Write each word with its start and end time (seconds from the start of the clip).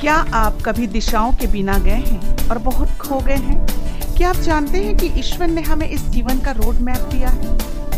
क्या 0.00 0.14
आप 0.34 0.58
कभी 0.64 0.86
दिशाओं 0.86 1.32
के 1.32 1.46
बिना 1.46 1.76
गए 1.78 1.90
हैं 1.90 2.48
और 2.50 2.58
बहुत 2.58 2.90
खो 2.98 3.18
गए 3.20 3.36
हैं? 3.36 4.14
क्या 4.16 4.28
आप 4.30 4.36
जानते 4.36 4.78
हैं 4.78 4.96
कि 4.96 5.06
ईश्वर 5.20 5.46
ने 5.46 5.62
हमें 5.62 5.88
इस 5.88 6.02
जीवन 6.08 6.38
का 6.38 6.50
रोड 6.50 6.74
मैप 6.80 7.08
दिया 7.12 7.28
है? 7.28 7.48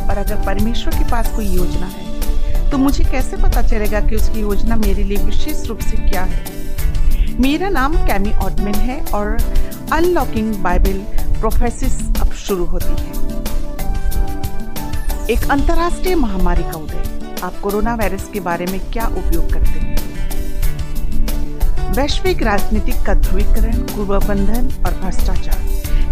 और 0.08 0.18
अगर 0.18 0.36
परमेश्वर 0.46 0.94
के 0.94 1.04
पास 1.10 1.28
कोई 1.34 1.46
योजना 1.46 1.86
है 1.86 2.70
तो 2.70 2.78
मुझे 2.78 3.04
कैसे 3.04 3.36
पता 3.36 3.62
चलेगा 3.62 4.00
कि 4.00 4.16
उसकी 4.16 4.40
योजना 4.40 4.76
मेरे 4.76 5.02
लिए 5.02 5.16
विशेष 5.16 5.66
रूप 5.66 5.80
से 5.80 5.96
क्या 6.08 6.22
है? 6.22 6.44
मेरा 7.40 7.68
नाम 7.68 7.96
कैमी 8.06 8.32
ऑटमिन 8.44 8.74
है 8.74 9.00
और 9.04 9.36
अनलॉकिंग 9.92 10.54
बाइबल 10.54 10.98
प्रोफेसिस 11.40 12.00
अब 12.20 12.32
शुरू 12.46 12.64
होती 12.64 12.94
है। 13.02 13.28
एक 15.30 15.50
अंतर्राष्ट्रीय 15.50 16.14
महामारी 16.14 16.62
का 16.62 16.78
उदय। 16.78 17.38
आप 17.44 17.60
कोरोना 17.62 17.94
वायरस 17.94 18.28
के 18.32 18.40
बारे 18.40 18.66
में 18.66 18.80
क्या 18.92 19.06
उपयोग 19.06 19.52
करते 19.52 19.78
हैं? 19.78 19.98
वैश्विक 22.00 22.42
राजनीतिक 22.42 23.02
का 23.06 23.14
ध्रुवीकरण 23.14 23.72
कुप्रबंधन 23.86 24.68
और 24.86 24.94
भ्रष्टाचार, 25.00 25.56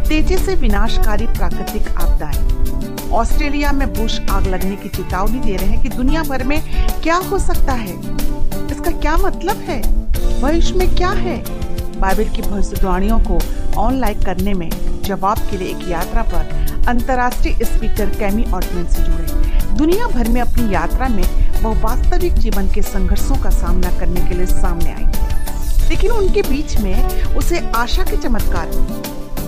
तेज़ी 0.08 0.36
से 0.38 0.54
विनाशकारी 0.54 1.26
प्राकृतिक 1.26 1.88
आपदाएँ। 1.98 3.10
ऑस्ट्रेलिया 3.10 3.70
में 3.72 3.86
बुश 3.94 4.18
आग 4.30 4.46
लगने 4.46 4.76
की 4.76 4.88
चेतावनी 4.88 5.38
दे 5.38 5.56
रहे 5.56 5.68
हैं 5.68 5.80
कि 5.82 5.88
दुनिया 5.88 6.22
भर 6.22 6.44
में 6.44 6.60
क्या 7.02 7.16
हो 7.30 7.38
सकता 7.38 7.72
है। 7.72 7.94
इसका 8.70 8.90
क्या 8.90 9.16
मतलब 9.16 9.62
है? 9.68 9.80
भविष्य 10.42 10.74
में 10.74 10.94
क्या 10.96 11.10
है? 11.10 11.36
बाइबल 12.00 12.28
की 12.28 12.42
भविष्यवाणियों 12.42 13.18
को 13.20 13.38
ऑनलाइन 13.80 14.22
करने 14.22 14.54
में 14.54 14.70
जवाब 15.04 15.38
के 15.50 15.56
लिए 15.56 15.68
एक 15.68 15.88
यात्रा 15.88 16.22
पर 16.22 16.84
अंतर्राष्ट्रीय 16.88 17.64
स्पीकर 17.64 18.10
कैमी 18.10 18.44
ऑटमैन 18.44 18.86
से 18.86 19.02
जुड़े। 19.02 19.76
दुनिया 19.76 20.06
भर 20.06 20.28
में 20.28 20.40
अपनी 20.40 20.74
यात्रा 20.74 21.08
में 21.08 21.24
वह 21.62 21.80
वास्तविक 21.80 22.34
जीवन 22.34 22.68
के 22.68 22.82
संघर्षों 22.82 23.36
का 23.36 23.50
सामना 23.50 23.98
करने 23.98 24.28
के 24.28 24.34
लिए 24.34 24.46
सामने 24.46 24.92
आई। 24.92 25.17
लेकिन 25.90 26.10
उनके 26.10 26.42
बीच 26.42 26.76
में 26.80 27.34
उसे 27.36 27.58
आशा 27.76 28.02
के 28.04 28.16
चमत्कार 28.16 28.70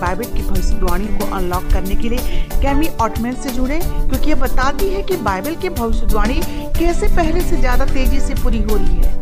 बाइबल 0.01 0.25
की 0.25 0.41
भविष्यवाणी 0.43 1.07
को 1.17 1.25
अनलॉक 1.35 1.63
करने 1.73 1.95
के 1.95 2.09
लिए 2.09 2.45
कैमी 2.61 2.87
ऑटमैन 3.01 3.35
से 3.35 3.49
जुड़े, 3.49 3.79
क्योंकि 3.79 4.29
ये 4.29 4.35
बताती 4.35 4.87
है 4.89 5.01
कि 5.03 5.17
बाइबल 5.23 5.55
की 5.55 5.69
भविष्यवाणी 5.71 6.39
कैसे 6.79 7.07
पहले 7.15 7.41
से 7.41 7.57
ज़्यादा 7.57 7.85
तेज़ी 7.85 8.19
से 8.19 8.35
पूरी 8.43 8.61
हो 8.61 8.75
रही 8.75 8.95
है। 8.95 9.19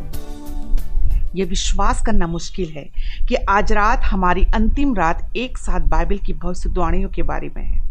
ये 1.35 1.45
विश्वास 1.45 2.01
करना 2.05 2.27
मुश्किल 2.27 2.69
है 2.69 2.83
कि 3.27 3.35
आज 3.49 3.71
रात 3.73 4.03
हमारी 4.03 4.45
अंतिम 4.55 4.95
रात 4.95 5.35
एक 5.37 5.57
साथ 5.57 5.87
बाइबल 5.87 6.17
की 6.17 6.33
भविष्यवाणियों 6.35 7.09
के 7.09 7.23
बारे 7.23 7.51
में 7.57 7.63
है। 7.63 7.87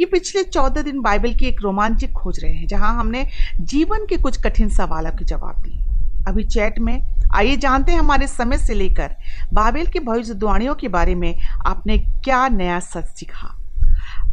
ये 0.00 0.06
पिछले 0.06 0.42
चौदह 0.44 0.82
दिन 0.82 1.00
बाइबल 1.02 1.34
की 1.34 1.46
एक 1.46 1.62
रोमांचक 1.62 2.12
खोज 2.12 2.40
रहे 2.40 2.52
हैं, 2.52 2.66
जहाँ 2.66 2.94
हमने 2.98 3.26
जीवन 3.62 4.06
के 4.06 4.16
कुछ 4.16 4.42
कठिन 4.42 4.68
सवालों 4.70 5.10
के 5.10 5.24
जवाब 5.24 5.62
दिए। 5.62 6.24
अभी 6.28 6.44
चैट 6.44 6.78
में 6.78 6.98
आइए 7.34 7.56
जानते 7.56 7.92
हैं 7.92 7.98
हमारे 7.98 8.26
समय 8.26 8.58
से 8.58 8.74
लेकर 8.74 9.14
बाबेल 9.52 9.86
की 9.86 9.98
भविष्यवाणियों 10.00 10.74
के 10.74 10.88
बारे 10.88 11.14
में 11.14 11.34
आपने 11.66 11.96
क्या 12.24 12.46
नया 12.48 12.78
सच 12.80 13.06
सीखा। 13.08 13.48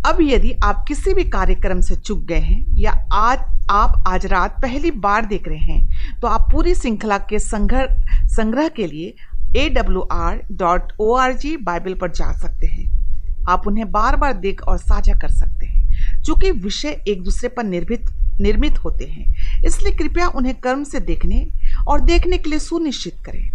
अब 0.05 0.17
यदि 0.22 0.52
आप 0.64 0.83
किसी 0.88 1.14
भी 1.14 1.23
कार्यक्रम 1.30 1.81
से 1.81 1.95
चुक 1.95 2.20
गए 2.27 2.39
हैं 2.39 2.75
या 2.77 2.92
आज 3.14 3.39
आप 3.72 4.03
आज 4.08 4.25
रात 4.25 4.61
पहली 4.61 4.92
बार 5.00 5.25
देख 5.25 5.47
रहे 5.47 5.58
हैं 5.58 6.20
तो 6.22 6.27
आप 6.27 6.52
पूरी 6.52 6.75
श्रृंखला 6.75 7.17
के 7.30 7.39
संग्रह 7.39 8.27
संग्रह 8.27 8.67
के 8.67 8.88
लिए 8.88 9.14
A 9.58 9.67
W 9.70 10.08
R 10.11 10.42
dot 10.53 10.94
O 11.00 11.14
R 11.16 11.33
G 11.33 11.55
Bible 11.58 11.94
पर 11.94 12.11
जा 12.11 12.31
सकते 12.33 12.67
हैं। 12.67 12.88
आप 13.50 13.67
उन्हें 13.67 13.92
बार 13.92 14.16
बार 14.16 14.33
देख 14.38 14.61
और 14.61 14.77
साझा 14.77 15.14
कर 15.14 15.30
सकते 15.30 15.66
हैं 15.66 16.23
चूँकि 16.23 16.52
विषय 16.53 17.03
एक 17.08 17.23
दूसरे 17.23 17.50
पर 17.50 17.64
निर्मित 17.64 18.09
निर्मित 18.42 18.77
होते 18.77 19.05
हैं। 19.05 19.64
इसलिए 19.66 19.94
कृपया 19.94 20.27
उन्हें 20.30 20.53
कर्म 20.55 20.83
से 20.83 21.00
देखने 21.02 21.39
और 21.88 22.02
देखने 22.02 22.38
के 22.38 22.49
लिए 22.49 22.59
सुनिश्चित 22.59 23.13
करें। 23.25 23.49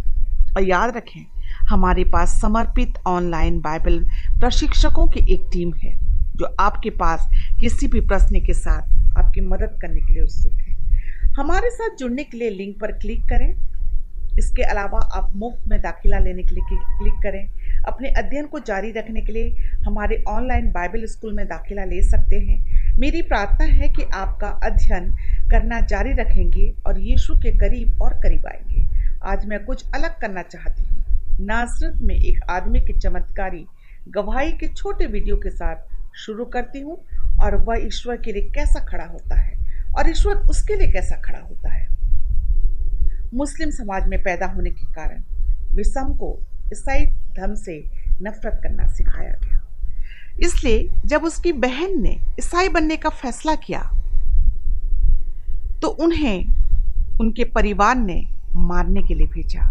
और 0.56 0.62
याद 0.62 0.97
रखें, 0.97 1.27
हमारे 1.69 2.05
पास 2.05 2.41
समर्पित 2.41 2.94
ऑनलाइन 3.06 3.61
बाइबल 3.61 4.05
प्रशिक्षकों 4.41 5.06
की 5.06 5.33
एक 5.33 5.41
टीम 5.53 5.72
है, 5.72 5.94
जो 6.36 6.56
आपके 6.61 6.91
पास 6.91 7.28
किसी 7.61 7.86
भी 7.86 8.00
प्रश्न 8.00 8.44
के 8.44 8.54
साथ 8.54 8.82
आपकी 9.19 9.41
मदद 9.41 9.78
करने 9.82 10.00
के 10.00 10.15
लिए 10.15 10.22
उत्सुक 10.22 10.53
है। 10.53 10.75
हमारे 11.32 11.71
साथ 11.71 11.97
जुड़ने 11.97 12.25
के 12.25 12.38
लिए 12.38 12.50
लिंक 12.50 12.81
पर 12.81 12.93
क्लिक 12.93 13.21
करें। 13.21 13.54
इसके 14.38 14.62
अलावा 14.62 14.98
आप 15.15 15.32
मुफ़्त 15.37 15.69
में 15.69 15.81
दाखिला 15.81 16.19
लेने 16.19 16.43
के 16.43 16.54
लिए 16.54 16.77
क्लिक 16.77 17.15
करें। 17.15 17.48
अपने 17.88 18.09
अध्ययन 18.09 18.47
को 18.47 18.59
जारी 18.59 18.93
रखने 18.93 19.21
के 19.21 19.32
लिए 19.32 19.56
हमारे 19.87 20.25
ऑनलाइन 20.28 20.72
बाइबल 20.72 21.06
स्कूल 21.06 21.34
में 21.34 21.47
दाखिला 21.47 21.84
ले 21.84 22.03
सकते 22.03 22.37
हैं। 22.37 22.75
मेरी 22.98 23.22
प्रार्थना 23.22 23.65
है 23.65 23.88
कि 23.88 24.03
आपका 24.03 24.48
अध्ययन 24.48 25.10
करना 25.50 25.81
जारी 25.81 26.12
रखेंगे 26.12 26.75
और 26.87 27.00
यीशु 27.00 27.34
के 27.34 27.50
करीब 27.59 28.03
और 28.03 28.15
करीब 28.15 28.47
आएँगे। 28.47 28.82
आज 29.25 29.47
मैं 29.47 29.65
कुछ 29.65 29.84
अलग 29.94 30.21
करना 30.21 30.43
चाहती 30.43 30.84
हूँ। 30.84 31.47
नासरत 31.47 31.99
में 32.03 32.15
एक 32.15 32.41
आदमी 32.50 32.81
की 32.81 32.93
चमत्कारी 32.93 33.66
गवाही 34.09 34.53
के 34.53 34.69
छोटे 34.69 35.06
वीडियो 35.06 35.37
के 35.37 35.50
साथ 35.50 36.16
शुरू 36.16 36.44
करती 36.44 36.81
हूँ 36.81 36.97
और 37.43 37.56
वह 37.56 37.87
ईश्वर 37.87 38.16
के 38.16 38.33
लिए 38.33 38.43
कैसा 38.43 38.81
खड़ा 38.81 39.04
होता 39.04 39.41
है 39.41 39.53
और 39.97 40.10
ईश्वर 40.10 40.34
उसके 40.34 40.77
लिए 40.77 40.93
कैसा 40.93 41.16
खड़ा 41.16 41.38
होता 41.38 41.75
है। 41.75 41.88
मुस्लिम 43.34 43.71
समाज 43.71 44.09
में 44.09 44.22
पैदा 44.22 44.47
होने 44.47 44.71
के 44.71 44.87
कारण 44.87 45.22
विषम 45.77 46.15
को 46.15 46.38
ईसाई 46.72 47.06
धर्म 47.37 47.54
से 47.54 47.78
नफरत 48.22 48.60
करना 48.62 48.87
सिखाया 48.87 49.33
गया। 49.33 49.60
इसलिए 50.43 50.88
जब 51.04 51.25
उसकी 51.25 51.53
बहन 51.53 52.03
ने 52.03 52.16
ईसाई 52.38 52.69
बनने 52.69 52.97
का 52.97 53.09
फैसला 53.09 53.54
किया 53.54 53.81
तो 55.82 55.88
उन्हें 55.88 56.44
उनके 57.20 57.44
परिवार 57.44 57.96
ने 57.96 58.22
मारने 58.56 59.02
के 59.02 59.14
लिए 59.14 59.26
भेजा। 59.26 59.70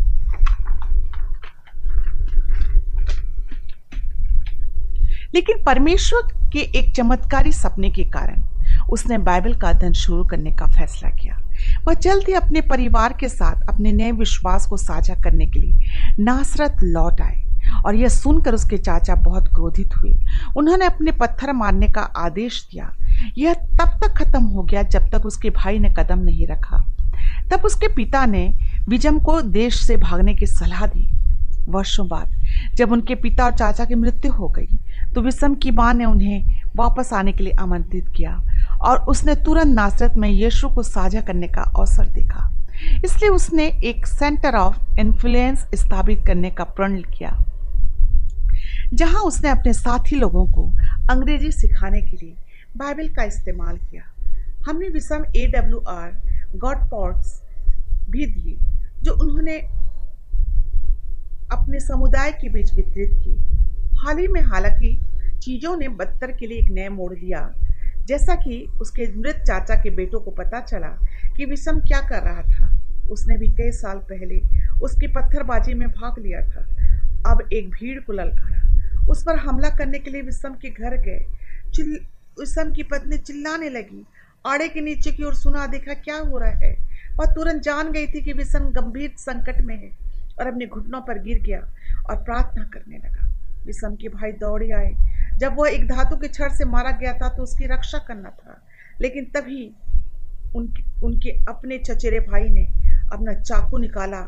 लेकिन 5.36 5.64
परमेश्वर 5.64 6.22
के 6.54 6.60
एक 6.80 6.94
चमत्कारी 6.96 7.52
सपने 7.52 7.90
के 7.90 8.04
कारण 8.04 8.42
उसने 8.92 9.18
बाइबल 9.18 9.54
का 9.54 9.70
अध्ययन 9.70 9.94
शुरू 9.94 10.24
करने 10.24 10.52
का 10.52 10.66
फैसला 10.66 11.10
किया। 11.10 11.38
वह 11.88 11.94
जल्द 11.94 12.26
ही 12.28 12.34
अपने 12.34 12.62
परिवार 12.62 13.14
के 13.20 13.30
साथ 13.30 13.62
अपने 13.70 13.92
नए 13.92 14.12
विश्वास 14.12 14.66
को 14.68 14.78
साझा 14.78 15.16
करने 15.16 15.46
के 15.46 15.60
लिए 15.60 16.14
नासरत 16.20 16.78
लौट 16.84 17.22
आए 17.22 17.44
और 17.86 17.96
यह 17.96 18.08
सुनकर 18.08 18.54
उसके 18.54 18.78
चाचा 18.78 19.16
बहुत 19.16 19.48
क्रोधित 19.48 19.98
हुए। 19.98 20.14
उन्होंने 20.58 20.86
अपने 20.86 21.12
पत्थर 21.12 21.54
मारने 21.54 21.88
का 21.88 22.02
आदेश 22.02 22.68
दिया 22.72 22.92
यह 23.38 23.54
तब 23.54 24.00
तक 24.02 24.14
खत्म 24.18 24.44
हो 24.44 24.64
गया 24.64 24.82
जब 24.84 25.10
तक 25.12 25.26
उसके 25.26 25.50
भाई 25.52 25.80
ने 25.80 25.90
कदम 25.90 26.20
नहीं 26.20 26.48
रखा। 26.48 26.86
तब 27.52 27.66
उसके 27.66 27.88
पिता 27.96 28.26
ने 28.26 28.48
विजम 28.90 29.20
को 29.20 29.42
देश 29.42 29.80
से 29.80 29.98
भागने 29.98 30.34
की 30.36 30.46
सलाह 30.48 30.86
दी। 30.88 31.10
वर्षों 31.70 32.08
बाद 32.08 32.76
जब 32.76 32.92
उनके 32.92 33.16
पिता 33.16 33.44
और 33.46 33.52
चाचा 33.52 33.86
की 33.86 33.96
मृत्यु 33.96 34.32
हो 34.32 34.48
गई 34.50 34.68
तो 35.14 35.22
विषम 35.22 35.54
की 35.56 35.72
माँ 35.72 35.94
ने 35.94 36.06
उन्हें 36.06 36.62
वापस 36.76 37.14
आने 37.14 37.32
के 37.32 37.44
लिए 37.44 37.54
आमंत्रित 37.60 38.08
किया 38.16 38.32
और 38.82 38.98
उसने 39.06 39.36
तुरंत 39.36 39.76
नासरत 39.76 40.18
में 40.18 40.30
यीशु 40.30 40.70
को 40.70 40.84
साझा 40.84 41.22
करने 41.22 41.48
का 41.48 41.62
अवसर 41.62 42.10
देखा। 42.10 42.50
इसलिए 43.06 43.30
उसने 43.30 43.66
एक 43.86 44.06
सेंटर 44.08 44.56
ऑफ़ 44.56 45.00
इन्फ्लुएंस 45.00 45.66
स्थापित 45.76 46.26
करने 46.28 46.50
का 46.52 46.64
प्रण 46.64 47.02
किया, 47.10 47.32
जहाँ 48.94 49.22
उसने 49.22 49.50
अपने 49.50 49.74
साथी 49.74 50.16
लोगों 50.16 50.46
को 50.48 50.64
अंग्रेज़ी 51.12 51.52
सिखाने 51.52 52.02
के 52.02 52.18
लिए 52.18 52.36
बाइबल 52.78 53.10
का 53.10 53.24
इस्तेमाल 53.24 53.78
किया। 53.78 54.04
हमने 54.68 54.90
विषम 54.90 55.26
A 55.36 55.48
W 55.48 55.78
R 55.78 56.12
God 56.56 56.90
pods 56.90 57.42
भी 58.10 58.26
दिए, 58.26 58.58
जो 59.04 59.14
उन्होंने 59.14 59.58
अपने 61.52 61.80
समुदाय 61.80 62.32
के 62.32 62.50
बीच 62.50 62.74
वितरित 62.74 63.12
किए। 63.24 63.40
हाल 63.98 64.18
ही 64.18 64.28
में 64.28 64.42
हालाँकि 64.42 65.00
चीज़ों 65.44 65.78
ने 65.78 65.88
बदतर 65.88 66.32
के 66.32 66.48
लिए 66.48 66.58
एक 66.60 66.70
नया 66.72 66.90
मोड़ 66.90 67.14
लिया। 67.14 67.54
जैसा 68.06 68.36
कि 68.36 68.68
उसके 68.82 69.08
मृत 69.18 69.36
चाचा 69.36 69.76
के 69.76 69.90
बेटों 69.90 70.20
को 70.20 70.32
पता 70.32 70.60
चला 70.62 70.88
कि 71.38 71.46
विषम 71.46 71.80
क्या 71.80 72.02
कर 72.02 72.24
रहा 72.24 72.42
था। 72.42 72.80
उसने 73.12 73.38
भी 73.38 73.48
कई 73.48 73.72
साल 73.72 73.98
पहले 73.98 74.42
उसकी 74.82 75.08
पत्थरबाजी 75.08 75.74
में 75.74 75.88
भाग 75.90 76.20
लिया 76.20 76.42
था। 76.42 76.66
अब 77.32 77.50
एक 77.54 77.70
भीड़ 77.70 78.00
को 78.00 78.14
ललकारा। 78.14 79.08
उस 79.08 79.24
पर 79.24 79.36
हमला 79.38 79.70
करने 79.70 80.00
के 80.00 80.12
लिए 80.12 80.22
विषम 80.22 80.54
के 80.54 80.70
घर 80.70 80.98
गए। 80.98 81.26
विषम 82.40 82.72
की 82.72 82.84
पत्नी 82.84 83.18
चिल्लाने 83.18 83.70
लगी। 83.70 84.06
आड़े 84.48 84.68
के 84.68 84.82
नीचे 84.82 85.12
की 85.12 85.24
ओर 85.24 85.36
सुना 85.36 85.68
देखा 85.68 85.94
क्या 85.94 86.18
हो 86.18 86.38
रहा 86.38 86.50
है। 86.50 86.74
वह 87.20 87.34
तुरंत 87.34 87.62
जान 87.62 87.92
गई 87.92 88.08
थी 88.08 88.22
कि 88.22 88.34
विषम 88.34 88.60
गंभीर 88.60 89.14
संकट 89.18 89.62
में 89.62 89.76
है 89.76 89.90
और 90.40 90.48
अपने 90.48 90.66
घुटनों 90.66 91.02
पर 91.02 91.20
गिर 91.20 91.42
गया 91.42 91.60
और 92.10 92.24
प्रार्थना 92.24 92.64
करने 92.64 92.98
लगा। 92.98 93.30
विषम 93.66 93.96
के 93.96 94.10
भाई 94.10 94.32
दौड़े 94.32 94.72
आए। 94.72 94.96
जब 95.38 95.56
वह 95.58 95.70
एक 95.70 95.88
धातु 95.88 96.16
के 96.16 96.28
छड़ 96.28 96.52
से 96.52 96.66
मारा 96.66 96.92
गया 96.92 97.14
था 97.14 97.30
तो 97.30 97.44
उसकी 97.44 97.66
रक्षा 97.66 97.98
करना 97.98 98.30
था। 98.30 98.62
लेकिन 99.02 99.26
तभी 99.26 99.72
उनके 100.56 100.84
उनके 101.06 101.30
अपने 101.30 101.78
चचेरे 101.78 102.20
भाई 102.20 102.50
ने 102.50 102.66
अपना 103.14 103.34
चाकू 103.34 103.78
निकाला 103.78 104.20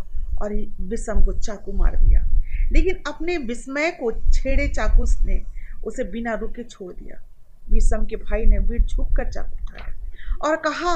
और 0.42 0.54
विषम 0.82 1.26
को 1.26 1.34
चाकू 1.34 1.72
मार 1.72 1.96
दिया। 1.96 2.26
लेकिन 2.72 3.04
अपने 3.08 3.38
विस्मय 3.38 3.92
को 3.92 4.12
छेड़े 4.32 4.68
चाकू 4.68 5.06
ने 5.26 5.44
उसे 5.86 6.04
बिना 6.04 6.34
रुके 6.34 6.64
छोड़ 6.64 6.94
दिया। 6.94 7.24
विषम 7.70 8.06
के 8.06 8.16
भाई 8.16 8.46
ने 8.46 8.58
वीर 8.60 8.82
झुक 8.82 9.16
कर 9.18 9.32
चाकू 9.32 9.58
उठाया 9.58 10.48
और 10.48 10.56
कहा, 10.58 10.96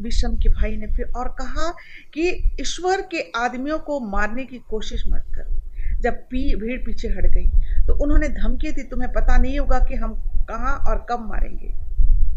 विषम 0.00 0.36
के 0.36 0.48
भाई 0.48 0.76
ने 0.76 0.86
फिर 0.86 1.12
और 1.16 1.28
कहा 1.38 1.70
कि 2.14 2.28
ईश्वर 2.60 3.00
के 3.10 3.20
आदमियों 3.36 3.78
को 3.78 3.98
मारने 4.00 4.44
की 4.44 4.58
कोशिश 4.70 5.04
मत 5.08 5.24
करो। 5.34 6.00
जब 6.00 6.14
पी, 6.30 6.54
भीड़ 6.56 6.78
पीछे 6.78 7.08
हट 7.08 7.26
गई 7.26 7.46
तो 7.86 7.94
उन्होंने 7.94 8.28
धमकी 8.28 8.70
दी, 8.70 8.82
तुम्हें 8.82 9.12
पता 9.12 9.36
नहीं 9.36 9.58
होगा 9.58 9.78
कि 9.78 9.94
हम 9.94 10.14
कहाँ 10.48 10.76
और 10.88 11.06
कब 11.10 11.26
मारेंगे। 11.28 11.72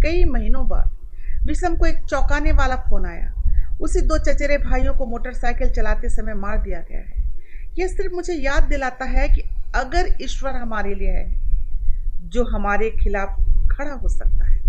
कई 0.03 0.23
महीनों 0.25 0.67
बाद 0.67 1.45
विषम 1.47 1.75
को 1.75 1.85
एक 1.85 2.03
चौंकाने 2.03 2.51
वाला 2.51 2.75
फ़ोन 2.89 3.05
आया। 3.05 3.33
उसी 3.81 4.01
दो 4.01 4.17
चचेरे 4.17 4.57
भाइयों 4.57 4.93
को 4.93 5.05
मोटरसाइकिल 5.05 5.69
चलाते 5.69 6.09
समय 6.09 6.33
मार 6.33 6.61
दिया 6.61 6.79
गया 6.79 6.99
है। 6.99 7.23
यह 7.79 7.87
सिर्फ़ 7.87 8.13
मुझे 8.13 8.33
याद 8.33 8.63
दिलाता 8.63 9.05
है 9.05 9.27
कि 9.29 9.41
अगर 9.75 10.13
ईश्वर 10.21 10.55
हमारे 10.55 10.93
लिए 10.95 11.11
है 11.11 11.42
जो 12.33 12.43
हमारे 12.43 12.89
खिलाफ 12.89 13.29
खड़ा 13.71 13.93
हो 13.93 14.09
सकता 14.09 14.45
है। 14.45 14.61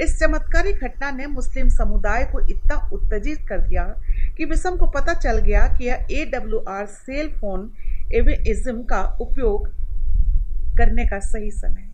इस 0.00 0.18
चमत्कारी 0.20 0.72
घटना 0.72 1.10
ने 1.10 1.26
मुस्लिम 1.26 1.68
समुदाय 1.68 2.24
को 2.24 2.40
इतना 2.46 2.76
उत्तेजित 2.92 3.38
कर 3.48 3.58
दिया 3.58 3.84
कि 4.36 4.44
विषम 4.44 4.76
को 4.76 4.86
पता 4.86 5.14
चल 5.14 5.38
गया 5.38 5.66
कि 5.68 5.84
यह 5.84 6.06
A 6.10 6.24
W 6.34 6.58
R 6.68 6.86
cell 6.86 7.28
phone 7.32 7.70
एविज्म 8.14 8.82
का 8.82 9.02
उपयोग 9.20 9.68
करने 10.78 11.06
का 11.06 11.18
सही 11.18 11.50
समय 11.50 11.88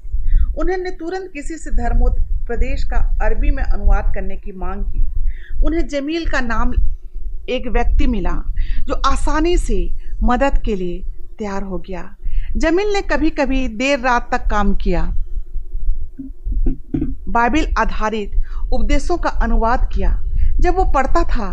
उन्होंने 0.59 0.91
तुरंत 0.91 1.31
किसी 1.33 1.57
से 1.59 1.71
धर्मोपदेश 1.71 2.85
का 2.85 2.97
अरबी 3.23 3.51
में 3.51 3.63
अनुवाद 3.63 4.13
करने 4.15 4.37
की 4.37 4.53
मांग 4.53 4.85
की। 4.85 5.05
उन्हें 5.65 5.87
जमील 5.89 6.29
का 6.31 6.41
नाम 6.41 6.73
एक 7.49 7.67
व्यक्ति 7.67 8.07
मिला 8.07 8.35
जो 8.87 8.95
आसानी 9.07 9.57
से 9.59 9.79
मदद 10.23 10.63
के 10.65 10.75
लिए 10.77 11.03
तैयार 11.39 11.63
हो 11.63 11.79
गया। 11.79 12.03
जमील 12.57 12.93
ने 12.93 13.01
कभी 13.03 13.31
कभी 13.31 13.67
देर 13.69 13.99
रात 14.01 14.29
तक 14.33 14.49
काम 14.51 14.75
किया। 14.75 15.03
बाइबिल 17.29 17.75
आधारित 17.79 18.33
उपदेशों 18.73 19.17
का 19.17 19.31
अनुवाद 19.43 19.89
किया। 19.93 20.11
जब 20.61 20.77
वो 20.77 20.85
पढ़ता 20.85 21.23
था 21.25 21.49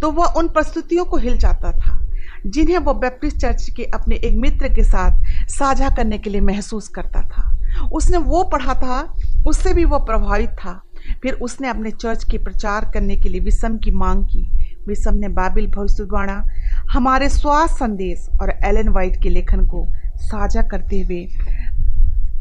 तो 0.00 0.10
वह 0.10 0.32
उन 0.36 0.48
प्रस्तुतियों 0.48 1.04
को 1.04 1.16
हिल 1.16 1.36
जाता 1.38 1.70
था, 1.72 1.98
जिन्हें 2.46 2.78
वो 2.78 2.94
बैप्टिस्ट 2.94 3.36
चर्च 3.36 3.68
के 3.70 3.84
अपने 3.84 4.16
एक 4.16 4.36
मित्र 4.36 4.68
के 4.68 4.84
साथ 4.84 5.48
साझा 5.48 5.88
करने 5.88 6.18
के 6.18 6.30
लिए 6.30 6.40
महसूस 6.40 6.88
करता 6.88 7.22
था। 7.22 7.88
उसने 7.92 8.18
वो 8.18 8.42
पढ़ा 8.44 8.74
था, 8.74 9.00
उससे 9.46 9.74
भी 9.74 9.84
वो 9.84 9.98
प्रभावित 9.98 10.50
था। 10.50 10.80
फिर 11.22 11.34
उसने 11.34 11.68
अपने 11.68 11.90
चर्च 11.90 12.24
के 12.24 12.38
प्रचार 12.38 12.90
करने 12.94 13.16
के 13.16 13.28
लिए 13.28 13.40
विषम 13.40 13.76
की 13.78 13.90
मांग 13.90 14.24
की। 14.24 14.42
विषम 14.88 15.14
ने 15.14 15.28
बाबिल 15.28 15.66
भविष्यवाणा, 15.66 16.42
हमारे 16.90 17.28
स्वास्थ्य 17.28 17.76
संदेश 17.76 18.28
और 18.40 18.50
एलन 18.64 18.88
वाइट 18.88 19.22
के 19.22 19.28
लेखन 19.28 19.66
को 19.66 19.86
साझा 20.20 20.62
करते 20.62 21.00
हुए 21.00 21.26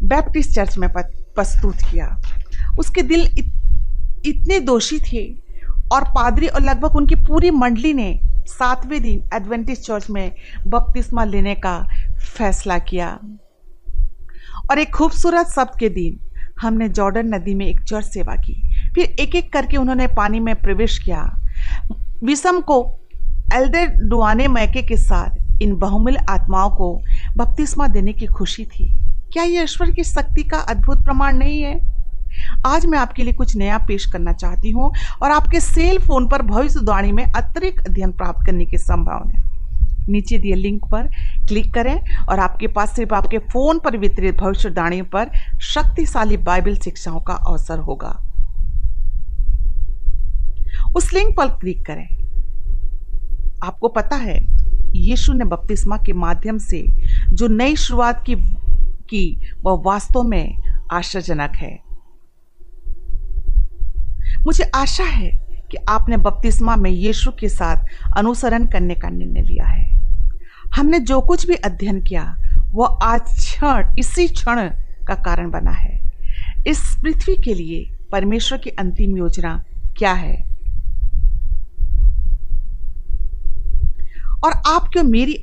बैप्टिस्ट 0.04 0.56
चर्च 0.56 0.78
में 0.78 0.90
प्रस्तुत 0.90 1.76
किया। 1.92 2.08
उसके 2.80 3.02
दिल 3.02 3.22
इत, 3.22 3.52
इतने 4.26 4.60
दोषी 4.60 5.00
थे 5.00 5.24
और 5.94 6.04
पादरी 6.06 6.48
और 6.48 6.62
लगभग 6.62 6.96
उनकी 6.96 7.16
पूरी 7.16 7.52
मंडली 7.52 7.94
ने 7.94 8.20
सातवें 8.48 9.02
दिन 9.02 9.30
एडवेंटिस्ट 9.34 9.84
चर्च 9.84 10.10
में 10.10 10.32
बपतिस्मा 10.68 11.24
लेने 11.24 11.56
का 11.56 11.78
फैसला 12.38 12.78
किया। 12.78 13.20
और 14.72 14.80
एक 14.80 14.94
खूबसूरत 14.96 15.48
शब्द 15.48 15.80
के 15.80 15.90
दिन 15.90 16.20
हमने 16.62 16.90
जॉर्डन 16.90 17.34
नदी 17.36 17.54
में 17.54 17.66
एक 17.66 17.82
चर्च 17.82 18.06
सेवा 18.06 18.36
की। 18.36 18.54
फिर 18.96 19.06
एक 19.20 19.36
एक 19.36 19.52
करके 19.54 19.78
उन्होंने 19.78 20.08
पानी 20.08 20.40
में 20.40 20.56
प्रवेश 20.56 20.98
किया। 21.00 21.22
विषम 22.24 22.60
को 22.62 23.00
एल्डर 23.54 23.86
डुआने 24.08 24.48
मैके 24.48 24.82
के 24.82 24.98
साथ 24.98 25.49
इन 25.62 25.76
बहुमिल 25.76 26.18
आत्माओं 26.30 26.70
को 26.70 26.94
बपतिस्मा 27.38 27.88
देने 27.88 28.14
की 28.14 28.26
खुशी 28.26 28.66
थी। 28.66 28.88
क्या 29.34 29.44
यह 29.44 29.64
ईश्वर 29.64 29.92
की 29.92 30.04
शक्ति 30.04 30.44
का 30.44 30.58
अद्भुत 30.58 31.04
प्रमाण 31.06 31.38
नहीं 31.38 31.62
है? 31.62 31.80
आज 32.66 32.86
मैं 32.86 33.00
आपके 33.00 33.24
लिए 33.24 33.34
कुछ 33.34 33.56
नया 33.56 33.78
पेश 33.78 34.06
करना 34.06 34.34
चाहती 34.34 34.72
हूँ 34.72 34.92
और 35.22 35.32
आपके 35.32 35.60
सेल 35.60 35.98
फ़ोन 36.00 36.28
पर 36.28 36.42
भविष्यवाणी 36.42 37.12
में 37.12 37.24
अतिरिक्त 37.26 37.88
अध्ययन 37.88 38.12
प्राप्त 38.12 38.46
करने 38.46 38.66
की 38.66 38.78
संभावना 38.78 39.48
नीचे 40.10 40.38
दिए 40.38 40.56
लिंक 40.56 40.86
पर 40.86 41.08
क्लिक 41.48 41.74
करें 41.74 42.26
और 42.30 42.40
आपके 42.40 42.68
पास 42.68 42.96
सिर्फ़ 42.96 43.14
आपके 43.14 43.38
फ़ोन 43.38 43.80
पर 43.80 43.98
वितरित 43.98 44.38
भविष्यवाणी 44.38 45.02
पर 45.02 45.30
शक्तिशाली 45.62 46.38
बाइबल 46.38 46.76
शिक्षाओं 46.76 47.20
का 47.20 47.34
अवसर 47.34 47.80
होगा। 47.80 48.16
उस 50.96 51.14
लिंक 51.14 51.36
पर 51.38 51.48
क्लिक 51.48 51.86
करें। 51.86 52.08
आपको 53.64 53.88
पता 53.88 54.16
है 54.16 54.40
यीशु 55.00 55.34
ने 55.34 55.46
बपतिस्मा 55.46 55.98
के 55.98 56.14
माध्यम 56.14 56.58
से 56.58 56.86
जो 57.30 57.48
नई 57.48 57.76
शुरुआत 57.76 58.24
की 58.26 58.36
की, 59.10 59.52
वह 59.64 59.82
वास्तव 59.86 60.24
में 60.24 60.58
आश्चर्यजनक 60.92 61.56
है। 61.56 61.80
मुझे 64.46 64.64
आशा 64.64 65.04
है 65.04 65.30
कि 65.72 65.78
आपने 65.90 66.18
बपतिस्मा 66.18 66.76
में 66.76 66.92
यीशु 66.92 67.32
के 67.32 67.50
साथ 67.50 67.86
अनुसरण 68.18 68.66
करने 68.66 68.96
का 68.96 69.10
निर्णय 69.10 69.42
लिया 69.42 69.66
है। 69.66 70.00
हमने 70.76 71.00
जो 71.00 71.22
कुछ 71.22 71.48
भी 71.48 71.56
अध्ययन 71.56 72.02
किया, 72.02 72.38
वह 72.72 72.88
आज 72.88 73.22
क्षण, 73.22 73.96
इसी 74.00 74.28
क्षण 74.28 74.70
का 75.08 75.16
कारण 75.16 75.52
बना 75.52 75.72
है। 75.72 76.12
इस 76.68 77.00
पृथ्वी 77.04 77.36
के 77.36 77.54
लिए 77.54 77.98
परमेश्वर 78.12 78.58
की 78.58 78.70
अंतिम 78.70 79.18
योजना 79.18 79.64
क्या 79.98 80.14
है? 80.14 80.49
और 84.46 84.52
आपके 84.68 85.02
मेरी 85.02 85.34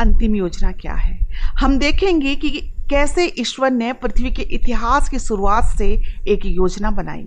अंतिम 0.00 0.34
योजना 0.34 0.72
क्या 0.72 0.94
है? 0.94 1.18
हम 1.60 1.78
देखेंगे 1.78 2.34
कि 2.34 2.50
कैसे 2.90 3.32
ईश्वर 3.38 3.70
ने 3.70 3.92
पृथ्वी 3.92 4.30
के 4.30 4.42
इतिहास 4.42 5.08
की 5.08 5.18
शुरुआत 5.18 5.64
से 5.64 5.86
एक 6.28 6.40
योजना 6.44 6.90
बनाई, 6.90 7.26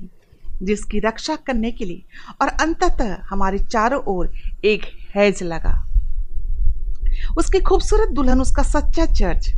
जिसकी 0.63 1.00
रक्षा 1.00 1.35
करने 1.35 1.71
के 1.71 1.85
लिए 1.85 2.03
और 2.41 2.47
अंततः 2.47 3.18
हमारे 3.29 3.59
चारों 3.59 4.01
ओर 4.07 4.31
एक 4.65 4.85
हैज़ 5.15 5.44
लगा। 5.44 5.83
उसकी 7.38 7.59
खूबसूरत 7.59 8.09
दुल्हन, 8.09 8.41
उसका 8.41 8.63
सच्चा 8.63 9.06
चर्च, 9.06 9.53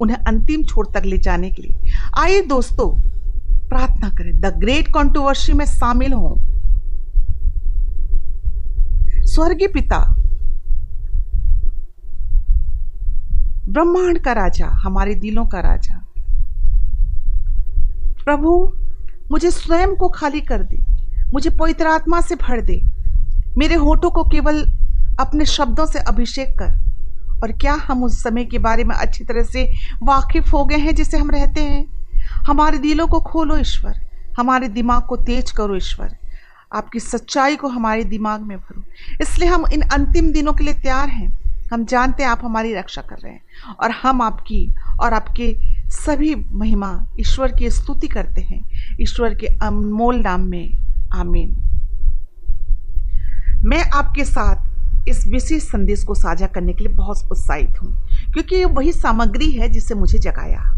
उन्हें 0.00 0.16
अंतिम 0.16 0.64
छोर 0.64 0.86
तक 0.94 1.02
ले 1.04 1.18
जाने 1.18 1.50
के 1.50 1.62
लिए। 1.62 1.92
आइए 2.18 2.40
दोस्तों, 2.40 3.00
प्रार्थना 3.68 4.08
करें। 4.08 4.40
द 4.40 4.46
ग्रेट 4.46 4.92
कॉन्ट्रोवर्सी 4.92 5.52
में 5.52 5.64
शामिल 5.64 6.12
हों। 6.12 6.55
स्वर्गीय 9.26 9.68
पिता, 9.68 9.98
ब्रह्मांड 13.68 14.18
का 14.18 14.32
राजा, 14.32 14.66
हमारे 14.66 15.14
दिलों 15.14 15.46
का 15.46 15.60
राजा। 15.60 16.06
प्रभु, 18.24 18.72
मुझे 19.30 19.50
स्वयं 19.50 19.96
को 19.96 20.08
खाली 20.08 20.40
कर 20.40 20.62
दे, 20.62 20.78
मुझे 21.34 21.50
पवित्र 21.50 21.86
आत्मा 21.86 22.20
से 22.20 22.34
भर 22.34 22.60
दे। 22.60 22.80
मेरे 23.58 23.74
होठों 23.74 24.10
को 24.10 24.24
केवल 24.24 24.62
अपने 25.20 25.44
शब्दों 25.44 25.86
से 25.86 25.98
अभिषेक 25.98 26.58
कर। 26.58 26.86
और 27.42 27.52
क्या 27.52 27.74
हम 27.74 28.04
उस 28.04 28.22
समय 28.22 28.44
के 28.44 28.58
बारे 28.58 28.84
में 28.84 28.94
अच्छी 28.96 29.24
तरह 29.24 29.42
से 29.42 29.70
वाकिफ 30.02 30.52
हो 30.52 30.64
गए 30.64 30.76
हैं 30.76 30.94
जिसे 30.94 31.18
हम 31.18 31.30
रहते 31.30 31.60
हैं? 31.60 31.84
हमारे 32.46 32.78
दिलों 32.78 33.06
को 33.06 33.20
खोलो 33.20 33.56
ईश्वर, 33.56 34.00
हमारे 34.38 34.68
दिमाग 34.68 35.02
को 35.02 35.16
तेज 35.16 35.50
करो 35.50 35.76
ईश्वर। 35.76 36.16
आपकी 36.72 37.00
सच्चाई 37.00 37.56
को 37.56 37.68
हमारे 37.68 38.04
दिमाग 38.04 38.40
में 38.40 38.58
भरो। 38.58 38.82
इसलिए 39.22 39.48
हम 39.48 39.66
इन 39.72 39.80
अंतिम 39.82 40.32
दिनों 40.32 40.52
के 40.52 40.64
लिए 40.64 40.74
तैयार 40.74 41.08
हैं। 41.08 41.28
हम 41.72 41.84
जानते 41.84 42.22
हैं 42.22 42.30
आप 42.30 42.40
हमारी 42.44 42.74
रक्षा 42.74 43.02
कर 43.02 43.16
रहे 43.16 43.32
हैं 43.32 43.74
और 43.80 43.90
हम 43.90 44.22
आपकी 44.22 44.74
और 45.00 45.14
आपके 45.14 45.56
सभी 45.90 46.34
महिमा 46.34 47.06
ईश्वर 47.20 47.52
की 47.52 47.70
स्तुति 47.70 48.08
करते 48.08 48.40
हैं। 48.40 48.96
ईश्वर 49.00 49.34
के 49.34 49.46
अनमोल 49.46 50.16
नाम 50.16 50.40
में। 50.40 50.78
आमीन। 51.12 51.56
मैं 53.64 53.90
आपके 53.90 54.24
साथ 54.24 55.08
इस 55.08 55.26
विशेष 55.28 55.62
संदेश 55.62 56.04
को 56.04 56.14
साझा 56.14 56.46
करने 56.46 56.72
के 56.72 56.84
लिए 56.84 56.94
बहुत 56.94 57.30
उत्साहित 57.30 57.82
हूँ, 57.82 57.92
क्योंकि 58.32 58.56
ये 58.56 58.64
वही 58.64 58.92
सामग्री 58.92 59.50
है 59.52 59.68
जिसे 59.68 59.94
मुझे 59.94 60.18
जगाया। 60.18 60.72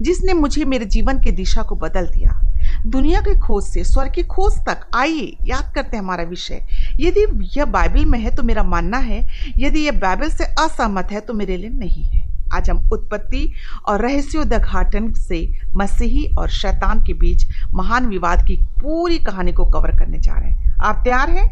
जिसने 0.00 0.32
मुझे 0.32 0.64
मेरे 0.64 0.84
जीवन 0.84 1.20
की 1.20 1.30
दिशा 1.30 1.62
को 1.62 1.76
बदल 1.76 2.06
दिया। 2.06 2.47
दुनिया 2.86 3.20
की 3.20 3.38
खोज 3.38 3.64
से 3.64 3.84
स्वर 3.84 4.08
की 4.08 4.22
खोज 4.22 4.58
तक। 4.66 4.86
आइए, 4.94 5.36
याद 5.44 5.72
करते 5.74 5.96
हैं 5.96 6.02
हमारा 6.04 6.24
विषय। 6.24 6.62
यदि 7.00 7.26
यह 7.56 7.64
बाइबल 7.64 8.04
में 8.04 8.18
है 8.18 8.34
तो 8.36 8.42
मेरा 8.42 8.62
मानना 8.62 8.98
है, 8.98 9.20
यदि 9.56 9.80
यह 9.80 9.92
बाइबल 9.92 10.28
से 10.28 10.44
असहमत 10.44 11.12
है 11.12 11.20
तो 11.20 11.34
मेरे 11.34 11.56
लिए 11.56 11.70
नहीं 11.70 12.04
है। 12.04 12.26
आज 12.54 12.70
हम 12.70 12.78
उत्पत्ति 12.92 13.52
और 13.86 14.02
रहस्योद्घाटन 14.02 15.12
से 15.12 15.40
मसीही 15.76 16.26
और 16.38 16.48
शैतान 16.50 17.04
के 17.04 17.14
बीच 17.14 17.44
महान 17.74 18.06
विवाद 18.06 18.46
की 18.46 18.56
पूरी 18.56 19.18
कहानी 19.18 19.52
को 19.52 19.64
कवर 19.64 19.90
करने 19.98 20.18
जा 20.18 20.38
रहे 20.38 20.50
हैं। 20.50 20.74
आप 20.82 21.00
तैयार 21.04 21.30
हैं? 21.30 21.48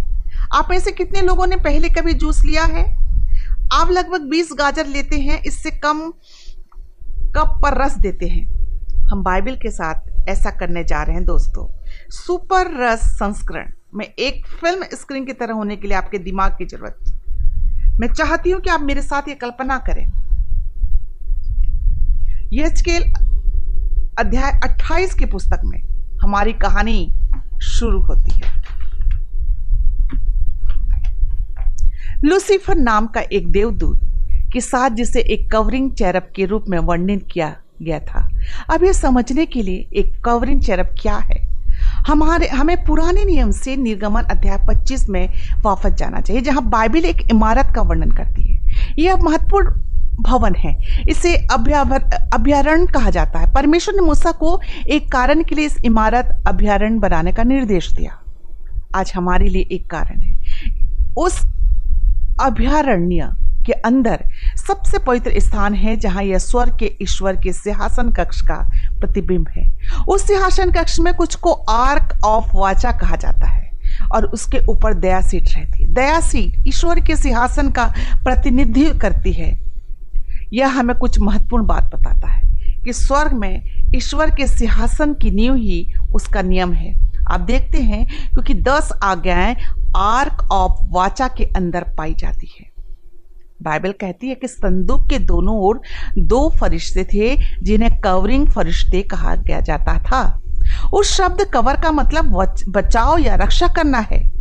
आप 0.53 0.69
में 0.71 0.79
से 0.81 0.93
कितने 0.93 1.23
लोगों 1.23 1.47
ने 1.47 1.57
पहले 1.57 1.89
कभी 1.89 2.13
जूस 2.13 2.45
लिया 2.45 2.65
है? 2.65 2.85
आप 3.73 3.91
लगभग 3.91 4.29
20 4.31 4.53
गाजर 4.53 4.87
लेते 4.87 5.17
हैं, 5.17 5.43
इससे 5.43 5.71
कम 5.71 6.11
कप 7.37 7.59
पर 7.63 7.83
रस 7.85 7.97
देते 7.99 8.27
हैं। 8.27 8.47
हम 9.07 9.23
बाइबल 9.23 9.57
के 9.57 9.71
साथ 9.71 10.09
ऐसा 10.28 10.50
करने 10.50 10.85
जा 10.85 11.02
रहे 11.02 11.16
हैं 11.16 11.25
दोस्तों। 11.25 11.66
सुपर 12.11 12.80
रस 12.80 13.00
संस्करण। 13.00 13.71
में 13.95 14.06
एक 14.06 14.47
फ़िल्म 14.47 14.85
स्क्रीन 14.95 15.25
की 15.25 15.33
तरह 15.33 15.54
होने 15.54 15.76
के 15.76 15.88
लिए 15.88 15.97
आपके 15.97 16.18
दिमाग 16.18 16.52
की 16.52 16.64
ज़रूरत। 16.64 16.97
मैं 18.00 18.12
चाहती 18.12 18.50
हूँ 18.50 18.61
कि 18.61 18.71
आप 18.71 18.80
मेरे 18.80 19.02
साथ 19.02 19.28
ये 19.28 19.35
कल्पना 19.35 19.78
करें। 19.78 20.06
यह 22.52 22.68
स्केल 22.68 23.02
अध्याय 24.18 24.61
28 24.64 25.14
की 25.14 25.25
पुस्तक 25.25 25.61
में 25.64 25.80
हमारी 26.23 26.52
कहानी 26.52 27.12
शुरू 27.62 28.00
होती 28.00 28.30
है। 28.35 28.62
लूसीफर 32.25 32.75
नाम 32.75 33.06
का 33.06 33.21
एक 33.21 33.52
देवदूत 33.52 34.00
के 34.52 34.61
साथ 34.61 34.90
जिसे 34.90 35.21
एक 35.21 35.50
कवरिंग 35.52 35.92
चैरप 35.92 36.33
के 36.37 36.45
रूप 36.45 36.64
में 36.68 36.78
वर्णित 36.78 37.28
किया 37.30 37.56
गया 37.83 37.99
था। 37.99 38.28
अब 38.75 38.85
यह 38.85 38.92
समझने 38.92 39.47
के 39.47 39.62
लिए 39.62 39.88
एक 39.92 40.25
कवरिंग 40.25 40.62
चैरप 40.62 40.95
क्या 41.02 41.16
है? 41.16 41.56
हमारे, 41.83 42.49
हमें 42.49 42.85
पुराने 42.85 43.25
नियम 43.25 43.50
से 43.50 43.76
निर्गमन 43.76 44.23
अध्याय 44.23 44.59
25 44.68 45.09
में 45.09 45.33
वापस 45.62 45.90
जाना 45.90 46.21
चाहिए, 46.21 46.42
जहाँ 46.42 46.68
बाइबिल 46.68 47.04
एक 47.04 47.30
इमारत 47.30 47.73
का 47.76 47.83
वर्णन 47.83 48.11
करती 48.11 48.52
है। 48.52 48.61
यह 48.99 49.16
महत्वपूर्ण 49.16 49.80
भवन 50.23 50.54
है। 50.54 50.76
इसे 51.09 51.35
अभ्यारण्य 51.37 52.87
कहा 52.87 53.11
जाता 53.11 53.38
है। 53.38 53.52
परमेश्वर 53.52 53.95
ने 53.95 54.00
मूसा 54.00 54.33
को 54.33 54.61
एक 54.88 55.12
कारण 55.12 55.42
के 55.42 55.54
लिए 55.54 55.66
इस 55.66 55.76
इमारत 55.85 56.45
अभ्यारण्य 56.47 56.99
बनाने 56.99 57.33
का 57.33 57.42
निर्देश 57.42 57.92
दिया। 57.92 58.18
आज 58.95 59.12
हमारे 59.16 59.49
लिए 59.49 59.62
एक 59.62 59.90
कारण 59.90 60.21
है। 60.21 60.37
उस 61.18 61.47
अभ्यारण्य 62.40 63.46
के 63.67 63.73
अंदर 63.73 64.25
सबसे 64.57 64.99
पवित्र 64.99 65.41
स्थान 65.41 65.75
है 65.75 65.97
जहाँ 65.97 66.23
यह 66.23 66.39
स्वर्ग 66.39 66.77
के 66.79 66.91
ईश्वर 67.03 67.37
के 67.37 67.53
सिंहासन 67.53 68.11
कक्ष 68.13 68.41
का 68.43 68.57
प्रतिबिंब 69.01 69.49
है। 69.49 69.71
उस 70.09 70.27
सिंहासन 70.27 70.71
कक्ष 70.71 70.99
में 71.01 71.15
कुछ 71.15 71.35
को 71.35 71.53
आर्क 71.53 72.19
ऑफ़ 72.25 72.57
वाचा 72.57 72.93
कहा 72.93 73.17
जाता 73.17 73.47
है 73.47 73.65
और 74.13 74.25
उसके 74.27 74.65
ऊपर 74.69 74.95
दया 74.95 75.21
सीट 75.21 75.49
रहती 75.57 75.83
है। 75.83 75.93
दया 75.95 76.21
सीट 76.21 76.69
ईश्वर 76.69 77.01
के 77.01 77.17
सिंहासन 77.17 77.71
का 77.71 77.85
प्रतिनिधित्व 78.25 78.99
करती 78.99 79.33
है। 79.33 79.51
यह 80.53 80.69
हमें 80.69 80.97
कुछ 80.97 81.19
महत्वपूर्ण 81.21 81.67
बात 81.67 81.95
बताता 81.95 82.29
है 82.29 82.45
कि 82.85 82.93
स्वर्ग 82.93 83.33
में 83.33 83.65
ईश्वर 83.95 84.31
के 84.31 84.47
सिंहासन 84.47 85.15
की 85.15 85.31
नींव 85.31 85.55
ही 85.55 85.95
उसका 86.15 86.43
नियम 86.43 86.73
है। 86.73 86.95
आप 87.29 87.41
देखते 87.41 87.79
हैं 87.79 88.07
क्योंकि 88.29 88.55
दस 88.55 88.93
आज्ञाएँ 89.03 89.57
आर्क 89.97 90.49
ऑफ़ 90.53 90.87
वाचा 90.91 91.29
के 91.29 91.45
अंदर 91.57 91.85
पाई 91.99 92.15
जाती 92.15 92.55
है। 92.61 92.75
बाइबल 93.63 93.93
कहती 93.93 94.29
है 94.29 94.35
कि 94.35 94.49
संदूक 94.49 95.09
के 95.09 95.19
दोनों 95.19 95.57
ओर 95.57 95.81
दो 96.19 96.53
फरिश्ते 96.61 97.05
थे, 97.05 97.37
जिन्हें 97.63 98.01
कवरिंग 98.01 98.47
फरिश्ते 98.47 99.03
कहा 99.03 99.37
गया 99.37 99.61
जाता 99.61 99.99
था। 99.99 100.43
उस 100.95 101.17
शब्द 101.17 101.51
कवर 101.55 101.75
का 101.75 101.91
मतलब 101.93 102.55
बचाव 102.69 103.19
या 103.19 103.35
रक्षा 103.35 103.67
करना 103.67 103.99
है। 103.99 104.37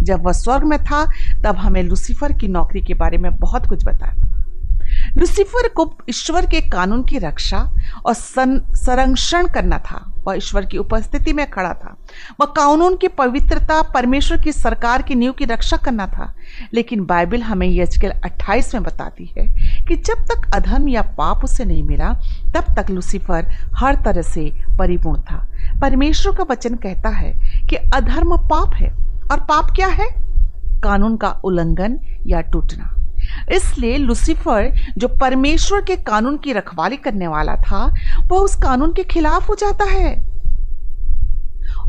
जब 0.00 0.26
वह 0.26 0.32
स्वर्ग 0.32 0.64
में 0.64 0.78
था, 0.78 1.06
तब 1.44 1.56
हमें 1.56 1.82
लुसीफर 1.82 2.32
की 2.32 2.48
नौकरी 2.48 2.80
के 2.80 2.94
बारे 2.94 3.18
में 3.18 3.36
बहुत 3.36 3.66
कुछ 3.66 3.84
बताया। 3.84 4.29
लुसीफर 5.16 5.68
को 5.68 5.94
ईश्वर 6.10 6.46
के 6.46 6.60
कानून 6.60 7.04
की 7.04 7.18
रक्षा 7.18 7.70
और 8.06 8.14
संरक्षण 8.14 9.46
करना 9.46 9.78
था। 9.78 10.06
वह 10.26 10.34
ईश्वर 10.36 10.64
की 10.64 10.78
उपस्थिति 10.78 11.32
में 11.32 11.50
खड़ा 11.50 11.74
था। 11.74 11.96
वह 12.40 12.46
कानून 12.46 12.96
की 12.96 13.08
पवित्रता, 13.08 13.82
परमेश्वर 13.82 14.40
की 14.40 14.52
सरकार 14.52 15.02
की 15.02 15.14
नींव 15.14 15.32
की 15.32 15.44
रक्षा 15.44 15.76
करना 15.76 16.06
था। 16.06 16.34
लेकिन 16.74 17.04
बाइबल 17.04 17.42
हमें 17.42 17.68
यजकेल 17.68 18.10
28 18.10 18.74
में 18.74 18.82
बताती 18.82 19.34
है 19.38 19.46
कि 19.84 19.96
जब 19.96 20.14
तक 20.14 20.54
अधर्म 20.54 20.88
या 20.88 21.02
पाप 21.02 21.44
उसे 21.44 21.64
नहीं 21.64 21.82
मिला, 21.82 22.12
तब 22.54 22.64
तक 22.78 22.90
लुसिफर 22.90 23.46
हर 23.76 23.94
तरह 23.94 24.22
से 24.22 24.52
परिपूर्ण 24.78 25.20
था। 25.20 25.46
परमेश्वर 25.80 26.36
का 26.36 26.44
वचन 26.50 26.74
कहता 26.74 27.08
है 27.08 27.32
कि 27.68 27.76
अधर्म 27.76 28.36
पाप 28.36 28.74
है 28.74 28.88
और 29.32 29.40
पाप 29.40 29.70
क्या 29.76 29.88
है? 29.88 30.06
कानून 30.80 31.16
का 31.16 31.28
उल्लंघन 31.28 32.00
या 32.26 32.40
टूटना। 32.40 32.94
इसलिए 33.52 33.98
लुसीफर, 33.98 34.74
जो 34.98 35.08
परमेश्वर 35.08 35.80
के 35.80 35.96
कानून 35.96 36.36
की 36.36 36.52
रखवाली 36.52 36.96
करने 36.96 37.26
वाला 37.26 37.56
था, 37.56 37.94
वह 38.26 38.38
उस 38.38 38.54
कानून 38.54 38.92
के 38.92 39.04
खिलाफ 39.04 39.48
हो 39.48 39.54
जाता 39.54 39.84
है। 39.84 40.30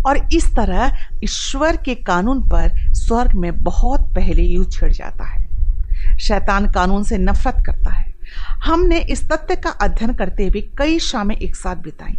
और 0.06 0.28
इस 0.34 0.56
तरह 0.56 0.98
ईश्वर 1.24 1.76
के 1.76 1.96
कानून 1.96 2.42
पर 2.42 2.94
स्वर्ग 2.94 3.32
में 3.34 3.64
बहुत 3.64 4.02
पहले 4.02 4.44
युद्ध 4.44 4.72
छिड़ 4.72 4.94
जाता 4.94 5.26
है। 5.26 5.52
शैतान 6.20 6.72
कानून 6.72 7.04
से 7.04 7.18
नफरत 7.18 7.64
करता 7.66 7.94
है। 7.94 8.12
हमने 8.64 9.00
इस 9.00 9.30
तथ्य 9.30 9.56
का 9.56 9.70
अध्ययन 9.70 10.14
करते 10.14 10.48
हुए 10.48 10.62
कई 10.78 11.00
शामें 11.00 11.36
एक 11.36 11.56
साथ 11.56 11.76
बिताई। 11.76 12.18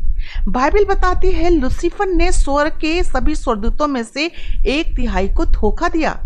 बाइबल 0.49 0.85
बताती 0.85 1.33
है, 1.33 1.50
लुसीफर 1.50 2.07
ने 2.07 2.33
स्वर्ग 2.33 2.73
के 2.73 3.02
सभी 3.02 3.35
स्वर्गदूतों 3.35 3.87
में 3.87 4.02
से 4.02 4.31
एक 4.67 4.97
तिहाई 4.97 5.29
को 5.29 5.45
धोखा 5.45 5.88
दिया। 5.88 6.21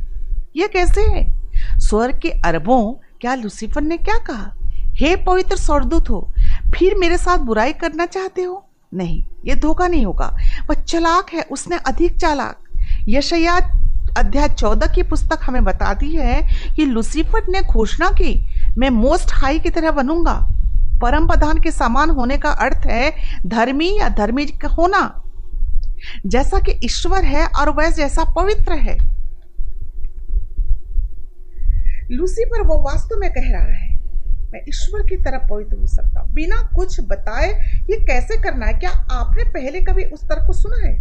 यह 0.56 0.66
कैसे 0.66 1.00
है? 1.00 1.35
स्वर्ग 1.78 2.18
के 2.18 2.30
अरबों, 2.30 2.92
क्या 3.20 3.34
लुसीफर 3.34 3.82
ने 3.82 3.96
क्या 3.96 4.18
कहा? 4.18 4.52
हे 4.94 5.16
पवित्र 5.16 5.56
स्वर्गदूत 5.56 6.10
हो, 6.10 6.32
फिर 6.78 6.94
मेरे 6.94 7.18
साथ 7.18 7.38
बुराई 7.38 7.72
करना 7.72 8.06
चाहते 8.06 8.42
हो? 8.42 8.68
नहीं, 8.94 9.24
ये 9.46 9.54
धोखा 9.54 9.86
नहीं 9.88 10.06
होगा। 10.06 10.36
वह 10.70 10.82
चलाक 10.82 11.26
है, 11.34 11.42
उसने 11.42 11.76
अधिक 11.76 12.18
चालाक। 12.18 12.58
यशया 13.08 13.56
अध्याय 14.18 14.48
चौदह 14.48 14.86
की 14.86 15.02
पुस्तक 15.02 15.38
हमें 15.42 15.64
बताती 15.64 16.12
है 16.12 16.42
कि 16.76 16.84
लुसीफर 16.84 17.48
ने 17.48 17.62
घोषणा 17.62 18.08
की, 18.08 18.46
मैं 18.78 18.90
मोस्ट 18.90 19.28
हाई 19.32 19.58
की 19.58 19.70
तरह 19.70 19.90
बनूँगा। 19.90 20.48
परम 21.02 21.26
प्रधान 21.26 21.58
के 21.58 21.70
समान 21.70 22.10
होने 22.10 22.38
का 22.38 22.50
अर्थ 22.50 22.86
है, 22.86 23.16
धर्मी 23.46 23.98
या 23.98 24.08
धर्मी 24.08 24.44
होना। 24.78 25.22
जैसा 26.26 26.58
कि 26.58 26.80
ईश्वर 26.84 27.24
है 27.24 27.46
और 27.46 27.70
वह 27.70 27.90
जैसा 27.90 28.24
पवित्र 28.24 28.72
है। 28.72 28.98
लूसीफर, 32.10 32.62
वो 32.62 32.78
वास्तव 32.82 33.16
में 33.16 33.30
कह 33.30 33.50
रहा 33.52 33.72
है, 33.74 33.94
मैं 34.52 34.60
ईश्वर 34.68 35.02
की 35.02 35.16
तरफ़ 35.16 35.48
पवित्र 35.48 35.76
हो 35.76 35.86
सकता 35.86 36.20
हूँ। 36.20 36.32
बिना 36.34 36.56
कुछ 36.76 37.00
बताए 37.00 37.50
ये 37.90 37.96
कैसे 38.06 38.36
करना 38.42 38.66
है? 38.66 38.72
क्या 38.72 38.90
आपने 39.12 39.44
पहले 39.44 39.80
कभी 39.80 40.04
उस 40.04 40.24
तर्क 40.24 40.46
को 40.46 40.52
सुना 40.52 40.86
है? 40.86 40.94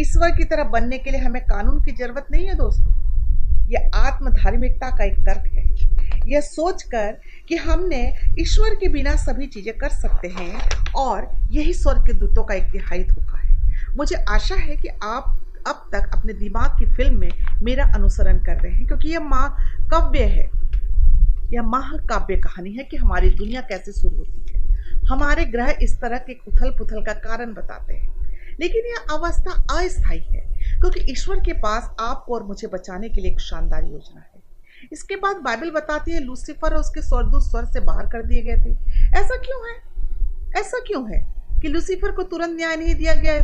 ईश्वर 0.00 0.30
की 0.30 0.44
तरफ़ 0.44 0.68
बनने 0.68 0.98
के 0.98 1.10
लिए 1.10 1.20
हमें 1.20 1.42
कानून 1.42 1.82
की 1.84 1.92
ज़रूरत 1.92 2.26
नहीं 2.30 2.46
है 2.46 2.54
दोस्तों। 2.54 2.92
यह 3.68 3.90
आत्म 3.94 4.30
धार्मिकता 4.30 4.90
का 4.90 5.04
एक 5.04 5.18
तर्क 5.20 5.52
है। 5.54 5.66
यह 6.28 6.40
सोचकर 6.40 7.16
कि 7.48 7.56
हमने 7.56 8.02
ईश्वर 8.38 8.74
के 8.74 8.88
बिना 8.88 9.14
सभी 9.16 9.46
चीज़ें 9.46 9.76
कर 9.78 9.88
सकते 9.88 10.28
हैं 10.28 10.92
और 10.96 11.30
यही 11.50 11.72
स्वर्ग 11.72 12.06
के 12.06 12.12
दूतों 12.12 12.44
का 12.44 12.54
एक 12.54 12.70
तिहाई 12.72 13.04
धोखा 13.04 13.38
है। 13.38 13.56
मुझे 13.96 14.16
आशा 14.28 14.54
है 14.54 14.76
कि 14.76 14.88
आप 14.88 15.34
अब 15.68 15.88
तक 15.92 16.18
अपने 16.18 16.32
दिमाग 16.32 16.78
की 16.78 16.86
फ़िल्म 16.86 17.18
में 17.18 17.30
मेरा 17.62 17.84
अनुसरण 17.84 18.38
कर 18.38 18.60
रहे 18.62 18.72
हैं, 18.72 18.86
क्योंकि 18.86 19.08
यह 19.08 19.20
माँ 19.20 19.56
काव्य 19.90 20.24
है। 20.24 20.50
यह 21.54 21.62
महाकाव्य 21.62 22.36
कहानी 22.36 22.72
है 22.72 22.84
कि 22.84 22.96
हमारी 22.96 23.30
दुनिया 23.30 23.60
कैसे 23.60 23.92
शुरू 23.92 24.16
होती 24.16 24.52
है। 24.52 24.58
हमारे 25.06 25.44
ग्रह 25.44 25.78
इस 25.82 26.00
तरह 26.00 26.18
के 26.18 26.32
उथल 26.48 26.70
पुथल 26.70 27.04
का 27.04 27.12
कारण 27.12 27.54
बताते 27.54 27.94
हैं। 27.94 28.18
लेकिन 28.60 28.82
यह 28.86 29.16
अवस्था 29.16 29.78
अस्थायी 29.78 30.20
है, 30.20 30.40
क्योंकि 30.80 31.00
ईश्वर 31.12 31.40
के 31.40 31.52
पास 31.52 31.96
आपको 32.00 32.34
और 32.34 32.42
मुझे 32.42 32.66
बचाने 32.66 33.08
के 33.08 33.20
लिए 33.20 33.32
एक 33.32 33.40
शानदार 33.40 33.84
योजना 33.84 34.20
है। 34.20 34.42
इसके 34.92 35.16
बाद 35.16 35.36
बाइबल 35.36 35.70
बताती 35.70 36.10
है, 36.10 36.20
लूसीफर 36.20 36.74
और 36.74 36.80
उसके 36.80 37.02
स्वर्गदूत 37.02 37.42
स्वर 37.42 37.64
से 37.64 37.80
बाहर 37.80 38.06
कर 38.06 38.26
दिए 38.26 38.42
गए 38.42 38.56
थे। 38.56 38.72
ऐसा 39.20 39.36
क्यों 39.36 39.68
है? 39.68 39.76
ऐसा 40.60 40.78
क्यों 40.78 41.14
है 41.14 41.34
कि 41.60 41.68
लूसीफर 41.68 42.10
को 42.10 42.22
तुरंत 42.22 42.56
न्याय 42.56 42.76
नहीं 42.76 42.94
दिया 42.94 43.14
गया 43.14 43.34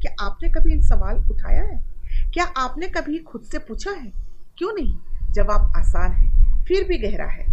क्या 0.00 0.14
आपने 0.20 0.48
कभी 0.48 0.72
इन 0.72 0.82
सवाल 0.82 1.16
उठाया 1.30 1.62
है? 1.62 1.82
क्या 2.34 2.44
आपने 2.56 2.86
कभी 2.86 3.18
खुद 3.18 3.42
से 3.42 3.58
पूछा 3.58 3.90
है? 3.90 4.12
क्यों 4.58 4.72
नहीं? 4.72 4.96
जवाब 5.32 5.72
आसान 5.76 6.12
है, 6.12 6.64
फिर 6.64 6.84
भी 6.84 6.98
गहरा 6.98 7.26
है। 7.26 7.44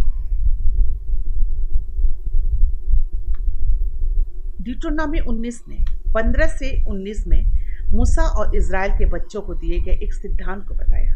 डिटोनामी 4.62 5.19
19 5.19 5.59
ने 5.67 5.77
15 6.13 6.47
से 6.47 6.69
19 6.85 7.25
में 7.27 7.43
मूसा 7.91 8.21
और 8.21 8.55
इसराइल 8.55 8.91
के 8.91 9.05
बच्चों 9.05 9.41
को 9.41 9.53
दिए 9.53 9.79
गए 9.79 9.93
एक 9.93 10.13
सिद्धांत 10.13 10.67
को 10.67 10.73
बताया। 10.73 11.13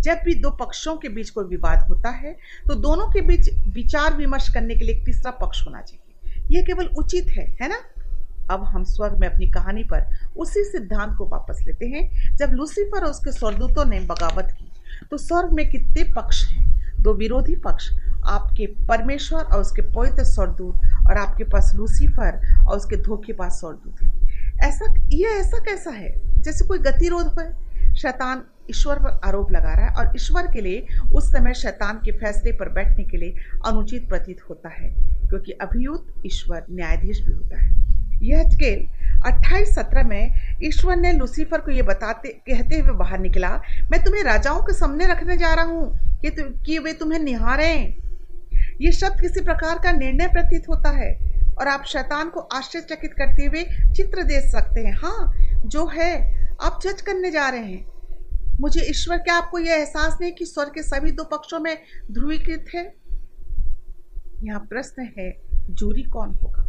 जब 0.00 0.20
भी 0.24 0.34
दो 0.34 0.50
पक्षों 0.50 0.96
के 0.96 1.08
बीच 1.08 1.30
कोई 1.30 1.44
विवाद 1.44 1.86
होता 1.88 2.10
है 2.10 2.32
तो 2.68 2.74
दोनों 2.74 3.06
के 3.06 3.20
बीच 3.20 3.50
विचार 3.68 4.16
विमर्श 4.16 4.48
करने 4.54 4.74
के 4.74 4.84
लिए 4.84 4.94
एक 4.94 5.04
तीसरा 5.06 5.30
पक्ष 5.30 5.66
होना 5.66 5.80
चाहिए। 5.80 6.46
यह 6.50 6.62
केवल 6.62 6.86
उचित 6.98 7.28
है 7.30 7.46
है 7.62 7.68
ना? 7.68 7.80
अब 8.50 8.64
हम 8.64 8.84
स्वर्ग 8.84 9.18
में 9.18 9.28
अपनी 9.28 9.50
कहानी 9.50 9.82
पर 9.82 10.06
उसी 10.36 10.64
सिद्धांत 10.64 11.16
को 11.18 11.26
वापस 11.26 11.64
लेते 11.66 11.86
हैं। 11.86 12.36
जब 12.36 12.52
लूसीफर 12.52 13.04
और 13.04 13.10
उसके 13.10 13.32
स्वर्गदूतों 13.32 13.84
ने 13.84 14.00
बगावत 14.00 14.54
की 14.58 14.70
तो 15.10 15.16
स्वर्ग 15.16 15.52
में 15.52 15.68
कितने 15.70 16.02
पक्ष 16.12 16.42
हैं? 16.48 16.62
दो 17.02 17.12
विरोधी 17.12 17.56
पक्ष, 17.56 17.90
आपके 18.26 18.66
परमेश्वर 18.66 19.42
और 19.42 19.60
उसके 19.60 19.82
पवित्र 19.82 20.24
स्वर्गदूत 20.24 20.74
और 21.06 21.16
आपके 21.18 21.44
पास 21.44 21.72
लूसीफर 21.74 22.40
और 22.68 22.76
उसके 22.76 22.96
धोखेबाज 22.96 23.50
स्वर्गदूत 23.50 24.02
हैं। 24.02 24.58
ऐसा 24.62 24.94
यह 25.12 25.28
ऐसा 25.28 25.58
कैसा 25.58 25.90
है? 25.90 26.14
जैसे 26.42 26.66
कोई 26.66 26.78
गतिरोध 26.78 27.26
हो? 27.26 27.94
शैतान 27.94 28.42
ईश्वर 28.70 28.98
पर 28.98 29.20
आरोप 29.24 29.52
लगा 29.52 29.74
रहा 29.74 29.86
है 29.86 29.94
और 29.94 30.12
ईश्वर 30.16 30.46
के 30.52 30.60
लिए 30.60 30.86
उस 31.14 31.32
समय 31.32 31.54
शैतान 31.54 31.98
के 32.04 32.12
फैसले 32.12 32.52
पर 32.52 32.68
बैठने 32.68 33.04
के 33.04 33.16
लिए 33.16 33.34
अनुचित 33.66 34.08
प्रतीत 34.08 34.40
होता 34.50 34.68
है, 34.68 34.88
क्योंकि 35.28 35.52
अभियुक्त 35.52 36.22
ईश्वर 36.26 36.64
न्यायाधीश 36.70 37.20
भी 37.20 37.32
होता 37.32 37.62
है। 37.62 37.93
अट्ठाईस 38.32 39.74
सत्रह 39.74 40.02
में 40.02 40.34
ईश्वर 40.62 40.96
ने 40.96 41.12
लुसीफर 41.12 41.58
को 41.58 41.70
यह 41.70 41.82
बताते 41.82 42.28
कहते 42.28 42.78
हुए 42.78 42.92
बाहर 42.92 43.18
निकला 43.18 43.62
मैं 43.90 44.04
तुम्हें 44.04 44.22
राजाओं 44.22 44.60
के 44.62 44.72
सामने 44.72 45.06
रखने 45.06 45.36
जा 45.36 45.54
रहा 45.54 45.64
हूँ 45.64 45.98
कि, 46.20 46.30
कि 46.66 46.78
वे 46.78 46.92
तुम्हें 46.92 47.20
निहारें। 47.20 47.94
ये 48.80 48.92
शब्द 48.92 49.20
किसी 49.20 49.40
प्रकार 49.40 49.78
का 49.78 49.92
निर्णय 49.92 50.26
प्रतीत 50.26 50.68
होता 50.68 50.90
है 50.90 51.12
और 51.58 51.68
आप 51.68 51.84
शैतान 51.84 52.28
को 52.28 52.40
आश्चर्यचकित 52.40 53.12
करते 53.12 53.44
हुए 53.44 53.64
चित्र 53.94 54.22
दे 54.22 54.40
सकते 54.50 54.80
हैं। 54.80 54.92
हाँ 54.92 55.34
जो 55.66 55.86
है 55.86 56.12
आप 56.62 56.80
जज 56.82 57.00
करने 57.00 57.30
जा 57.30 57.48
रहे 57.48 57.72
हैं। 57.72 57.86
मुझे 58.60 58.80
ईश्वर 58.80 59.18
क्या 59.18 59.34
आपको 59.34 59.58
यह 59.58 59.74
एहसास 59.74 60.18
नहीं 60.20 60.32
कि 60.32 60.44
स्वर 60.44 60.64
के 60.64 60.82
सभी 60.82 61.10
दो 61.10 61.24
पक्षों 61.24 61.60
में 61.60 61.76
ध्रुवीकृत 62.12 62.64
है? 62.74 62.94
यहाँ 64.42 64.60
प्रश्न 64.60 65.08
है 65.18 65.40
जूरी 65.70 66.02
कौन 66.02 66.34
होगा? 66.34 66.63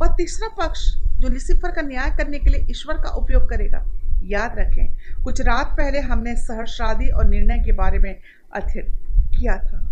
वह 0.00 0.08
तीसरा 0.08 0.48
पक्ष 0.58 0.80
जो 1.20 1.28
लिसिफर 1.28 1.70
का 1.70 1.82
न्याय 1.82 2.10
करने 2.16 2.38
के 2.38 2.50
लिए 2.50 2.66
ईश्वर 2.70 2.96
का 2.96 3.10
उपयोग 3.14 3.48
करेगा, 3.50 3.84
याद 4.24 4.54
रखें, 4.58 5.22
कुछ 5.24 5.40
रात 5.40 5.74
पहले 5.78 6.00
हमने 6.00 6.36
सहर्षादी 6.36 7.08
और 7.08 7.28
निर्णय 7.28 7.58
के 7.58 7.72
बारे 7.72 7.98
में 7.98 8.14
अध्ययन 8.54 8.86
किया 9.30 9.56
था। 9.58 9.84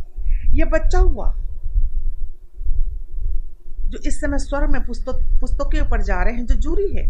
यह 0.51 0.65
बच्चा 0.65 0.99
हुआ, 0.99 1.33
जो 3.87 3.99
इस 3.99 4.21
समय 4.21 4.39
स्वर 4.39 4.67
में 4.67 4.81
पुस्तक 4.83 5.75
ऊपर 5.77 6.03
जा 6.03 6.23
रहे 6.23 6.35
हैं, 6.35 6.47
जो 6.47 6.55
जूरी 6.57 6.89
है। 6.95 7.07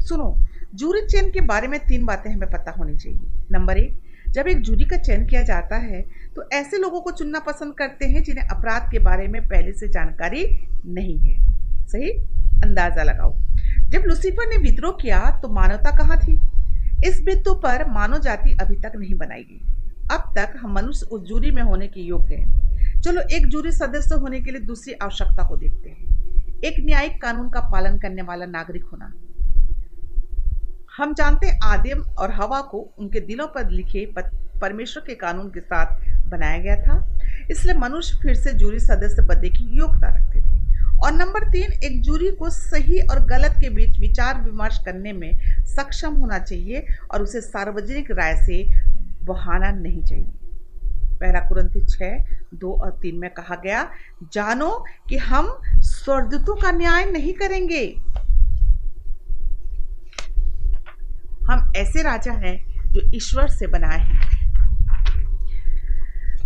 सुनो, 0.00 0.34
जूरी 0.74 1.00
चयन 1.06 1.30
के 1.30 1.40
बारे 1.42 1.68
में 1.68 1.78
तीन 1.80 2.04
बातें 2.06 2.30
हमें 2.30 2.50
पता 2.50 2.70
होनी 2.70 2.96
चाहिए। 2.96 3.46
नंबर 3.52 3.78
एक, 3.78 4.00
जब 4.28 4.48
एक 4.48 4.60
जूरी 4.60 4.84
का 4.84 4.96
चयन 4.98 5.26
किया 5.26 5.42
जाता 5.42 5.76
है 5.76 6.02
तो 6.36 6.48
ऐसे 6.52 6.78
लोगों 6.78 7.00
को 7.00 7.10
चुनना 7.10 7.38
पसंद 7.40 7.74
करते 7.74 8.06
हैं 8.06 8.22
जिन्हें 8.22 8.48
अपराध 8.48 8.90
के 8.92 8.98
बारे 8.98 9.26
में 9.28 9.42
पहले 9.42 9.72
से 9.72 9.88
जानकारी 9.88 10.44
नहीं 10.86 11.18
है। 11.18 11.38
सही? 11.86 12.12
अंदाज़ा 12.62 13.02
लगाओ। 13.02 13.34
जब 13.90 14.02
लुसीफर 14.06 14.48
ने 14.48 14.56
विद्रोह 14.62 14.96
किया 15.02 15.18
तो 15.42 15.48
मानवता 15.48 15.90
कहाँ 15.96 16.18
थी? 16.18 16.38
इस 17.08 17.20
बिंदु 17.22 17.54
पर 17.54 17.84
मानव 17.90 18.18
जाति 18.18 18.56
अभी 18.60 18.76
तक 18.76 18.92
नहीं 18.96 19.14
बनाई 19.14 19.42
गई 19.42 19.60
अब 20.12 20.32
तक 20.36 20.54
हम 20.60 20.74
मनुष्य 20.74 21.06
उस 21.06 21.22
जूरी 21.28 21.50
में 21.50 21.62
होने 21.62 21.86
के 21.88 22.00
योग्य 22.00 22.34
हैं। 22.34 23.00
चलो, 23.00 23.20
एक 23.22 23.46
जूरी 23.46 23.72
सदस्य 23.72 24.14
होने 24.14 24.40
के 24.40 24.50
लिए 24.50 24.60
दूसरी 24.60 24.92
आवश्यकता 24.92 25.46
को 25.48 25.56
देखते 25.56 25.90
हैं। 25.90 26.60
एक 26.64 26.74
न्यायिक 26.80 27.20
कानून 27.22 27.48
का 27.50 27.60
पालन 27.70 27.98
करने 27.98 28.22
वाला 28.22 28.46
नागरिक 28.46 28.84
होना। 28.84 29.12
हम 30.96 31.14
जानते 31.14 31.46
हैं 31.46 31.58
आदिम 31.64 32.00
और 32.18 32.32
हवा 32.32 32.60
को 32.60 32.78
उनके 32.98 33.20
दिलों 33.20 33.46
पर 33.46 33.70
लिखे 33.70 34.04
परमेश्वर 34.18 35.02
के 35.06 35.14
कानून 35.14 35.50
के 35.50 35.60
साथ 35.60 36.28
बनाया 36.28 36.58
गया 36.58 36.76
था। 36.76 37.46
इसलिए 37.50 37.74
मनुष्य 37.74 38.18
फिर 38.22 38.34
से 38.34 38.52
जूरी 38.52 38.78
सदस्य 38.78 39.22
बनने 39.22 39.50
की 39.50 39.64
योग्यता 39.78 40.08
रखते 40.08 40.40
थे। 40.40 40.69
और 41.04 41.12
नंबर 41.12 41.44
तीन, 41.50 41.72
एक 41.72 42.00
जूरी 42.02 42.30
को 42.30 42.50
सही 42.50 43.00
और 43.00 43.24
गलत 43.26 43.54
के 43.60 43.68
बीच 43.70 43.98
विचार 44.00 44.40
विमर्श 44.40 44.78
करने 44.84 45.12
में 45.12 45.30
सक्षम 45.66 46.14
होना 46.14 46.38
चाहिए 46.38 46.86
और 47.10 47.22
उसे 47.22 47.40
सार्वजनिक 47.40 48.10
राय 48.10 48.34
से 48.36 48.64
बहाना 49.24 49.70
नहीं 49.70 50.02
चाहिए। 50.02 50.32
पहला 51.20 51.40
कुरंती 51.40 51.80
छः 51.86 52.24
दो 52.54 52.72
और 52.72 52.90
तीन 53.02 53.16
में 53.16 53.30
कहा 53.30 53.54
गया, 53.54 53.88
जानो 54.32 54.84
कि 55.08 55.16
हम 55.16 55.58
स्वर्गदूतों 55.78 56.54
का 56.56 56.70
न्याय 56.72 57.04
नहीं 57.04 57.32
करेंगे। 57.32 57.84
हम 61.44 61.72
ऐसे 61.76 62.02
राजा 62.02 62.32
हैं 62.32 62.56
जो 62.92 63.00
ईश्वर 63.14 63.48
से 63.48 63.66
बनाए 63.66 63.98
हैं। 63.98 64.39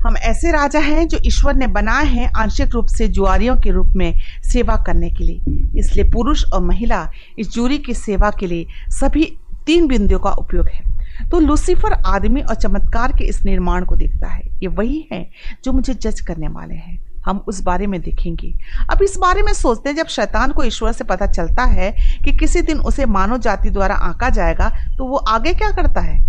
हम 0.07 0.17
ऐसे 0.17 0.51
राजा 0.51 0.79
हैं 0.79 1.07
जो 1.09 1.19
ईश्वर 1.27 1.55
ने 1.55 1.67
बनाए 1.67 2.05
हैं 2.05 2.31
आंशिक 2.37 2.71
रूप 2.71 2.87
से 2.87 3.07
जुआरियों 3.09 3.57
के 3.57 3.71
रूप 3.71 3.93
में 3.97 4.21
सेवा 4.45 4.77
करने 4.77 5.11
के 5.11 5.25
लिए। 5.25 5.81
इसलिए 5.81 6.11
पुरुष 6.11 6.45
और 6.45 6.63
महिला 6.63 7.09
इस 7.39 7.51
जूरी 7.51 7.79
की 7.79 7.95
सेवा 7.95 8.31
के 8.31 8.47
लिए 8.47 8.67
सभी 8.91 9.25
तीन 9.67 9.87
बिंदुओं 9.87 10.19
का 10.19 10.31
उपयोग 10.31 10.69
है। 10.69 11.29
तो 11.31 11.39
लूसीफर 11.41 11.93
आदमी 11.93 12.41
और 12.41 12.55
चमत्कार 12.55 13.13
के 13.13 13.25
इस 13.25 13.45
निर्माण 13.45 13.85
को 13.85 13.97
देखता 13.97 14.29
है। 14.29 14.43
ये 14.63 14.69
वही 14.69 15.07
है 15.13 15.27
जो 15.65 15.73
मुझे 15.73 15.95
जज 15.95 16.21
करने 16.21 16.49
वाले 16.49 16.75
हैं। 16.75 16.99
हम 17.27 17.45
उस 17.49 17.63
बारे 17.63 17.87
में 17.87 18.01
देखेंगे। 18.01 18.53
अब 18.91 19.03
इस 19.03 19.17
बारे 19.19 19.43
में 19.43 19.53
सोचते 19.53 19.89
हैं, 19.89 19.97
जब 19.97 20.07
शैतान 20.07 20.51
को 20.53 20.65
ईश्वर 20.65 20.93
से 20.93 21.05
पता 21.05 21.27
चलता 21.27 21.65
है 21.65 21.91
कि 22.25 22.33
किसी 22.33 22.63
दिन 22.63 22.79
उसे 22.81 23.07
मानव 23.07 23.39
जाति 23.39 23.71
द्वारा 23.71 23.95
आंका 23.95 24.29
जाएगा 24.31 24.69
तो 24.99 25.05
वो 25.05 25.17
आगे 25.17 25.53
क्या 25.53 25.71
करता 25.73 26.01
है? 26.01 26.21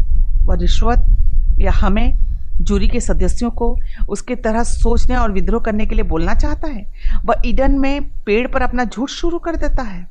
वह 0.44 0.56
रिश्वत 0.56 1.58
या 1.60 1.72
हमें 1.72 2.18
जूरी 2.62 2.88
के 2.88 3.00
सदस्यों 3.00 3.50
को 3.52 3.76
उसके 4.10 4.36
तरह 4.36 4.64
सोचने 4.64 5.16
और 5.16 5.32
विद्रोह 5.32 5.62
करने 5.62 5.86
के 5.86 5.96
लिए 5.96 6.04
बोलना 6.04 6.34
चाहता 6.34 6.68
है। 6.68 6.86
वह 7.26 7.42
ईडन 7.46 7.80
में 7.80 8.10
पेड़ 8.26 8.48
पर 8.48 8.62
अपना 8.62 8.84
झूठ 8.84 9.10
शुरू 9.10 9.40
कर 9.40 9.56
देता 9.56 9.84
है। 9.84 10.08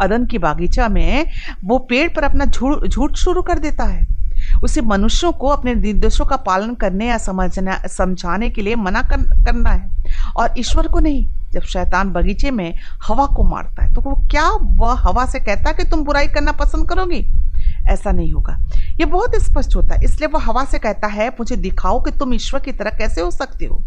अदन 0.00 0.26
की 0.26 0.38
बागीचा 0.38 0.88
में 0.88 1.26
वो 1.64 1.78
पेड़ 1.78 2.08
पर 2.08 2.24
अपना 2.24 2.44
झूठ 2.44 3.14
शुरू 3.14 3.42
कर 3.42 3.58
देता 3.58 3.84
है। 3.84 4.06
उसे 4.64 4.80
मनुष्यों 4.80 5.32
को 5.32 5.46
अपने 5.46 5.74
निर्देशों 5.74 6.24
का 6.26 6.36
पालन 6.36 6.74
करने 6.74 7.06
या 7.06 7.16
समझना 7.18 7.80
समझाने 7.88 8.50
के 8.50 8.62
लिए 8.62 8.74
मना 8.74 9.02
कर, 9.02 9.22
करना 9.44 9.70
है। 9.70 9.90
और 10.36 10.54
ईश्वर 10.58 10.86
को 10.86 11.00
नहीं 11.00 11.26
जब 11.52 11.62
शैतान 11.62 12.10
बगीचे 12.10 12.50
में 12.50 12.74
हवा 13.04 13.26
को 13.26 13.42
मारता 13.44 13.84
है 13.84 13.92
तो 13.94 14.00
वो 14.00 14.14
क्या 14.30 14.48
वह 14.52 14.94
हवा 14.98 15.24
से 15.26 15.40
कहता 15.40 15.70
है 15.70 15.76
कि 15.76 15.84
तुम 15.84 16.04
बुराई 16.04 16.26
करना 16.26 16.52
पसंद 16.52 16.88
करोगी? 16.88 17.20
ऐसा 17.88 18.10
नहीं 18.12 18.32
होगा। 18.32 18.58
ये 19.00 19.04
बहुत 19.04 19.34
स्पष्ट 19.36 19.76
होता 19.76 19.94
है। 19.94 20.04
इसलिए 20.04 20.28
वो 20.28 20.38
हवा 20.38 20.64
से 20.64 20.78
कहता 20.78 21.06
है, 21.06 21.28
मुझे 21.30 21.56
दिखाओ 21.56 22.00
कि 22.00 22.10
तुम 22.10 22.34
ईश्वर 22.34 22.60
की 22.60 22.72
तरह 22.72 22.90
कैसे 22.90 23.20
हो 23.20 23.30
सकते 23.30 23.66
हो। 23.66 23.82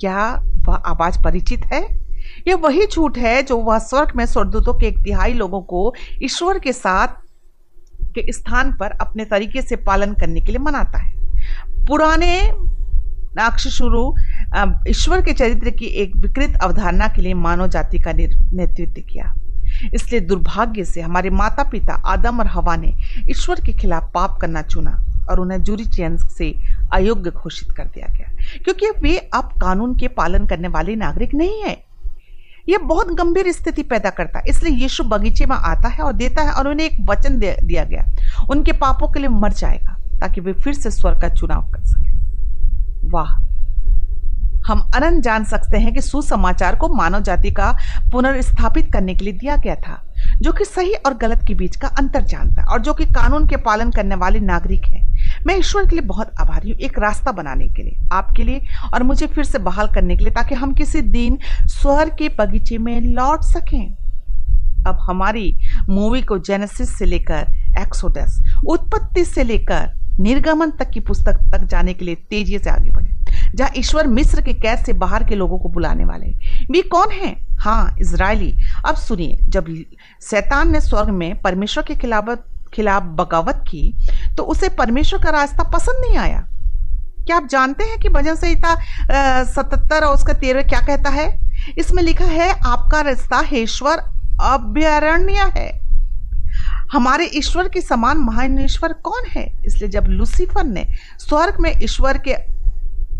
क्या 0.00 0.42
वह 0.64 0.74
आवाज़ 0.74 1.22
परिचित 1.24 1.64
है? 1.66 1.82
यह 2.48 2.56
वही 2.56 2.86
झूठ 2.86 3.18
है 3.18 3.42
जो 3.42 3.56
वह 3.56 3.78
स्वर्ग 3.78 4.12
में 4.16 4.24
स्वर्गदूतों 4.26 4.74
के 4.74 4.86
एक 4.86 4.98
तिहाई 4.98 5.32
लोगों 5.32 5.60
को 5.60 5.92
ईश्वर 6.22 6.58
के 6.58 6.72
साथ, 6.72 7.08
के 8.08 8.32
स्थान 8.32 8.72
पर 8.72 8.90
अपने 8.90 9.24
तरीके 9.24 9.62
से 9.62 9.76
पालन 9.76 10.12
करने 10.12 10.40
के 10.40 10.46
लिए 10.46 10.58
मनाता 10.58 10.98
है। 10.98 11.16
पुराने 11.86 12.50
शुरू 13.58 14.14
ईश्वर 14.88 15.20
के 15.22 15.32
चरित्र 15.32 15.70
की 15.70 15.86
एक 15.86 16.16
विकृत 16.16 16.56
अवधारणा 16.56 17.06
के 17.06 17.22
लिए 17.22 17.34
मानव 17.34 17.66
जाति 17.66 17.98
का 17.98 18.12
नेतृत्व 18.12 19.00
किया। 19.02 19.34
इसलिए 19.94 20.20
दुर्भाग्य 20.20 20.84
से 20.84 21.00
हमारे 21.00 21.30
माता 21.30 21.62
पिता 21.62 21.94
आदम 21.94 22.38
और 22.38 22.46
हवा 22.46 22.76
ने 22.76 22.92
ईश्वर 23.30 23.60
के 23.60 23.72
खिलाफ 23.72 24.10
पाप 24.14 24.38
करना 24.40 24.62
चुना 24.62 24.98
और 25.30 25.40
उन्हें 25.40 25.62
जूरी 25.62 25.84
चयन 25.84 26.16
से 26.16 26.54
अयोग्य 26.92 27.30
घोषित 27.30 27.70
कर 27.72 27.84
दिया 27.84 28.06
गया। 28.14 28.28
क्योंकि 28.64 28.90
वे 29.00 29.16
अब 29.18 29.52
कानून 29.60 29.94
के 29.96 30.08
पालन 30.08 30.46
करने 30.46 30.68
वाले 30.68 30.96
नागरिक 30.96 31.34
नहीं 31.34 31.62
है। 31.62 31.76
यह 32.68 32.78
बहुत 32.78 33.12
गंभीर 33.12 33.52
स्थिति 33.52 33.82
पैदा 33.82 34.10
करता 34.10 34.38
है। 34.38 34.44
इसलिए 34.48 34.76
यीशु 34.76 35.04
बगीचे 35.04 35.46
में 35.46 35.56
आता 35.56 35.88
है 35.88 36.04
और 36.04 36.12
देता 36.12 36.42
है 36.42 36.52
और 36.52 36.68
उन्हें 36.68 36.86
एक 36.86 36.98
वचन 37.10 37.38
दिया 37.38 37.84
गया। 37.84 38.06
उनके 38.50 38.72
पापों 38.72 39.08
के 39.08 39.20
लिए 39.20 39.28
मर 39.28 39.52
जाएगा 39.52 39.96
ताकि 40.20 40.40
वे 40.40 40.52
फिर 40.52 40.74
से 40.74 40.90
स्वर 40.90 41.14
का 41.14 41.28
चुनाव 41.28 41.70
कर 41.70 41.84
सके। 41.84 42.12
वाह! 43.08 43.57
हम 44.68 44.80
अनंत 44.94 45.22
जान 45.24 45.44
सकते 45.44 45.78
हैं 45.78 45.92
कि 45.94 46.00
सुसमाचार 46.00 46.76
को 46.76 46.88
मानव 46.94 47.20
जाति 47.22 47.50
का 47.50 47.70
पुनर्स्थापित 48.12 48.92
करने 48.92 49.14
के 49.14 49.24
लिए 49.24 49.34
दिया 49.34 49.56
गया 49.56 49.74
था, 49.76 50.02
जो 50.40 50.52
कि 50.52 50.64
सही 50.64 50.92
और 50.96 51.14
गलत 51.18 51.44
के 51.46 51.54
बीच 51.54 51.76
का 51.76 51.88
अंतर 51.98 52.24
जानता 52.24 52.64
और 52.72 52.80
जो 52.80 52.94
कि 52.94 53.04
कानून 53.06 53.46
के 53.48 53.56
पालन 53.58 53.90
करने 53.90 54.14
वाले 54.14 54.40
नागरिक 54.40 54.84
है। 54.84 55.06
मैं 55.46 55.56
ईश्वर 55.58 55.86
के 55.86 55.96
लिए 55.96 56.04
बहुत 56.06 56.32
आभारी 56.40 56.70
हूँ 56.70 56.78
एक 56.78 56.98
रास्ता 56.98 57.32
बनाने 57.32 57.68
के 57.68 57.82
लिए, 57.82 57.96
आपके 58.12 58.44
लिए 58.44 58.60
और 58.94 59.02
मुझे 59.02 59.26
फिर 59.26 59.44
से 59.44 59.58
बहाल 59.60 59.88
करने 59.94 60.16
के 60.16 60.24
लिए 60.24 60.32
ताकि 60.32 60.54
हम 60.54 60.74
किसी 60.74 61.00
दिन 61.02 61.38
स्वर 61.68 62.10
के 62.18 62.28
बगीचे 62.38 62.78
में 62.78 63.00
लौट 63.02 63.44
सकें। 63.44 63.94
अब 64.86 64.98
हमारी 65.02 65.52
मूवी 65.88 66.22
को 66.22 66.38
जेनेसिस 66.40 66.96
से 66.98 67.04
लेकर 67.06 67.80
एक्सोडस 67.80 68.40
उत्पत्ति 68.66 69.24
से 69.24 69.44
लेकर 69.44 69.92
निर्गमन 70.20 70.70
तक 70.78 70.90
की 70.90 71.00
पुस्तक 71.00 71.42
तक 71.52 71.64
जाने 71.64 71.94
के 71.94 72.04
लिए 72.04 72.14
तेज़ी 72.30 72.58
से 72.58 72.70
आगे 72.70 72.90
बढ़े। 72.90 73.07
जहाँ 73.54 73.70
ईश्वर 73.76 74.06
मिस्र 74.08 74.42
के 74.42 74.52
कैद 74.54 74.84
से 74.86 74.92
बाहर 74.94 75.24
के 75.28 75.34
लोगों 75.34 75.58
को 75.58 75.68
बुलाने 75.68 76.04
वाले 76.04 76.26
वे 76.70 76.82
कौन 76.84 77.10
हैं? 77.12 77.36
हाँ 77.58 77.96
इज़राइली। 78.00 78.52
अब 78.86 78.96
सुनिए, 78.96 79.38
जब 79.44 79.66
शैतान 80.22 80.72
ने 80.72 80.80
स्वर्ग 80.80 81.08
में 81.10 81.40
परमेश्वर 81.42 81.84
के 81.84 81.94
खिलाफ 81.96 82.38
खिलाफ 82.74 83.02
बगावत 83.18 83.64
की 83.68 84.34
तो 84.36 84.42
उसे 84.44 84.68
परमेश्वर 84.68 85.22
का 85.22 85.30
रास्ता 85.30 85.62
पसंद 85.70 86.04
नहीं 86.04 86.16
आया। 86.18 86.46
क्या 87.26 87.36
आप 87.36 87.46
जानते 87.50 87.84
हैं 87.84 87.98
कि 87.98 88.08
भजन 88.08 88.34
संहिता 88.34 89.44
सतहत्तर 89.44 90.04
और 90.04 90.14
उसका 90.14 90.32
तेरह 90.32 90.62
क्या 90.62 90.80
कहता 90.80 91.10
है? 91.10 91.26
इसमें 91.78 92.02
लिखा 92.02 92.24
है, 92.24 92.50
आपका 92.50 93.00
रास्ता 93.00 93.38
हेश्वर 93.46 93.98
अभ्यारण्य 94.44 95.50
है। 95.56 95.70
हमारे 96.92 97.24
ईश्वर 97.34 97.68
के 97.68 97.80
समान 97.80 98.18
महान 98.18 98.58
ईश्वर 98.60 98.92
कौन 99.04 99.24
है? 99.30 99.46
इसलिए 99.66 99.88
जब 99.90 100.06
लुसीफर 100.08 100.64
ने 100.64 100.86
स्वर्ग 101.18 101.60
में 101.60 101.72
ईश्वर 101.82 102.18
के 102.18 102.36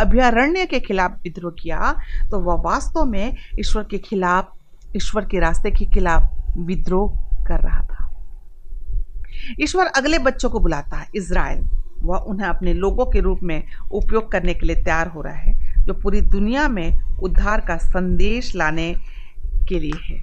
अभ्यारण्य 0.00 0.66
के 0.66 0.80
खिलाफ 0.80 1.18
विद्रोह 1.22 1.52
किया 1.60 1.92
तो 2.30 2.40
वह 2.40 2.60
वास्तव 2.64 3.04
में 3.04 3.36
ईश्वर 3.60 3.82
के 3.82 3.98
खिलाफ, 3.98 4.52
ईश्वर 4.96 5.24
के 5.24 5.40
रास्ते 5.40 5.70
के 5.70 5.86
खिलाफ 5.86 6.56
विद्रोह 6.58 7.08
कर 7.46 7.60
रहा 7.60 7.82
था। 7.82 8.04
ईश्वर 9.60 9.86
अगले 9.86 10.18
बच्चों 10.18 10.50
को 10.50 10.60
बुलाता 10.60 10.96
है 10.96 11.06
इसराइल 11.14 11.60
वह 11.98 12.18
उन्हें 12.28 12.48
अपने 12.48 12.72
लोगों 12.74 13.06
के 13.06 13.20
रूप 13.20 13.40
में 13.42 13.62
उपयोग 13.92 14.30
करने 14.32 14.54
के 14.54 14.66
लिए 14.66 14.76
तैयार 14.76 15.08
हो 15.08 15.22
रहा 15.22 15.34
है, 15.34 15.52
जो 15.84 15.94
पूरी 15.94 16.20
दुनिया 16.20 16.68
में 16.68 16.98
उद्धार 17.22 17.60
का 17.60 17.76
संदेश 17.76 18.54
लाने 18.56 18.94
के 19.68 19.78
लिए 19.78 20.00
है। 20.04 20.22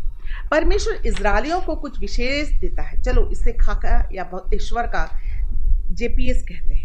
परमेश्वर 0.52 1.08
इसराइलियों 1.08 1.60
को 1.62 1.76
कुछ 1.76 2.00
विशेष 2.00 2.50
देता 2.60 2.84
है। 2.84 3.02
चलो, 3.02 3.30
इसे 3.32 3.52
खाका 3.54 3.98
या 4.14 4.30
ईश्वर 4.54 4.88
का 4.88 5.10
जेपीएस 5.92 6.44
कहते 6.44 6.76
हैं। 6.76 6.85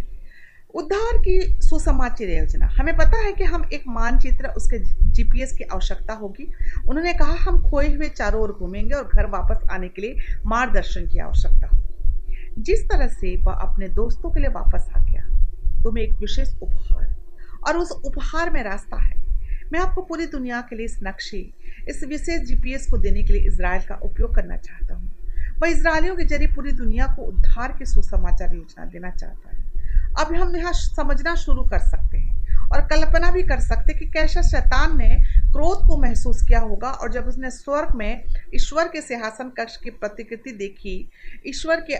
उद्धार 0.75 1.17
की 1.19 1.41
सुसमाचार 1.63 2.29
योजना 2.29 2.67
हमें 2.77 2.97
पता 2.97 3.19
है 3.19 3.33
कि 3.33 3.45
हम 3.45 3.69
एक 3.73 3.83
मानचित्र, 3.89 4.49
उसके 4.49 4.79
जीपीएस 5.11 5.53
की 5.53 5.65
आवश्यकता 5.65 6.15
होगी। 6.15 6.45
उन्होंने 6.89 7.13
कहा, 7.15 7.35
हम 7.41 7.61
खोए 7.63 7.89
हुए 7.89 8.09
चारों 8.11 8.43
ओर 8.43 8.53
घूमेंगे 8.53 8.95
और 8.95 9.09
घर 9.09 9.27
वापस 9.31 9.67
आने 9.71 9.89
के 9.89 10.03
लिए 10.03 10.17
मार्गदर्शन 10.47 11.07
की 11.09 11.19
आवश्यकता 11.21 11.69
जिस 12.59 12.85
तरह 12.85 13.09
से 13.11 13.37
वह 13.37 13.53
अपने 13.63 13.89
दोस्तों 13.91 14.31
के 14.31 14.41
लिए 14.41 14.51
वापस 14.51 14.89
आ 14.97 15.05
गया 15.05 15.23
तुम्हें 15.83 16.05
एक 16.05 16.13
विशेष 16.13 16.49
उपहार, 16.63 17.15
और 17.69 17.77
उस 17.77 17.91
उपहार 17.91 18.51
में 18.51 18.63
रास्ता 18.63 18.97
है। 18.97 19.19
मैं 19.73 19.81
आपको 19.81 20.03
पूरी 20.03 20.27
दुनिया 20.27 20.61
के 20.61 20.77
लिए 20.77 20.87
इस 20.87 20.99
नक्शे, 21.03 21.39
इस 21.89 22.03
विशेष 22.05 22.43
जीपीएस 22.43 22.87
को 22.91 22.99
देने 22.99 23.23
के 23.23 23.33
लिए 23.33 23.43
इसराइल 23.49 23.83
का 23.83 23.95
उपयोग 24.05 24.35
करना 24.35 24.57
चाहता 24.59 24.95
हूँ। 24.95 25.09
वह 25.63 25.69
इसराइलियों 25.69 26.17
के 26.17 26.25
ज़रिए 26.25 26.49
पूरी 26.55 26.73
दुनिया 26.73 27.07
को 27.07 27.23
उद्धार 27.23 27.77
की 27.79 27.85
सुसमाचार 27.87 28.55
योजना 28.55 28.85
देना 28.87 29.11
चाहता 29.11 29.49
है 29.49 29.50
अब 30.19 30.35
हम 30.35 30.57
यहाँ 30.57 30.73
समझना 30.73 31.35
शुरू 31.35 31.63
कर 31.63 31.79
सकते 31.79 32.19
हैं 32.19 32.39
और 32.69 32.81
कल्पना 32.81 33.31
भी 33.31 33.43
कर 33.43 33.61
सकते 33.61 33.95
कि 33.95 34.07
कैसा 34.07 34.43
शैतान 34.43 34.97
ने 34.99 35.09
क्रोध 35.53 35.87
को 35.87 35.97
महसूस 35.97 36.43
किया 36.49 36.61
होगा 36.61 36.91
और 36.91 37.13
जब 37.13 37.27
उसने 37.27 37.51
स्वर्ग 37.51 37.95
में 37.95 38.23
ईश्वर 38.55 38.89
के 38.89 39.01
सिंहासन 39.01 39.49
कक्ष 39.49 39.77
की 39.77 39.91
प्रतिकृति 39.91 40.53
देखी, 40.53 41.11
ईश्वर 41.47 41.81
के 41.81 41.95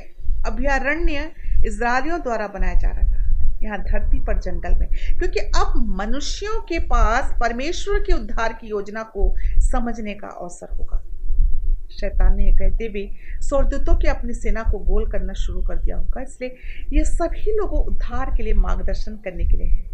अभ्यारण्य 0.51 1.33
इसराइलियों 1.67 2.21
द्वारा 2.21 2.47
बनाया 2.49 2.75
जा 2.75 2.89
रहा 2.89 3.09
था, 3.09 3.59
यहाँ 3.63 3.79
धरती 3.79 4.21
पर 4.21 4.39
जंगल 4.39 4.79
में। 4.81 4.89
क्योंकि 5.19 5.41
अब 5.41 5.73
मनुष्यों 5.99 6.61
के 6.61 6.79
पास 6.79 7.35
परमेश्वर 7.41 7.99
के 7.99 8.13
उद्धार 8.13 8.53
की 8.53 8.69
योजना 8.69 9.03
को 9.03 9.35
समझने 9.61 10.15
का 10.15 10.29
अवसर 10.29 10.77
होगा। 10.77 11.03
शैतान 11.91 12.37
ने 12.37 12.53
कहते 12.53 12.89
भी 12.89 13.11
स्वर्दूतों 13.41 13.97
की 13.97 14.09
अपनी 14.09 14.35
सेना 14.35 14.63
को 14.63 14.79
गोल 14.79 15.11
करना 15.11 15.33
शुरू 15.33 15.63
कर 15.63 15.77
दिया 15.77 15.97
होगा। 15.97 16.23
इसलिए 16.23 16.57
ये 16.93 17.05
सभी 17.05 17.57
लोगों 17.57 17.85
उद्धार 17.85 18.35
के 18.37 18.43
लिए 18.43 18.53
मार्गदर्शन 18.53 19.17
करने 19.17 19.45
के 19.45 19.57
लिए 19.57 19.67
है। 19.67 19.91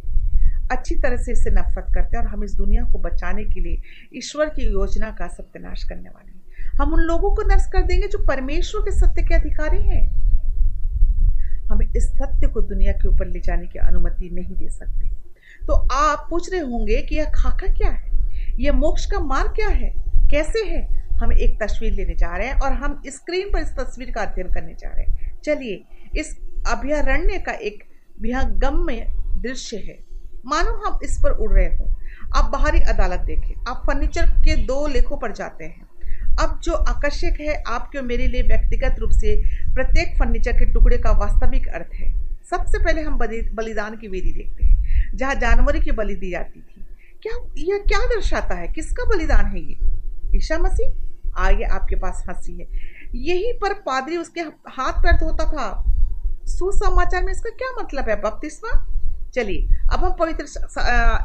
अच्छी 0.73 0.95
तरह 0.95 1.17
से 1.17 1.33
इसे 1.33 1.51
नफरत 1.51 1.87
करते 1.95 2.17
हैं 2.17 2.25
और 2.25 2.31
हम 2.31 2.45
इस 2.45 2.55
दुनिया 2.55 2.85
को 2.85 2.99
बचाने 2.99 3.45
के 3.45 3.61
लिए 3.61 3.83
ईश्वर 4.15 4.49
की 4.49 4.63
योजना 4.63 5.11
का 5.11 5.27
सत्यानाश 5.27 5.85
करने 5.85 6.09
वाले 6.09 6.33
हैं। 6.33 6.43
हम 6.81 6.93
उन 6.93 7.01
लोगों 7.01 7.31
को 7.31 7.43
नष्ट 7.43 7.73
कर 7.73 7.83
देंगे 7.83 8.09
जो 8.09 8.19
परमेश्वर 8.19 8.81
के 8.81 8.91
सत्य 8.91 9.23
के 9.23 9.35
अधिकारी 9.35 9.83
हैं। 9.83 10.27
हम 11.67 11.83
इस 11.97 12.09
सत्य 12.09 12.47
को 12.47 12.61
दुनिया 12.61 12.93
के 12.93 13.09
ऊपर 13.09 13.27
ले 13.27 13.41
जाने 13.41 13.67
की 13.67 13.79
अनुमति 13.79 14.31
नहीं 14.33 14.55
दे 14.55 14.69
सकते। 14.69 15.09
तो 15.67 15.73
आप 15.93 16.27
पूछ 16.31 16.53
रहे 16.53 16.61
होंगे 16.61 17.03
कि 17.03 17.17
यह 17.17 17.31
खाका 17.35 17.67
क्या 17.67 17.91
है? 17.91 18.11
यह 18.61 18.73
मोक्ष 18.73 19.07
का 19.07 19.21
मार्ग 19.21 19.51
क्या 19.51 19.69
है? 19.69 19.93
कैसे 20.31 20.65
है? 20.65 21.06
हम 21.17 21.33
एक 21.33 21.63
तस्वीर 21.63 21.93
लेने 21.93 22.15
जा 22.15 22.37
रहे 22.37 22.47
हैं 22.47 22.61
और 22.61 22.73
हम 22.73 23.03
स्क्रीन 23.07 23.51
पर 23.53 23.59
इस 23.59 23.69
तस्वीर 23.69 24.11
का 24.11 24.23
अध्ययन 24.23 24.49
करने 24.49 24.75
जा 24.75 24.89
रहे 24.89 25.05
हैं। 25.05 25.39
चलिए, 25.45 25.85
इस 26.21 26.39
अभ्यारण्य 26.69 27.39
का 27.39 27.53
एक 27.53 27.85
में 28.73 29.07
दृश्य 29.43 29.77
है। 29.77 29.99
मानो 30.47 30.71
हम 30.71 30.99
इस 31.03 31.19
पर 31.19 31.31
उड़ 31.31 31.53
रहे 31.53 31.67
हों। 31.67 31.95
आप 32.37 32.51
बाहरी 32.51 32.81
अदालत 32.81 33.21
देखें। 33.21 33.55
आप 33.69 33.83
फर्नीचर 33.87 34.27
के 34.27 34.57
दो 34.57 34.87
लेखों 34.87 35.17
पर 35.17 35.33
जाते 35.33 35.65
हैं। 35.65 35.87
अब 36.41 36.61
जो 36.63 36.73
आकर्षक 36.73 37.37
है 37.41 37.63
आपके 37.67 38.01
मेरे 38.01 38.27
लिए 38.27 38.43
व्यक्तिगत 38.43 38.97
रूप 38.99 39.11
से 39.11 39.43
प्रत्येक 39.75 40.19
फर्नीचर 40.19 40.53
के 40.53 40.65
टुकड़े 40.65 40.99
का 40.99 41.11
वास्तविक 41.11 41.69
अर्थ 41.69 41.95
है। 41.95 42.27
सबसे 42.51 42.85
पहले 42.85 43.03
हम 43.03 43.19
बलिदान 43.55 43.97
की 43.97 44.09
वेदी 44.09 44.33
देखते 44.33 44.67
हैं, 44.67 45.17
जहाँ 45.17 45.35
जानवरों 45.35 45.81
की 45.81 45.91
बलि 45.91 46.15
दी 46.15 46.31
जाती 46.31 46.61
थी। 46.61 46.85
क्या, 47.23 47.37
यह 47.59 47.79
क्या 47.89 47.99
दर्शाता 47.99 48.55
है? 48.55 48.69
किसका 48.69 49.05
बलिदान 49.05 49.47
है 49.47 49.61
ये? 49.61 49.77
ईशा 50.37 50.59
मसीह? 50.59 51.06
आगे 51.39 51.65
आपके 51.65 51.97
पास 51.97 52.25
हँसी 52.29 52.53
है। 52.53 52.67
यही 53.15 53.53
पर 53.53 53.73
पादरी 53.87 54.17
उसके 54.17 54.41
हाथ 54.69 55.03
पैर 55.03 55.17
धोता 55.17 55.45
था। 55.45 55.69
सुसमाचार 56.47 57.25
में 57.25 57.33
इसका 57.33 57.51
क्या 57.51 57.71
मतलब 57.83 58.09
है, 58.09 58.17
बपतिस्मा? 58.21 58.71
चलिए, 59.35 59.69
अब 59.93 60.05
हम 60.05 60.13
पवित्र 60.13 60.47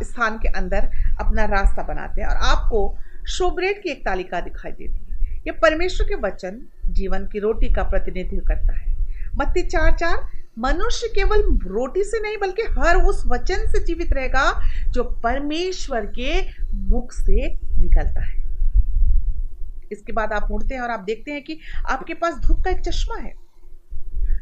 स्थान 0.03 0.37
के 0.37 0.47
अंदर 0.49 0.89
अपना 1.19 1.45
रास्ता 1.45 1.83
बनाते 1.83 2.21
हैं 2.21 2.27
और 2.27 2.35
आपको 2.35 2.97
शोब्रेड 3.27 3.81
की 3.83 3.89
एक 3.89 4.05
तालिका 4.05 4.41
दिखाई 4.41 4.71
देती 4.71 5.05
है। 5.11 5.41
यह 5.47 5.59
परमेश्वर 5.61 6.07
के 6.07 6.15
वचन 6.15 6.61
जीवन 6.85 7.27
की 7.27 7.39
रोटी 7.39 7.73
का 7.73 7.83
प्रतिनिधित्व 7.83 8.45
करता 8.45 8.77
है। 8.77 8.95
मत्ती 9.35 9.61
चार 9.61 9.91
चार, 9.91 10.29
मनुष्य 10.59 11.07
केवल 11.07 11.41
रोटी 11.65 12.03
से 12.03 12.19
नहीं 12.19 12.37
बल्कि 12.37 12.61
हर 12.79 12.95
उस 12.95 13.23
वचन 13.27 13.67
से 13.67 13.83
जीवित 13.85 14.13
रहेगा 14.13 14.61
जो 14.87 15.03
परमेश्वर 15.03 16.05
के 16.19 16.41
मुख 16.73 17.13
से 17.13 17.47
निकलता 17.79 18.25
है। 18.25 18.40
इसके 19.91 20.13
बाद 20.13 20.33
आप 20.33 20.47
मुड़ते 20.51 20.75
हैं 20.75 20.81
और 20.81 20.91
आप 20.91 20.99
देखते 20.99 21.31
हैं 21.31 21.43
कि 21.43 21.59
आपके 21.89 22.13
पास 22.13 22.33
धूप 22.37 22.63
का 22.63 22.71
एक 22.71 22.79
चश्मा 22.79 23.17
है, 23.17 23.33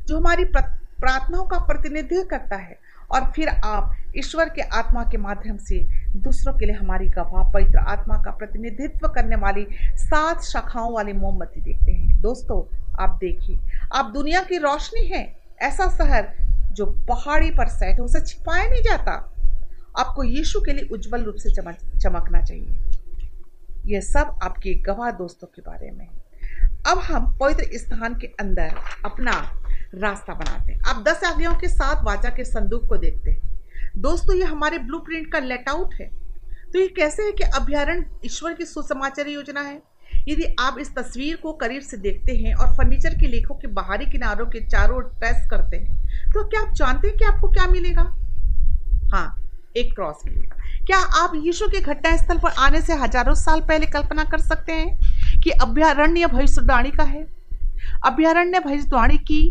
जो 0.08 0.18
हमारी 0.18 0.46
प्रार्थनाओं 0.46 1.46
का 1.46 1.58
प्रतिनिधित्व 1.58 2.28
करता 2.30 2.56
है। 2.56 2.80
और 3.12 3.32
फिर 3.36 3.48
आप 3.50 3.96
ईश्वर 4.18 4.50
के 4.50 4.62
आत्मा 4.62 5.04
के 5.04 5.18
माध्यम 5.18 5.58
से 5.58 5.80
दूसरों 6.16 6.54
के 6.54 6.66
लिए 6.66 6.76
हमारी 6.76 7.08
गवाह, 7.08 7.52
पवित्र 7.52 7.78
आत्मा 7.78 8.16
का 8.16 8.32
प्रतिनिधित्व 8.32 9.08
करने 9.08 9.36
वाली 9.36 9.66
सात 9.96 10.42
शाखाओं 10.42 10.94
वाली 10.94 11.14
मोमबत्ती 11.14 11.62
देखते 11.62 11.92
हैं। 11.92 12.22
दोस्तों, 12.22 12.62
आप 13.04 13.18
देखिए, 13.18 13.60
आप 13.96 14.12
दुनिया 14.14 14.42
की 14.42 14.58
रोशनी 14.58 15.08
है, 15.08 15.24
ऐसा 15.62 15.90
शहर 15.90 16.34
जो 16.74 16.86
पहाड़ी 16.86 17.52
पर 17.52 17.68
सेट 17.68 17.96
है 17.96 18.02
उसे 18.02 18.22
छिपाया 18.22 18.70
नहीं 18.70 18.84
जाता। 18.84 19.12
आपको 20.00 20.24
यीशु 20.24 20.60
के 20.60 20.74
लिए 20.74 20.90
उज्जवल 20.92 21.24
रूप 21.24 21.36
से 21.36 21.50
चमक, 21.50 21.78
चमकना 21.98 22.42
चाहिए। 22.42 22.89
यह 23.86 24.02
सब 24.02 24.40
आपके 24.44 24.74
गवाह 24.74 25.12
दोस्तों 25.12 25.48
के 25.48 25.62
बारे 25.62 25.92
में 25.92 26.06
है। 26.06 26.28
अब 26.88 27.00
हम 27.00 27.38
पवित्र 27.40 27.78
स्थान 27.78 28.18
के 28.20 28.28
अंदर 28.40 28.76
अपना 29.06 29.32
रास्ता 29.96 30.34
बनाते 30.34 30.74
हैं। 30.74 30.80
आप 30.88 31.04
दस 31.04 31.24
आज्ञाओं 31.24 31.56
के 31.56 31.68
साथ 31.68 32.04
वाचा 32.04 32.30
के 32.30 32.44
संदूक 32.44 32.88
को 32.88 32.98
देखते 32.98 33.32
हैं। 33.32 33.92
दोस्तों, 33.98 34.36
ये 34.36 34.44
हमारे 34.44 34.78
ब्लूप्रिंट 34.80 35.32
का 35.32 35.40
लेट 35.40 35.70
आउट 35.70 35.94
है। 35.94 36.10
तो 36.74 36.80
ये 36.80 36.88
कैसे 36.88 37.24
है 37.24 37.32
कि 37.32 37.44
अभ्यारण 37.44 38.04
ईश्वर 38.26 38.54
की 38.54 38.66
सुसमाचार 38.66 39.28
योजना 39.28 39.62
है? 39.62 39.82
यदि 40.28 40.56
आप 40.60 40.78
इस 40.80 40.94
तस्वीर 40.96 41.36
को 41.36 41.52
करीब 41.54 41.82
से 41.82 41.98
देखते 41.98 42.36
हैं 42.36 42.54
और 42.56 42.76
फर्नीचर 42.78 43.14
के 43.20 43.28
लेखों 43.28 43.56
के 43.56 43.68
बाहरी 43.68 44.06
किनारों 44.06 44.46
के 44.46 44.60
चारों 44.68 44.98
ओर 44.98 45.04
ट्रेस 45.20 45.48
करते 45.52 45.78
हैं 45.78 46.32
तो 46.32 46.44
क्या 46.44 46.62
आप 46.62 46.74
जानते 46.74 47.08
हैं 47.08 47.18
कि 47.18 47.26
आपको 47.26 47.48
क्या 47.48 47.68
मिलेगा? 47.68 48.02
हाँ 49.14 49.36
एक 49.78 49.94
क्रॉस 49.96 50.22
मिलेगा। 50.26 50.59
क्या 50.90 50.98
आप 50.98 51.32
यीशु 51.36 51.68
के 51.68 51.80
घटना 51.82 52.16
स्थल 52.18 52.38
पर 52.38 52.52
आने 52.60 52.80
से 52.82 52.94
हज़ारों 52.94 53.34
साल 53.36 53.60
पहले 53.62 53.86
कल्पना 53.86 54.24
कर 54.24 54.40
सकते 54.40 54.74
हैं 54.74 55.42
कि 55.42 55.50
अभ्यारण्य 55.52 56.28
भविष्यवाणी 56.28 56.92
का 56.92 57.04
है? 57.04 57.22
अभ्यारण्य 58.06 58.60
भविष्यवाणी 58.60 59.18
की, 59.18 59.42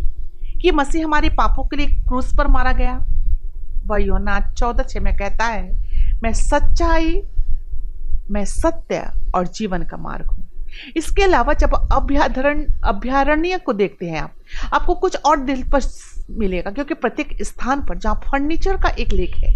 कि 0.63 0.71
मसीह 0.71 1.05
हमारे 1.05 1.29
पापों 1.29 1.65
के 1.65 1.77
लिए 1.77 1.87
क्रूस 1.99 2.33
पर 2.39 2.47
मारा 2.47 2.73
गया? 2.73 2.97
वह 3.87 3.99
योना 3.99 4.39
चौदह 4.51 4.83
छह 4.83 5.01
में 5.01 5.15
कहता 5.17 5.45
है, 5.45 5.71
मैं 6.23 6.33
सच्चाई, 6.33 7.15
मैं 8.31 8.45
सत्य 8.45 9.05
और 9.35 9.47
जीवन 9.49 9.83
का 9.83 9.97
मार्ग 9.97 10.31
हूँ। 10.31 10.47
इसके 10.97 11.23
अलावा 11.23 11.55
जब 11.55 11.75
अभ्यारण 11.93 12.65
अभ्यारण्य 12.85 13.59
को 13.59 13.73
देखते 13.75 14.07
हैं 14.07 14.21
आप, 14.21 14.35
आपको 14.73 14.95
कुछ 14.97 15.17
और 15.17 15.41
दिलचस्प 15.41 16.27
मिलेगा, 16.31 16.71
क्योंकि 16.71 16.95
प्रत्येक 16.97 17.37
स्थान 17.43 17.83
पर 17.83 17.99
जहाँ 17.99 18.21
फर्नीचर 18.27 18.77
का 18.77 18.89
एक 18.89 19.13
लेख 19.13 19.37
है, 19.37 19.55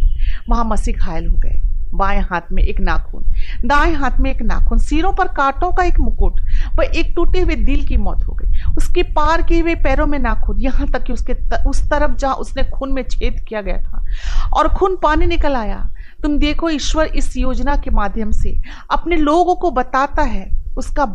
वहाँ 0.48 0.64
मसीह 0.64 0.96
घायल 0.96 1.26
हो 1.26 1.36
गए। 1.36 1.60
बाएँ 1.94 2.20
हाथ 2.20 2.52
में 2.52 2.62
एक 2.62 2.80
नाखून 2.80 3.24
दाएँ 3.64 3.94
हाथ 3.94 4.18
में 4.20 4.30
एक 4.30 4.42
नाखून 4.42 4.78
सिरों 4.78 5.12
पर 5.12 5.28
कांटों 5.28 5.70
का 5.72 5.84
एक 5.84 5.98
मुकुट 6.00 6.40
वह 6.78 6.92
एक 6.94 7.12
टूटे 7.16 7.40
हुए 7.40 7.56
दिल 7.56 7.86
की 7.86 7.96
मौत 7.96 8.24
हो 8.24 8.34
गई। 8.34 8.62
उसके 8.76 9.02
पार 9.12 9.42
किए 9.42 9.60
हुए 9.60 9.74
पैरों 9.84 10.06
में 10.06 10.18
नाखून 10.18 10.60
यहाँ 10.60 10.86
तक 10.88 11.04
कि 11.04 11.12
उसके 11.12 11.34
त, 11.34 11.64
उस 11.66 11.82
तरफ़ 11.90 12.16
जहाँ 12.16 12.34
उसने 12.34 12.64
खून 12.70 12.92
में 12.92 13.02
छेद 13.02 13.44
किया 13.48 13.60
गया 13.62 13.82
था। 13.82 14.04
और 14.52 14.68
खून 14.68 14.96
पानी 15.02 15.26
निकल 15.26 15.56
आया। 15.56 15.84
तुम 16.22 16.38
देखो 16.38 16.70
ईश्वर 16.70 17.06
इस 17.06 17.36
योजना 17.36 17.76
के 17.76 17.90
माध्यम 17.90 18.30
से 18.30 18.56
अपने 18.90 19.16
लोगों 19.16 19.54
को 19.54 19.70
बताता 19.70 20.22
है 20.22 20.48
उसका 20.76 21.06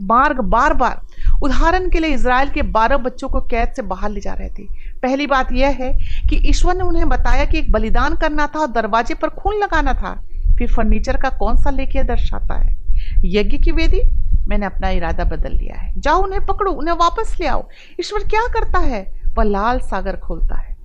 मार्ग 0.00 0.40
बार 0.40 0.74
बार 0.74 1.00
उदाहरण 1.42 1.88
के 1.90 1.98
लिए 1.98 2.10
इसराइल 2.10 2.50
के 2.50 2.62
बारह 2.72 2.96
बच्चों 2.96 3.28
को 3.28 3.40
कैद 3.40 3.72
से 3.76 3.82
बाहर 3.82 4.10
ले 4.10 4.20
जा 4.20 4.32
रहे 4.32 4.48
थे। 4.48 4.66
पहली 5.02 5.26
बात 5.26 5.52
यह 5.52 5.68
है 5.68 5.92
कि 6.30 6.36
ईश्वर 6.36 6.74
ने 6.74 6.84
उन्हें 6.84 7.08
बताया 7.08 7.44
कि 7.44 7.58
एक 7.58 7.72
बलिदान 7.72 8.14
करना 8.16 8.46
था 8.46 8.58
और 8.58 8.66
दरवाजे 8.66 9.14
पर 9.14 9.28
खून 9.28 9.54
लगाना 9.54 9.94
था। 9.94 10.22
फिर 10.58 10.72
फर्नीचर 10.72 11.16
का 11.16 11.28
कौन 11.28 11.56
सा 11.56 11.70
लेके 11.70 12.02
दर्शाता 12.02 12.54
है? 12.54 12.76
यज्ञ 13.24 13.58
की 13.58 13.70
वेदी? 13.70 14.00
मैंने 14.48 14.66
अपना 14.66 14.88
इरादा 14.88 15.24
बदल 15.24 15.50
लिया 15.50 15.80
है। 15.80 16.00
जाओ, 16.00 16.22
उन्हें 16.22 16.46
पकड़ो, 16.46 16.72
उन्हें 16.72 16.94
वापस 16.94 17.36
ले 17.40 17.46
आओ। 17.46 17.68
ईश्वर 18.00 18.28
क्या 18.28 18.48
करता 18.48 18.78
है? 18.78 19.22
वह 19.38 19.44
लाल 19.44 19.78
सागर 19.78 20.16
खोलता 20.16 20.60
है। 20.60 20.76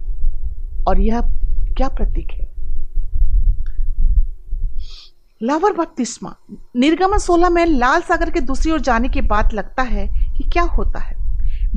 और 0.88 1.02
यह 1.02 1.22
क्या 1.78 1.90
प्रतीक 1.90 2.32
है? 2.32 2.48
लावर 5.44 5.74
बपतिस्मा। 5.74 6.36
निर्गमन 6.78 7.18
सोलह 7.18 7.50
में 7.50 7.66
लाल 7.66 8.02
सागर 8.02 8.30
के 8.30 8.40
दूसरी 8.40 8.72
ओर 8.72 8.80
जाने 8.80 9.10
की 9.10 9.22
बात 9.22 9.54
लगता 9.54 9.84
है 9.84 10.08
कि 10.08 10.44
क्या 10.44 10.64
होता 10.64 11.00
है? 11.00 11.17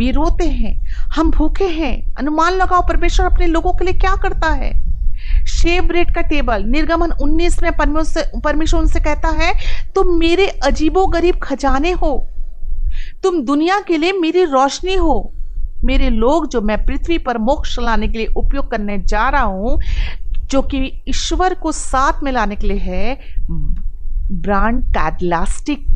वे 0.00 0.10
रोते 0.10 0.44
हैं, 0.44 0.74
हम 1.14 1.30
भूखे 1.30 1.64
हैं। 1.64 2.14
अनुमान 2.14 2.52
लगाओ, 2.52 2.86
परमेश्वर 2.88 3.26
अपने 3.26 3.46
लोगों 3.46 3.72
के 3.72 3.84
लिए 3.84 3.94
क्या 3.94 4.14
करता 4.16 4.52
है? 4.52 4.72
शेव 5.48 5.82
ब्रेड 5.84 6.14
का 6.14 6.20
टेबल। 6.20 6.62
निर्गमन 6.64 7.10
19 7.22 7.62
में 7.62 7.70
परमेश्वर 7.72 8.80
उनसे 8.80 9.00
कहता 9.00 9.28
है, 9.40 9.52
तुम 9.94 10.18
मेरे 10.18 10.46
अजीबो 10.64 11.06
गरीब 11.06 11.38
खजाने 11.42 11.90
हो। 11.92 12.12
तुम 13.22 13.42
दुनिया 13.44 13.78
के 13.80 13.96
लिए 13.98 14.12
मेरी 14.12 14.44
रोशनी 14.44 14.94
हो। 14.94 15.32
मेरे 15.84 16.08
लोग 16.10 16.48
जो 16.48 16.60
मैं 16.60 16.84
पृथ्वी 16.86 17.18
पर 17.18 17.38
मोक्ष 17.38 17.78
लाने 17.78 18.08
के 18.08 18.18
लिए 18.18 18.26
उपयोग 18.36 18.70
करने 18.70 18.98
जा 18.98 19.28
रहा 19.28 19.42
हूँ, 19.42 19.78
जो 20.44 20.62
कि 20.62 21.02
ईश्वर 21.08 21.54
को 21.54 21.72
साथ 21.72 22.22
में 22.22 22.32
लाने 22.32 22.56
के 22.56 22.66
लिए 22.66 22.78
है, 22.78 23.18
ब्रांड 24.32 24.82
कैडलास्टिक 24.86 25.86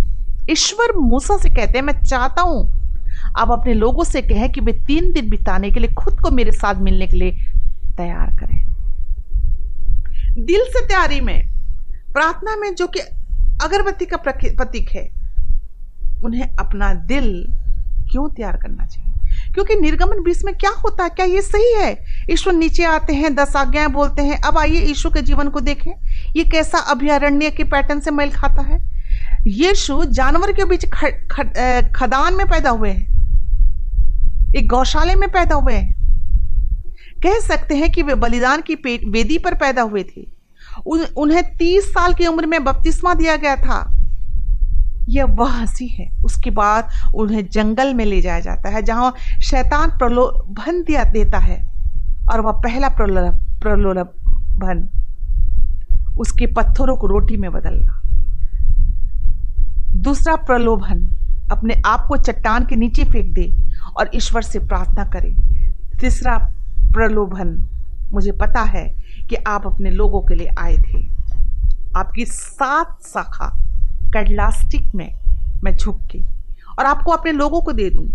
ईश्वर 0.51 0.97
मूसा 0.99 1.37
से 1.37 1.51
कहते 1.51 1.79
हैं, 1.79 1.85
मैं 1.85 2.01
चाहता 2.03 2.43
हूँ 2.43 2.84
आप 3.37 3.51
अपने 3.51 3.75
लोगों 3.75 4.05
से 4.05 4.23
कहें 4.23 4.53
कि 4.53 4.61
वे 4.61 4.73
तीन 4.73 5.13
दिन 5.13 5.31
बिताने 5.31 5.71
के 5.71 5.81
लिए 5.81 5.95
खुद 5.95 6.21
को 6.21 6.31
मेरे 6.31 6.53
साथ 6.53 6.75
मिलने 6.75 7.07
के 7.07 7.17
लिए 7.17 7.31
तैयार 7.97 8.37
करें। 8.41 8.59
दिल 10.45 10.61
से 10.61 10.87
तैयारी 10.87 11.21
में, 11.21 11.49
प्रार्थना 12.13 12.57
में 12.57 12.75
जो 12.75 12.87
कि 12.87 13.01
अगरबत्ती 13.65 14.05
का 14.05 14.17
प्रतीक 14.17 14.91
है, 14.91 15.09
उन्हें 16.25 16.57
अपना 16.57 16.95
दिल 16.95 17.47
क्यों 18.11 18.29
तैयार 18.29 18.57
करना 18.57 18.87
चाहिए? 18.87 19.11
क्योंकि 19.55 19.75
निर्गमन 19.75 20.23
बीस 20.23 20.45
में 20.45 20.55
क्या 20.55 20.71
होता 20.71 21.05
है? 21.05 21.11
क्या 21.11 21.27
ये 21.27 21.43
सही 21.43 21.73
है? 21.73 21.97
ईश्वर 22.31 22.53
नीचे 22.53 22.85
आते 22.85 23.15
हैं, 23.15 23.35
दस 23.35 23.57
आज्ञाएँ 23.57 23.89
बोलते 23.89 24.23
हैं, 24.23 24.41
अब 24.41 24.59
आइए 24.59 24.81
ईश्वर 24.81 25.13
के 25.13 25.23
जीवन 25.23 25.49
को 25.49 25.61
देखें। 25.61 25.93
ये 26.37 26.45
कैसा 26.45 26.79
अभ्यारण्य 26.79 27.51
के 27.51 27.65
पैटर्न 27.65 28.01
से 28.01 28.11
मेल 28.11 28.31
खाता 28.31 28.63
है? 28.63 28.79
यीशु 29.47 30.05
जानवर 30.05 30.53
के 30.53 30.65
बीच 30.65 30.87
खदान 31.93 32.35
में 32.35 32.47
पैदा 32.47 32.71
हुए 32.71 32.91
हैं। 32.91 33.14
एक 34.57 34.69
गौशाले 34.69 35.15
में 35.15 35.29
पैदा 35.29 35.55
हुए 35.55 35.75
हैं। 35.75 35.95
कह 37.23 37.41
सकते 37.41 37.75
हैं 37.75 37.93
कि 37.93 38.03
वे 38.03 38.15
बलिदान 38.15 38.61
की 38.61 38.75
वेदी 39.11 39.39
पर 39.39 39.55
पैदा 39.55 39.83
हुए 39.83 40.03
थे। 40.03 40.27
उन, 40.87 41.01
उन्हें 41.17 41.57
तीस 41.57 41.85
साल 41.85 42.13
की 42.13 42.27
उम्र 42.27 42.47
में 42.47 42.65
बपतिस्मा 42.65 43.15
दिया 43.15 43.37
गया 43.37 43.57
था। 43.57 43.91
यह 45.09 45.25
वह 45.25 45.51
हँसी 45.51 45.87
है। 45.87 46.11
उसके 46.25 46.51
बाद 46.51 46.89
उन्हें 47.15 47.49
जंगल 47.49 47.95
में 47.95 48.05
ले 48.05 48.21
जाया 48.21 48.41
जाता 48.41 48.69
है 48.69 48.83
जहाँ 48.83 49.15
शैतान 49.43 49.91
प्रलोभन 49.91 50.83
दिया 50.83 51.05
देता 51.05 51.39
है 51.39 51.71
और 52.33 52.41
वह 52.41 52.53
पहला 52.53 52.89
प्रलोभ 52.89 53.61
प्रलोभन। 53.63 54.89
उसके 56.19 56.47
पत्थरों 56.47 56.97
को 56.97 57.07
रोटी 57.07 57.37
में 57.37 57.53
बदलना। 57.53 58.01
दूसरा 59.97 60.37
प्रलोभन 60.37 61.11
अपने 61.51 61.83
आप 61.87 62.07
को 62.09 62.17
चट्टान 62.17 62.67
के 62.67 62.77
नीचे 62.77 63.05
फेंक 63.05 63.35
दे। 63.35 63.74
और 63.97 64.11
ईश्वर 64.15 64.43
से 64.43 64.59
प्रार्थना 64.59 65.05
करें। 65.05 65.35
तीसरा 66.01 66.39
प्रलोभन, 66.93 67.69
मुझे 68.13 68.33
पता 68.33 68.63
है 68.63 68.95
कि 69.29 69.37
आप 69.37 69.67
अपने 69.67 69.91
लोगों 69.91 70.21
के 70.21 70.35
लिए 70.35 70.49
आए 70.59 70.77
थे। 70.77 71.09
आपकी 71.97 72.25
सात 72.25 73.03
शाखा 73.03 73.57
कैडलास्टिक 74.13 74.95
में 74.95 75.15
मैं 75.65 75.77
झुक 75.77 76.01
के 76.11 76.19
और 76.79 76.85
आपको 76.85 77.11
अपने 77.11 77.33
लोगों 77.33 77.61
को 77.61 77.73
दे 77.73 77.91
दूँ। 77.91 78.09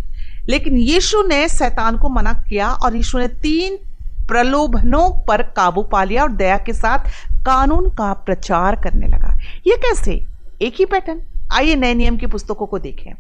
लेकिन 0.50 0.78
यीशु 0.78 1.22
ने 1.22 1.50
शैतान 1.50 1.98
को 1.98 2.10
मना 2.10 2.34
किया 2.34 2.72
और 2.74 2.96
यीशु 2.96 3.18
ने 3.18 3.28
तीन 3.28 3.78
प्रलोभनों 4.28 5.26
पर 5.26 5.42
काबू 5.42 5.84
पा 5.84 6.04
लिया 6.04 6.24
और 6.24 6.32
दया 6.32 6.58
के 6.58 6.74
साथ 6.74 7.00
कानून 7.46 7.90
का 7.90 8.14
प्रचार 8.14 8.76
करने 8.76 9.08
लगा। 9.08 9.38
ये 9.68 9.78
कैसे? 9.78 10.26
एक 10.62 10.74
ही 10.80 10.86
पैटर्न? 10.86 11.22
आइए 11.52 11.76
नए 11.76 11.94
नियम 11.94 12.18
की 12.18 12.26
पुस्तकों 12.26 12.66
को 12.66 12.80
देखें। 12.80 13.12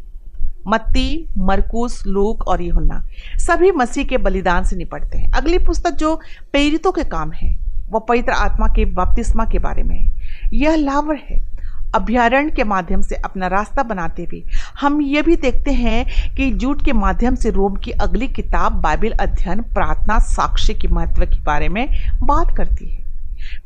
मत्ती, 0.67 1.27
मरकूस, 1.37 2.03
लूक 2.07 2.47
और 2.47 2.61
यूहन्ना। 2.61 3.03
सभी 3.37 3.71
मसीह 3.71 4.03
के 4.03 4.17
बलिदान 4.17 4.63
से 4.63 4.75
निपटते 4.75 5.17
हैं। 5.17 5.31
अगली 5.31 5.57
पुस्तक 5.57 5.91
जो 5.91 6.15
प्रेरितों 6.51 6.91
के 6.91 7.03
काम 7.03 7.31
है 7.31 7.69
वह 7.89 7.99
पवित्र 7.99 8.31
आत्मा 8.31 8.67
के 8.67 8.85
बपतिस्मा 8.85 9.45
के 9.45 9.59
बारे 9.59 9.83
में 9.83 9.99
है। 9.99 10.11
यह 10.53 10.75
लावर 10.75 11.15
है। 11.29 11.49
अभ्यारण्य 11.95 12.51
के 12.51 12.63
माध्यम 12.63 13.01
से 13.01 13.15
अपना 13.15 13.47
रास्ता 13.47 13.83
बनाते 13.83 14.23
हुए 14.23 14.43
हम 14.81 15.01
ये 15.01 15.21
भी 15.21 15.35
देखते 15.35 15.71
हैं 15.71 16.35
कि 16.35 16.51
जूट 16.51 16.85
के 16.85 16.93
माध्यम 16.93 17.35
से 17.35 17.49
रोम 17.49 17.75
की 17.75 17.91
अगली 17.91 18.27
किताब 18.27 18.71
बाइबल 18.71 19.11
अध्ययन, 19.11 19.61
प्रार्थना, 19.61 20.19
साक्ष्य 20.19 20.73
के 20.73 20.87
महत्व 20.87 21.25
के 21.25 21.41
बारे 21.41 21.69
में 21.69 21.87
बात 22.23 22.57
करती 22.57 22.89
है। 22.89 23.03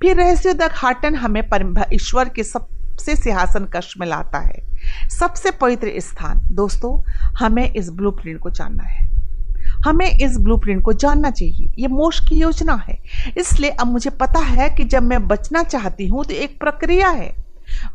फिर 0.01 0.17
रहस्य 0.17 0.59
हाटन 0.71 1.15
हमें 1.15 1.43
ईश्वर 1.93 2.29
के 2.29 2.43
सबसे 2.43 3.15
सिंहासन 3.15 3.65
कश 3.65 3.93
में 3.99 4.07
लाता 4.07 4.39
है। 4.39 4.72
सबसे 5.19 5.51
पवित्र 5.51 5.91
स्थान, 5.97 6.41
दोस्तों, 6.51 7.01
हमें 7.39 7.73
इस 7.73 7.89
ब्लूप्रिंट 7.89 8.39
को 8.39 8.49
जानना 8.49 8.83
है। 8.83 9.11
हमें 9.85 10.05
इस 10.05 10.37
ब्लूप्रिंट 10.37 10.81
को 10.83 10.93
जानना 10.93 11.29
चाहिए। 11.31 11.71
ये 11.79 11.87
मोश 11.87 12.19
की 12.19 12.35
योजना 12.35 12.73
है। 12.89 12.97
इसलिए 13.37 13.69
अब 13.69 13.87
मुझे 13.87 14.09
पता 14.09 14.39
है 14.39 14.69
कि 14.69 14.83
जब 14.83 15.03
मैं 15.03 15.27
बचना 15.27 15.63
चाहती 15.63 16.07
हूँ 16.07 16.25
तो 16.25 16.33
एक 16.33 16.59
प्रक्रिया 16.59 17.09
है। 17.09 17.33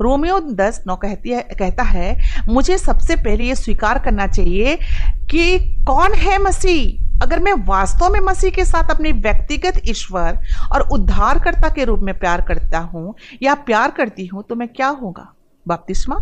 रोमियो 0.01 0.38
दस 0.40 0.83
नौ 0.87 0.96
कहती 0.96 1.31
है, 1.31 1.42
कहता 1.59 1.83
है, 1.83 2.16
मुझे 2.48 2.79
सबसे 2.79 3.16
पहले 3.16 3.44
ये 3.44 3.55
स्वीकार 3.55 3.98
करना 3.98 4.27
चाहिए 4.27 4.77
कि 5.31 5.59
कौन 5.85 6.14
है 6.14 6.38
मसीह? 6.38 7.05
अगर 7.22 7.40
मैं 7.40 7.53
वास्तव 7.66 8.12
में 8.12 8.20
मसीह 8.20 8.51
के 8.51 8.64
साथ 8.64 8.90
अपने 8.90 9.12
व्यक्तिगत 9.12 9.81
ईश्वर 9.88 10.38
और 10.72 10.81
उद्धारकर्ता 10.81 11.68
के 11.68 11.85
रूप 11.85 12.01
में 12.01 12.18
प्यार 12.18 12.40
करता 12.40 12.79
हूँ 12.79 13.14
या 13.42 13.55
प्यार 13.55 13.90
करती 13.90 14.27
हूँ 14.27 14.44
तो 14.48 14.55
मैं 14.55 14.68
क्या 14.68 14.88
होगा? 14.88 15.33
बपतिस्मा? 15.66 16.16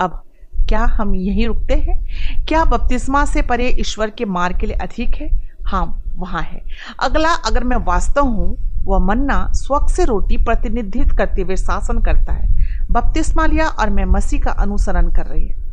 अब 0.00 0.22
क्या 0.68 0.84
हम 0.84 1.14
यहीं 1.14 1.46
रुकते 1.46 1.74
हैं? 1.74 2.04
क्या 2.44 2.64
बपतिस्मा 2.64 3.24
से 3.24 3.42
परे 3.42 3.68
ईश्वर 3.68 4.10
के 4.10 4.24
मार्ग 4.24 4.58
के 4.58 4.66
लिए 4.66 4.76
अधिक 4.76 5.14
है? 5.14 5.54
हाँ 5.66 6.02
वहाँ 6.16 6.42
है। 6.42 6.62
अगला, 7.00 7.28
अगर 7.28 7.64
मैं 7.64 7.76
वास्तव 7.76 8.24
हूँ, 8.24 8.56
वह 8.84 8.98
मन्ना 8.98 9.52
स्वक 9.52 9.90
से 9.90 10.04
रोटी 10.04 10.36
प्रतिनिधित्व 10.36 11.16
करते 11.16 11.42
हुए 11.42 11.56
शासन 11.56 12.00
करता 12.00 12.32
है। 12.32 12.54
बपतिस्मा 12.90 13.46
लिया 13.46 13.66
और 13.68 13.90
मैं 13.90 14.04
मसीह 14.04 14.40
का 14.40 14.50
अनुसरण 14.50 15.10
कर 15.10 15.26
रही 15.26 15.46
है। 15.46 15.63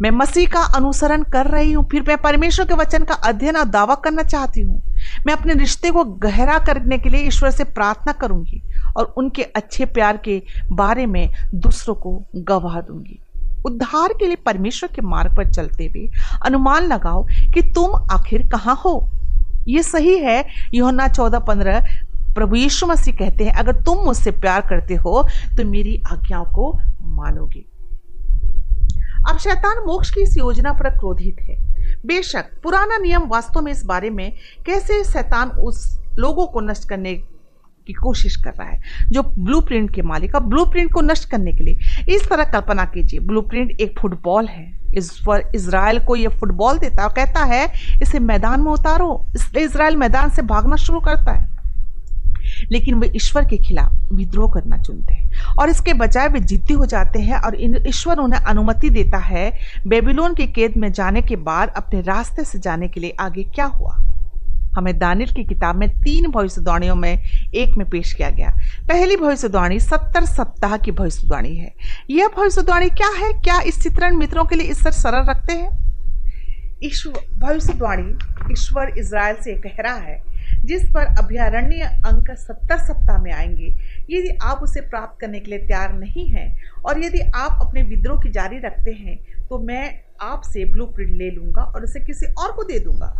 मैं 0.00 0.10
मसीह 0.10 0.46
का 0.46 0.60
अनुसरण 0.76 1.22
कर 1.32 1.46
रही 1.46 1.72
हूँ, 1.72 1.86
फिर 1.90 2.02
मैं 2.08 2.16
परमेश्वर 2.18 2.66
के 2.66 2.74
वचन 2.74 3.04
का 3.04 3.14
अध्ययन 3.14 3.56
और 3.56 3.64
दावा 3.66 3.94
करना 3.94 4.22
चाहती 4.22 4.60
हूँ। 4.60 4.80
मैं 5.26 5.34
अपने 5.34 5.54
रिश्ते 5.54 5.90
को 5.90 6.04
गहरा 6.22 6.58
करने 6.66 6.98
के 6.98 7.08
लिए 7.08 7.20
ईश्वर 7.22 7.50
से 7.50 7.64
प्रार्थना 7.66 8.12
करूँगी 8.12 8.62
और 8.96 9.14
उनके 9.18 9.42
अच्छे 9.42 9.84
प्यार 9.86 10.16
के 10.16 10.42
बारे 10.72 11.06
में 11.06 11.28
दूसरों 11.54 11.94
को 11.94 12.20
गवाह 12.36 12.80
दूँगी। 12.80 13.18
उद्धार 13.66 14.12
के 14.18 14.26
लिए 14.26 14.36
परमेश्वर 14.36 14.90
के 14.94 15.02
मार्ग 15.02 15.36
पर 15.36 15.50
चलते 15.50 15.86
हुए 15.86 16.08
अनुमान 16.46 16.86
लगाओ 16.86 17.24
कि 17.54 17.62
तुम 17.74 17.94
आखिर 18.12 18.46
कहाँ 18.48 18.74
हो। 18.76 19.08
ये 19.68 19.82
सही 19.82 20.16
है 20.18 20.44
योना 20.74 21.06
चौदह 21.08 21.38
पंद्रह, 21.38 21.86
प्रभु 22.34 22.56
यीशु 22.56 22.86
मसीह 22.86 23.14
कहते 23.14 23.44
हैं, 23.44 23.52
अगर 23.54 23.82
तुम 23.84 24.04
मुझसे 24.04 24.30
प्यार 24.32 24.66
करते 24.68 24.94
हो 24.96 25.22
तो 25.56 25.64
मेरी 25.64 26.00
आज्ञाओं 26.08 26.44
को 26.46 26.72
मानोगे। 27.02 27.64
अब 29.28 29.38
शैतान 29.38 29.78
मोक्ष 29.86 30.10
की 30.10 30.22
इस 30.22 30.36
योजना 30.36 30.72
पर 30.72 30.88
क्रोधित 30.90 31.36
है। 31.40 31.56
बेशक 32.06 32.50
पुराना 32.62 32.98
नियम 32.98 33.26
वास्तव 33.28 33.60
में 33.60 33.72
इस 33.72 33.84
बारे 33.84 34.10
में 34.10 34.32
कैसे 34.66 35.02
शैतान 35.04 35.48
उस 35.48 35.98
लोगों 36.18 36.46
को 36.46 36.60
नष्ट 36.60 36.88
करने 36.88 37.14
की 37.14 37.92
कोशिश 37.92 38.36
कर 38.36 38.50
रहा 38.50 38.68
है, 38.68 38.80
जो 39.12 39.22
ब्लूप्रिंट 39.22 39.94
के 39.94 40.02
मालिक। 40.02 40.36
अब 40.36 40.42
ब्लूप्रिंट 40.42 40.92
को 40.92 41.00
नष्ट 41.00 41.30
करने 41.30 41.52
के 41.52 41.64
लिए 41.64 42.14
इस 42.16 42.28
तरह 42.28 42.44
कल्पना 42.44 42.84
कीजिए, 42.84 43.20
ब्लूप्रिंट 43.20 43.80
एक 43.80 43.98
फुटबॉल 43.98 44.46
है। 44.46 44.94
इस 44.94 45.10
पर 45.26 45.50
इसराइल 45.54 45.98
को 46.04 46.16
यह 46.16 46.28
फुटबॉल 46.28 46.78
देता 46.78 47.02
है 47.02 47.08
कहता 47.08 47.44
है, 47.44 47.72
इसे 48.02 48.18
मैदान 48.18 48.60
में 48.60 48.72
उतारो, 48.72 49.26
इसलिए 49.34 49.64
इसराइल 49.64 49.96
मैदान 49.96 50.30
से 50.30 50.42
भागना 50.42 50.76
शुरू 50.76 51.00
करता 51.00 51.32
है। 51.32 51.55
लेकिन 52.72 52.94
वे 52.94 53.10
ईश्वर 53.16 53.44
के 53.44 53.56
खिलाफ 53.56 54.12
विद्रोह 54.12 54.52
करना 54.54 54.78
चुनते 54.78 55.14
हैं। 55.14 55.30
और 55.58 55.70
इसके 55.70 55.92
बजाय 55.92 56.28
वे 56.28 56.40
जिद्दी 56.40 56.74
हो 56.74 56.86
जाते 56.86 57.20
हैं 57.20 57.36
और 57.36 57.56
ईश्वर 57.88 58.18
उन्हें 58.18 58.40
अनुमति 58.40 58.90
देता 58.90 59.18
है, 59.18 59.52
बेबीलोन 59.86 60.34
की 60.34 60.46
कैद 60.46 60.76
में 60.76 60.92
जाने 60.92 61.22
के 61.22 61.36
बाद 61.36 61.72
अपने 61.76 62.00
रास्ते 62.00 62.44
से 62.44 62.58
जाने 62.58 62.88
के 62.88 63.00
लिए 63.00 63.16
आगे 63.20 63.42
क्या 63.42 63.64
हुआ? 63.64 63.96
हमें 64.76 64.98
दानिल 64.98 65.32
की 65.32 65.44
किताब 65.44 65.76
में 65.76 65.88
तीन 65.88 66.30
भविष्यवाणियों 66.30 66.94
में 66.94 67.18
एक 67.54 67.76
में 67.78 67.88
पेश 67.90 68.12
किया 68.12 68.30
गया। 68.30 68.50
पहली 68.88 69.16
भविष्यवाणी 69.16 69.80
सत्तर 69.80 70.24
सप्ताह 70.24 70.76
की 70.76 70.90
भविष्यवाणी 70.90 71.56
है। 71.56 71.72
यह 72.10 72.28
भविष्यवाणी 72.28 72.88
क्या 72.88 73.08
है? 73.08 73.32
क्या 73.32 73.60
इस 73.60 73.82
चित्रण 73.82 74.16
मित्रों 74.16 74.44
के 74.44 74.56
लिए 74.56 74.70
ईश्वर 74.70 74.92
सरल 74.92 75.26
रखते 75.26 75.52
हैं? 75.52 75.70
ईश्वर 76.84 77.38
भविष्यवाणी 77.38 78.18
ईश्वर 78.52 78.92
इसराइल 78.98 79.36
से 79.36 79.54
कह 79.54 79.82
रहा 79.82 79.94
है 79.94 80.35
जिस 80.64 80.84
पर 80.90 81.14
अभ्यारण्य 81.18 81.90
अंक 82.06 82.30
सत्तर 82.38 82.78
सप्ताह 82.78 83.22
में 83.22 83.32
आएँगे, 83.32 83.68
यदि 84.10 84.36
आप 84.42 84.62
उसे 84.62 84.80
प्राप्त 84.80 85.20
करने 85.20 85.40
के 85.40 85.50
लिए 85.50 85.58
तैयार 85.58 85.92
नहीं 85.92 86.26
हैं 86.28 86.48
और 86.82 87.04
यदि 87.04 87.20
आप 87.34 87.66
अपने 87.66 87.82
विद्रोह 87.84 88.20
की 88.22 88.30
जारी 88.30 88.58
रखते 88.58 88.92
हैं 88.92 89.16
तो 89.48 89.58
मैं 89.58 89.84
आपसे 90.22 90.64
ब्लू 90.64 90.86
ले 90.98 91.30
लूँगा 91.30 91.62
और 91.62 91.84
उसे 91.84 92.00
किसी 92.00 92.26
और 92.34 92.52
को 92.52 92.64
दे 92.64 92.78
दूँगा। 92.80 93.14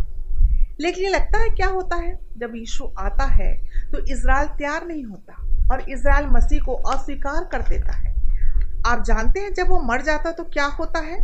लेकिन 0.81 1.05
ये 1.05 1.11
लगता 1.11 1.39
है 1.39 1.49
क्या 1.51 1.67
होता 1.69 1.97
है? 1.97 2.19
जब 2.39 2.55
यीशु 2.57 2.89
आता 2.99 3.25
है 3.27 3.53
तो 3.93 3.99
इसराइल 4.07 4.49
तैयार 4.49 4.87
नहीं 4.87 5.05
होता 5.05 5.35
और 5.73 5.81
इसराइल 5.91 6.27
मसीह 6.27 6.65
को 6.65 6.75
अस्वीकार 6.91 7.45
कर 7.53 7.63
देता 7.63 7.97
है। 7.97 8.15
आप 8.87 9.05
जानते 9.05 9.41
हैं 9.41 9.53
जब 9.55 9.69
वो 9.69 9.81
मर 9.83 10.03
जाता 10.03 10.31
तो 10.33 10.45
क्या 10.45 10.65
होता 10.75 11.01
है? 11.01 11.21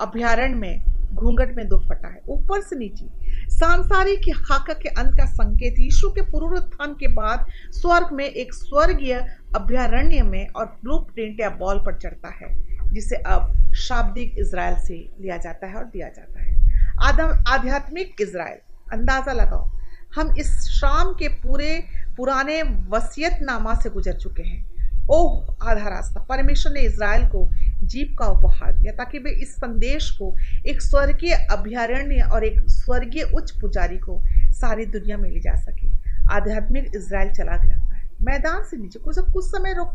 अभ्यारण्य 0.00 0.54
में 0.54 0.84
घूंघट 1.10 1.54
में 1.56 1.66
दो 1.68 1.78
फटा 1.80 2.08
है, 2.08 2.20
ऊपर 2.28 2.60
से 2.60 2.76
नीचे। 2.76 3.04
सांसारिक 3.50 4.22
खाका 4.36 4.72
के 4.72 4.88
अंत 4.90 5.16
का 5.16 5.24
संकेत, 5.26 5.78
यीशु 5.78 6.08
के 6.10 6.22
पुनरुत्थान 6.22 6.94
के 6.94 7.08
बाद 7.08 7.46
स्वर्ग 7.72 8.12
में 8.12 8.24
एक 8.24 8.54
स्वर्गीय 8.54 9.14
अभ्यारण्य 9.56 10.22
में 10.22 10.48
और 10.48 10.66
ब्लू 10.82 10.98
प्रिंट 11.06 11.40
या 11.40 11.50
बॉल 11.58 11.78
पर 11.78 11.98
चढ़ता 11.98 12.28
है, 12.36 12.48
जिसे 12.92 13.16
अब 13.16 13.72
शाब्दिक 13.78 14.38
इसराइल 14.38 14.76
से 14.78 14.94
लिया 15.20 15.36
जाता 15.36 15.66
है 15.66 15.74
और 15.74 15.84
दिया 15.84 16.08
जाता 16.08 16.42
है। 16.42 16.58
आदम, 17.02 17.42
आध्यात्मिक 17.48 18.20
इसराइल 18.20 18.58
अंदाज़ा 18.92 19.32
लगाओ, 19.32 19.70
हम 20.14 20.34
इस 20.38 20.48
शाम 20.70 21.12
के 21.12 21.28
पूरे, 21.42 21.78
पुराने 22.16 22.62
वसीयत 22.88 23.38
नामा 23.42 23.74
से 23.74 23.90
गुजर 23.90 24.16
चुके 24.16 24.42
हैं। 24.42 24.64
ओह, 25.08 25.56
आधा 25.70 25.88
रास्ता। 25.88 26.20
परमेश्वर 26.20 26.72
ने 26.72 26.80
इसराइल 26.80 27.28
को 27.28 27.50
जीप 27.82 28.16
का 28.18 28.26
उपहार 28.26 28.76
दिया 28.76 28.92
ताकि 28.92 29.18
वे 29.18 29.30
इस 29.30 29.54
संदेश 29.54 30.10
को 30.10 30.36
एक 30.66 30.82
स्वर्गीय 30.82 31.32
अभ्यारण्य 31.32 32.22
और 32.22 32.44
एक 32.44 32.60
स्वर्गीय 32.68 33.22
उच्च 33.22 33.50
पुजारी 33.50 33.98
को 33.98 34.22
सारी 34.52 34.86
दुनिया 34.86 35.16
में 35.16 35.30
ले 35.30 35.40
जा 35.40 35.54
सके। 35.54 35.88
आध्यात्मिक 36.30 36.92
इसराइल 36.96 37.30
चला 37.30 37.56
जाता 37.56 37.96
है। 37.96 38.10
मैदान 38.22 38.64
से 38.64 38.76
नीचे, 38.76 38.98
कुछ 38.98 39.18
कुछ 39.18 39.44
समय 39.44 39.72
रोक, 39.72 39.88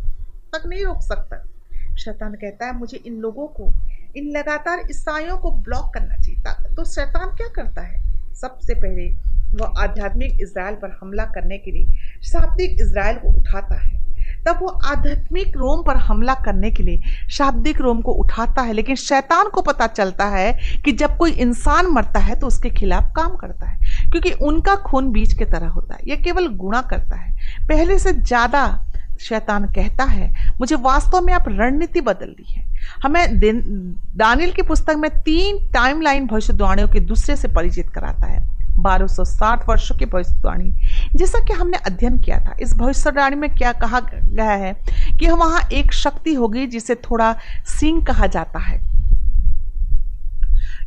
तक 0.56 0.66
नहीं 0.68 0.86
रोक 0.86 1.02
सकता। 1.02 1.46
शैतान 1.96 2.34
कहता 2.34 2.66
है, 2.66 2.78
मुझे 2.78 2.98
इन 2.98 3.14
लोगों 3.14 3.48
को, 3.48 3.74
इन 4.16 4.38
लगातार 4.38 4.80
ईसाइयों 4.92 5.38
को 5.38 5.52
ब्लॉक 5.52 5.94
करना 5.94 6.16
चाहिए। 6.16 6.76
तो 6.76 6.86
शैतान 6.86 7.36
क्या 7.36 7.48
करता 7.48 7.82
है? 7.82 8.04
सबसे 8.36 8.74
पहले 8.74 9.10
वह 9.56 9.74
आध्यात्मिक 9.78 10.42
इसराइल 10.42 10.76
पर 10.76 10.98
हमला 11.02 11.26
करने 11.26 11.58
के 11.58 11.72
लिए 11.72 11.86
शाब्दिक 12.24 12.82
इसराइल 12.82 13.18
को 13.18 13.28
उठाता 13.28 13.76
है। 13.76 14.05
तब 14.46 14.60
वो 14.62 14.68
आध्यात्मिक 14.68 15.56
रोम 15.58 15.82
पर 15.84 15.98
हमला 15.98 16.34
करने 16.36 16.72
के 16.72 16.84
लिए 16.84 17.28
शाब्दिक 17.32 17.82
रोम 17.82 18.02
को 18.02 18.12
उठाता 18.14 18.62
है, 18.62 18.74
लेकिन 18.74 18.96
शैतान 18.96 19.50
को 19.50 19.62
पता 19.62 19.88
चलता 19.88 20.26
है 20.28 20.82
कि 20.86 20.92
जब 20.94 21.18
कोई 21.18 21.32
इंसान 21.32 21.88
मरता 21.88 22.20
है 22.20 22.40
तो 22.40 22.48
उसके 22.48 22.70
खिलाफ 22.70 23.12
काम 23.16 23.36
करता 23.36 23.70
है, 23.70 24.10
क्योंकि 24.12 24.32
उनका 24.44 24.76
खून 24.84 25.12
बीज 25.12 25.34
के 25.34 25.46
तरह 25.46 25.68
होता 25.68 25.96
है। 25.96 26.02
यह 26.08 26.22
केवल 26.24 26.48
गुणा 26.56 26.82
करता 26.84 27.16
है। 27.16 27.68
पहले 27.68 28.00
से 28.00 28.14
ज़्यादा 28.14 28.68
शैतान 29.22 29.66
कहता 29.66 30.04
है, 30.04 30.32
मुझे 30.60 30.76
वास्तव 30.76 31.22
में 31.22 31.34
आप 31.34 31.46
रणनीति 31.50 32.02
बदल 32.02 32.28
दी 32.30 32.46
है। 32.50 32.64
हमें 33.04 33.40
दानिल 34.18 34.52
की 34.52 34.62
पुस्तक 34.62 34.96
में 34.96 35.10
तीन 35.20 35.58
टाइमलाइन 35.74 36.26
भविष्यवाणियों 36.28 36.88
के 36.88 37.00
दूसरे 37.02 37.36
से 37.36 37.48
परिचित 37.48 37.90
कराता 37.90 38.28
है। 38.28 38.44
1260 38.78 39.66
वर्षों 39.70 39.96
की 39.96 40.06
भविष्यवाणी। 40.06 40.76
जैसा 41.16 41.44
कि 41.46 41.54
हमने 41.54 41.78
अध्ययन 41.78 42.18
किया 42.18 42.40
था, 42.40 42.56
इस 42.62 42.74
भविष्यवाणी 42.74 43.36
में 43.36 43.50
क्या 43.50 43.72
कहा 43.72 44.00
गया 44.00 44.52
है 44.52 44.74
कि 45.20 45.30
वहाँ 45.30 45.62
एक 45.74 45.94
शक्ति 45.94 46.34
होगी 46.34 46.68
जिसे 46.68 46.96
थोड़ा 46.96 47.36
सिंह 47.66 48.04
कहा 48.04 48.28
जाता 48.28 48.60
है। 48.60 48.96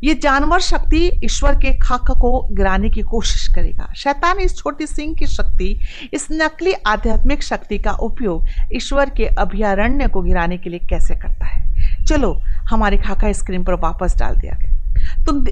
ये 0.04 0.14
जानवर 0.14 0.60
शक्ति 0.60 1.20
ईश्वर 1.24 1.54
के 1.54 1.78
खाक 1.78 2.10
को 2.10 2.48
गिराने 2.52 2.90
की 2.90 3.00
कोशिश 3.00 3.54
करेगा। 3.54 3.92
शैतान 3.96 4.38
इस 4.38 4.56
छोटी 4.56 4.86
सिंह 4.86 5.14
की 5.14 5.26
शक्ति, 5.26 5.80
इस 6.14 6.28
नकली 6.32 6.72
आध्यात्मिक 6.72 7.42
शक्ति 7.42 7.78
का 7.78 7.90
उपयोग 7.90 8.46
ईश्वर 8.72 9.10
के 9.10 9.24
अभ्यारण्य 9.24 10.08
को 10.08 10.22
गिराने 10.22 10.58
के 10.58 10.70
लिए 10.70 10.78
कैसे 10.78 11.14
करता 11.14 11.46
है? 11.46 11.68
चलो, 12.04 12.40
हमारे 12.70 12.96
खाका 12.96 13.32
स्क्रीन 13.32 13.64
पर 13.64 13.74
वापस 13.74 14.16
डाल 14.18 14.36
दिया 14.36 14.52
गया। 14.52 15.24
तुम 15.24 15.46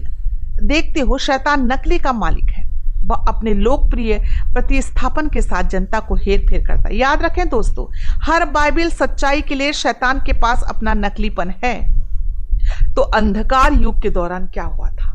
देखते 0.62 1.00
हो, 1.00 1.18
शैतान 1.18 1.72
नकली 1.72 1.98
का 1.98 2.12
मालिक 2.12 2.50
है। 2.50 2.66
वह 3.04 3.16
अपने 3.16 3.54
लोकप्रिय 3.54 4.18
प्रतिस्थापन 4.52 5.28
के 5.28 5.42
साथ 5.42 5.64
जनता 5.64 6.00
को 6.00 6.14
हेर 6.14 6.40
फेर 6.40 6.66
करता 6.66 6.88
है। 6.88 6.96
याद 6.96 7.22
रखें 7.22 7.48
दोस्तों, 7.48 7.86
हर 8.22 8.44
बाइबिल 8.44 8.90
सच्चाई 8.90 9.42
के 9.42 9.54
लिए 9.54 9.72
शैतान 9.72 10.18
के 10.18 10.32
पास 10.32 10.62
अपना 10.62 10.94
नकलीपन 10.94 11.54
है। 11.64 11.96
तो 12.94 13.00
अंधकार 13.00 13.72
युग 13.72 14.02
के 14.02 14.10
दौरान 14.10 14.46
क्या 14.46 14.64
हुआ 14.64 14.88
था? 14.88 15.12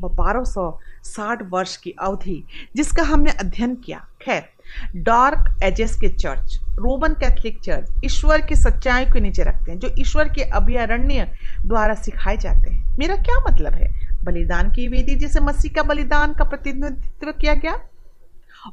वह 0.00 0.08
बारह 0.08 0.44
सौ 0.44 0.78
साठ 1.04 1.38
वर्ष 1.50 1.76
की 1.76 1.90
अवधि, 1.90 2.44
जिसका 2.76 3.02
हमने 3.02 3.30
अध्ययन 3.30 3.74
किया। 3.74 3.98
खैर, 4.22 4.48
डार्क 4.96 5.62
एजेस 5.62 5.96
के 5.96 6.08
चर्च, 6.08 6.60
रोमन 6.62 7.08
कैथोलिक 7.08 7.60
चर्च, 7.64 7.92
ईश्वर 8.04 8.40
की 8.40 8.54
सच्चाई 8.54 9.04
को 9.04 9.18
नीचे 9.18 9.42
रखते 9.42 9.72
हैं, 9.72 9.78
जो 9.78 9.90
ईश्वर 9.98 10.28
के 10.28 10.42
अभ्यारण्य 10.42 11.32
द्वारा 11.66 11.94
सिखाए 11.94 12.36
जाते 12.36 12.70
हैं। 12.70 12.96
मेरा 12.98 13.16
क्या 13.16 13.40
मतलब 13.40 13.72
है? 13.72 14.09
बलिदान 14.24 14.70
की 14.70 14.88
वेदी 14.88 15.14
जिसे 15.14 15.40
मसीह 15.40 15.72
का 15.74 15.82
बलिदान 15.82 16.32
का 16.32 16.44
प्रतिनिधित्व 16.44 17.32
किया 17.32 17.54
गया। 17.54 17.78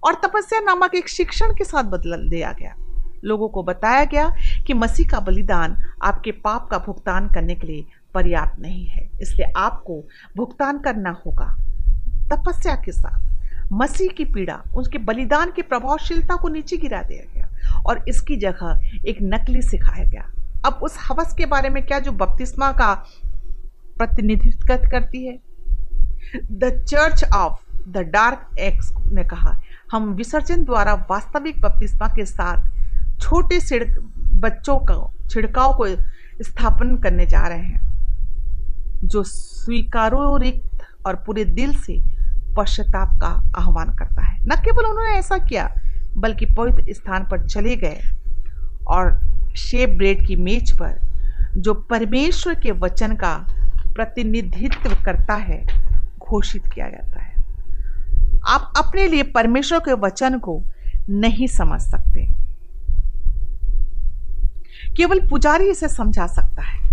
और 0.04 0.16
तपस्या 0.16 0.60
नामक 0.60 0.96
एक 0.96 1.10
शिक्षण 1.10 1.54
के 1.54 1.64
साथ 1.64 1.84
बदल 1.84 2.30
दिया 2.30 2.52
गया। 2.52 2.76
लोगों 3.26 3.48
को 3.50 3.64
बताया 3.64 4.04
गया 4.06 4.30
कि 4.68 4.74
मसीह 4.74 5.08
का 5.08 5.20
बलिदान 5.20 5.78
आपके 6.04 6.32
पाप 6.32 6.68
का 6.72 6.78
भुगतान 6.78 7.28
करने 7.28 7.56
के 7.56 7.68
लिए 7.68 7.86
पर्याप्त 8.14 8.60
नहीं 8.60 8.86
है। 8.86 9.10
इसलिए 9.22 9.52
आपको 9.58 10.04
भुगतान 10.38 10.80
करना 10.80 11.18
होगा। 11.26 11.56
तपस्या 12.32 12.76
के 12.76 12.92
साथ 12.92 13.26
मसीह 13.74 14.08
की 14.08 14.26
पीड़ा, 14.26 14.62
उसके 14.76 14.98
बलिदान 14.98 15.52
की 15.52 15.62
प्रभावशीलता 15.62 16.36
को 16.36 16.50
नीचे 16.50 16.78
गिरा 16.78 17.02
दिया 17.02 17.24
गया 17.34 17.82
और 17.86 18.04
इसकी 18.10 18.36
जगह 18.38 18.80
एक 19.08 19.18
नकली 19.22 19.62
सिखाया 19.62 20.04
गया। 20.04 20.30
अब 20.66 20.74
उस 20.74 20.98
हवस 21.02 21.34
के 21.34 21.46
बारे 21.46 21.70
में 21.70 21.86
क्या 21.86 22.00
जो 22.00 22.12
बपतिस्मा 22.12 22.72
का 22.72 22.94
प्रतिनिधित्व 23.98 24.76
करती 24.90 25.26
है। 25.26 25.38
The 26.52 26.72
church 26.90 27.24
of 27.36 27.90
the 27.90 27.98
dark 28.14 28.60
ages 28.60 28.92
ने 29.08 29.24
कहा, 29.24 29.60
हम 29.92 30.14
विसर्जन 30.14 30.64
द्वारा 30.64 30.94
वास्तविक 31.10 31.62
बपतिस्मा 31.62 32.08
के 32.08 32.26
साथ 32.26 33.20
छोटे 33.20 33.60
छिड़क 33.60 34.00
बच्चों 34.36 34.78
का, 34.80 35.28
छिड़काव 35.30 35.74
को 35.74 35.88
स्थापन 36.44 36.96
करने 36.98 37.26
जा 37.26 37.48
रहे 37.48 37.60
हैं, 37.60 39.00
जो 39.04 39.24
स्वीकारो 39.24 40.38
रिक्त 40.38 40.86
और 41.06 41.16
पूरे 41.16 41.46
दिल 41.46 41.74
से 41.76 42.00
पश्चाताप 42.58 43.20
का 43.22 43.28
आह्वान 43.58 43.94
करता 43.94 44.22
है। 44.22 44.38
न 44.44 44.56
केवल 44.56 44.86
उन्होंने 44.86 45.14
ऐसा 45.14 45.38
किया, 45.38 45.70
बल्कि 46.18 46.46
पवित्र 46.46 46.94
स्थान 46.94 47.28
पर 47.32 47.48
चले 47.48 47.76
गए 47.76 48.00
और 48.88 49.20
शेप 49.56 49.90
ब्रेड 49.90 50.26
की 50.28 50.36
मेज 50.36 50.72
पर, 50.72 51.00
जो 51.58 51.74
परमेश्वर 51.74 52.56
के 52.56 52.72
वचन 52.72 53.16
का 53.16 53.36
प्रतिनिधित्व 53.98 55.04
करता 55.06 55.34
है, 55.34 55.64
घोषित 56.20 56.64
किया 56.74 56.90
जाता 56.90 57.24
है। 57.24 57.34
आप 58.48 58.74
अपने 58.78 59.08
लिए 59.08 59.24
परमेश्वर 59.24 59.80
के 59.80 59.94
वचन 59.94 60.40
को 60.40 60.64
नहीं 61.10 61.48
समझ 61.48 61.82
सकते। 61.82 62.28
केवल 64.98 65.28
पुजारी 65.28 65.70
इसे 65.70 65.88
समझा 65.88 66.28
सकता 66.28 66.62
है। 66.62 66.88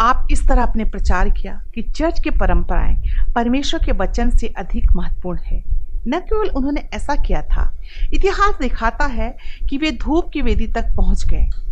आप 0.00 0.28
इस 0.30 0.48
तरह 0.48 0.62
अपने 0.62 0.84
प्रचार 0.84 1.30
किया 1.30 1.62
कि 1.74 1.82
चर्च 1.82 2.20
की 2.20 2.30
परंपराएँ 2.30 3.02
परमेश्वर 3.34 3.80
के 3.84 3.92
वचन 3.92 4.30
से 4.30 4.46
अधिक 4.46 4.92
महत्वपूर्ण 4.96 5.38
है। 5.38 5.62
न 6.08 6.20
केवल 6.20 6.48
उन्होंने 6.48 6.80
ऐसा 6.80 7.14
किया 7.14 7.42
था, 7.42 7.78
इतिहास 8.12 8.54
दिखाता 8.60 9.06
है 9.06 9.36
कि 9.68 9.78
वे 9.78 9.90
धूप 9.90 10.30
की 10.32 10.40
वेदी 10.40 10.66
तक 10.66 10.96
पहुँच 10.96 11.26
गए। 11.26 11.65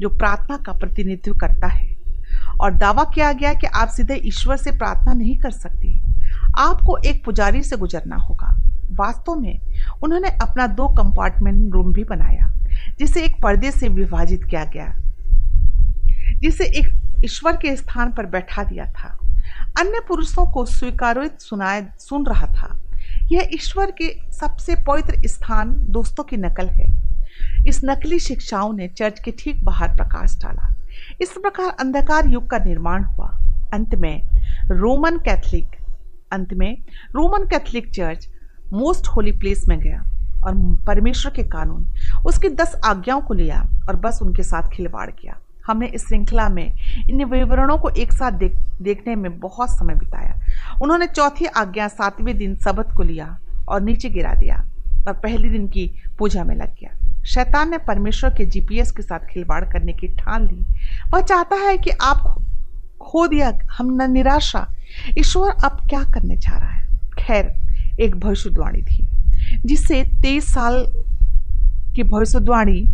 जो 0.00 0.08
प्रार्थना 0.08 0.56
का 0.56 0.72
प्रतिनिधित्व 0.72 1.38
करता 1.38 1.66
है। 1.66 1.96
और 2.60 2.74
दावा 2.74 3.04
किया 3.04 3.32
गया 3.32 3.54
कि 3.54 3.66
आप 3.66 3.88
सीधे 3.88 4.14
ईश्वर 4.14 4.56
से 4.56 4.70
प्रार्थना 4.70 5.12
नहीं 5.12 5.36
कर 5.38 5.50
सकते। 5.50 6.00
आपको 6.58 6.96
एक 6.96 7.24
पुजारी 7.24 7.62
से 7.62 7.76
गुजरना 7.76 8.16
होगा। 8.16 8.62
वास्तव 8.90 9.34
में 9.34 9.60
उन्होंने 10.02 10.28
अपना 10.28 10.66
दो 10.66 10.88
कंपार्टमेंट 10.88 11.72
रूम 11.72 11.92
भी 11.92 12.04
बनाया, 12.04 12.52
जिसे 12.98 13.22
एक 13.22 13.42
पर्दे 13.42 13.70
से 13.70 13.88
विभाजित 13.88 14.44
किया 14.44 14.64
गया, 14.64 14.96
जिसे 16.38 16.64
एक 16.64 17.16
ईश्वर 17.24 17.52
के 17.56 17.76
स्थान 17.76 18.12
पर 18.12 18.26
बैठा 18.26 18.64
दिया 18.64 18.84
था। 18.84 19.18
अन्य 19.80 20.00
पुरुषों 20.08 20.52
को 20.52 20.64
स्वीकारित 20.64 21.40
सुनाए, 21.40 21.86
सुन 21.98 22.26
रहा 22.26 22.46
था। 22.46 22.80
यह 23.32 23.48
ईश्वर 23.54 23.90
के 23.90 24.32
सबसे 24.32 24.74
पवित्र 24.74 25.28
स्थान 25.28 25.74
दोस्तों 25.76 26.24
की 26.24 26.36
नकल 26.36 26.66
है। 26.66 27.05
इस 27.68 27.80
नकली 27.84 28.18
शिक्षाओं 28.18 28.72
ने 28.72 28.88
चर्च 28.88 29.20
के 29.20 29.30
ठीक 29.30 29.64
बाहर 29.64 29.88
प्रकाश 29.88 30.36
डाला। 30.42 30.74
इस 31.20 31.30
प्रकार 31.32 31.76
अंधकार 31.80 32.26
युग 32.26 32.50
का 32.50 32.58
निर्माण 32.58 33.04
हुआ। 33.04 33.28
अंत 33.74 33.94
में 33.94 34.22
रोमन 34.70 35.18
कैथलिक, 35.18 35.66
अंत 36.32 36.52
में 36.52 36.76
Roman 37.14 37.46
Catholic 37.46 37.90
church 37.92 38.28
most 38.72 39.06
holy 39.06 39.32
place 39.32 39.64
में 39.68 39.78
गया 39.80 40.04
और 40.44 40.54
परमेश्वर 40.86 41.32
के 41.32 41.42
कानून, 41.42 41.86
उसकी 42.26 42.48
दस 42.48 42.80
आज्ञाओं 42.84 43.20
को 43.20 43.34
लिया 43.34 43.68
और 43.88 43.96
बस 43.96 44.18
उनके 44.22 44.42
साथ 44.42 44.68
खिलवाड़ 44.72 45.10
किया। 45.10 45.38
हमने 45.66 45.86
इस 45.86 46.06
श्रृंखला 46.08 46.48
में 46.48 46.72
इन 47.10 47.24
विवरणों 47.24 47.78
को 47.78 47.88
एक 47.88 48.12
साथ 48.12 48.32
देख, 48.32 48.56
देखने 48.82 49.14
में 49.14 49.38
बहुत 49.38 49.70
समय 49.70 49.94
बिताया। 49.94 50.34
उन्होंने 50.82 51.06
चौथी 51.06 51.44
आज्ञा 51.44 51.88
सातवें 51.88 52.36
दिन 52.38 52.56
सबत 52.56 52.92
को 52.96 53.02
लिया 53.02 53.38
और 53.68 53.80
नीचे 53.80 54.08
गिरा 54.08 54.34
दिया 54.34 54.56
और 55.08 55.12
पहले 55.12 55.48
दिन 55.48 55.68
की 55.68 55.90
पूजा 56.18 56.44
में 56.44 56.54
लग 56.56 56.74
गया। 56.80 57.05
शैतान 57.26 57.70
ने 57.70 57.78
परमेश्वर 57.78 58.30
के 58.30 58.44
जीपीएस 58.44 58.90
के 58.90 59.02
साथ 59.02 59.18
खिलवाड़ 59.18 59.64
करने 59.64 59.92
की 59.92 60.08
ठान 60.08 60.46
ली। 60.46 60.66
वह 61.10 61.20
चाहता 61.20 61.56
है 61.56 61.78
कि 61.78 61.90
आप 61.90 62.42
खो 63.00 63.26
दिया, 63.26 63.52
हम 63.78 64.02
न 64.02 64.12
निराशा। 64.12 64.74
ईश्वर 65.18 65.50
अब 65.64 65.86
क्या 65.88 66.04
करने 66.04 66.36
जा 66.36 66.58
रहा 66.58 66.70
है? 66.70 66.88
खैर, 67.18 67.54
एक 68.00 68.16
भविष्यवाणी 68.16 68.82
थी, 68.82 69.08
जिसे 69.64 70.04
तेईस 70.04 70.46
साल 70.46 70.86
की 71.94 72.02
भविष्यवाणी 72.02 72.86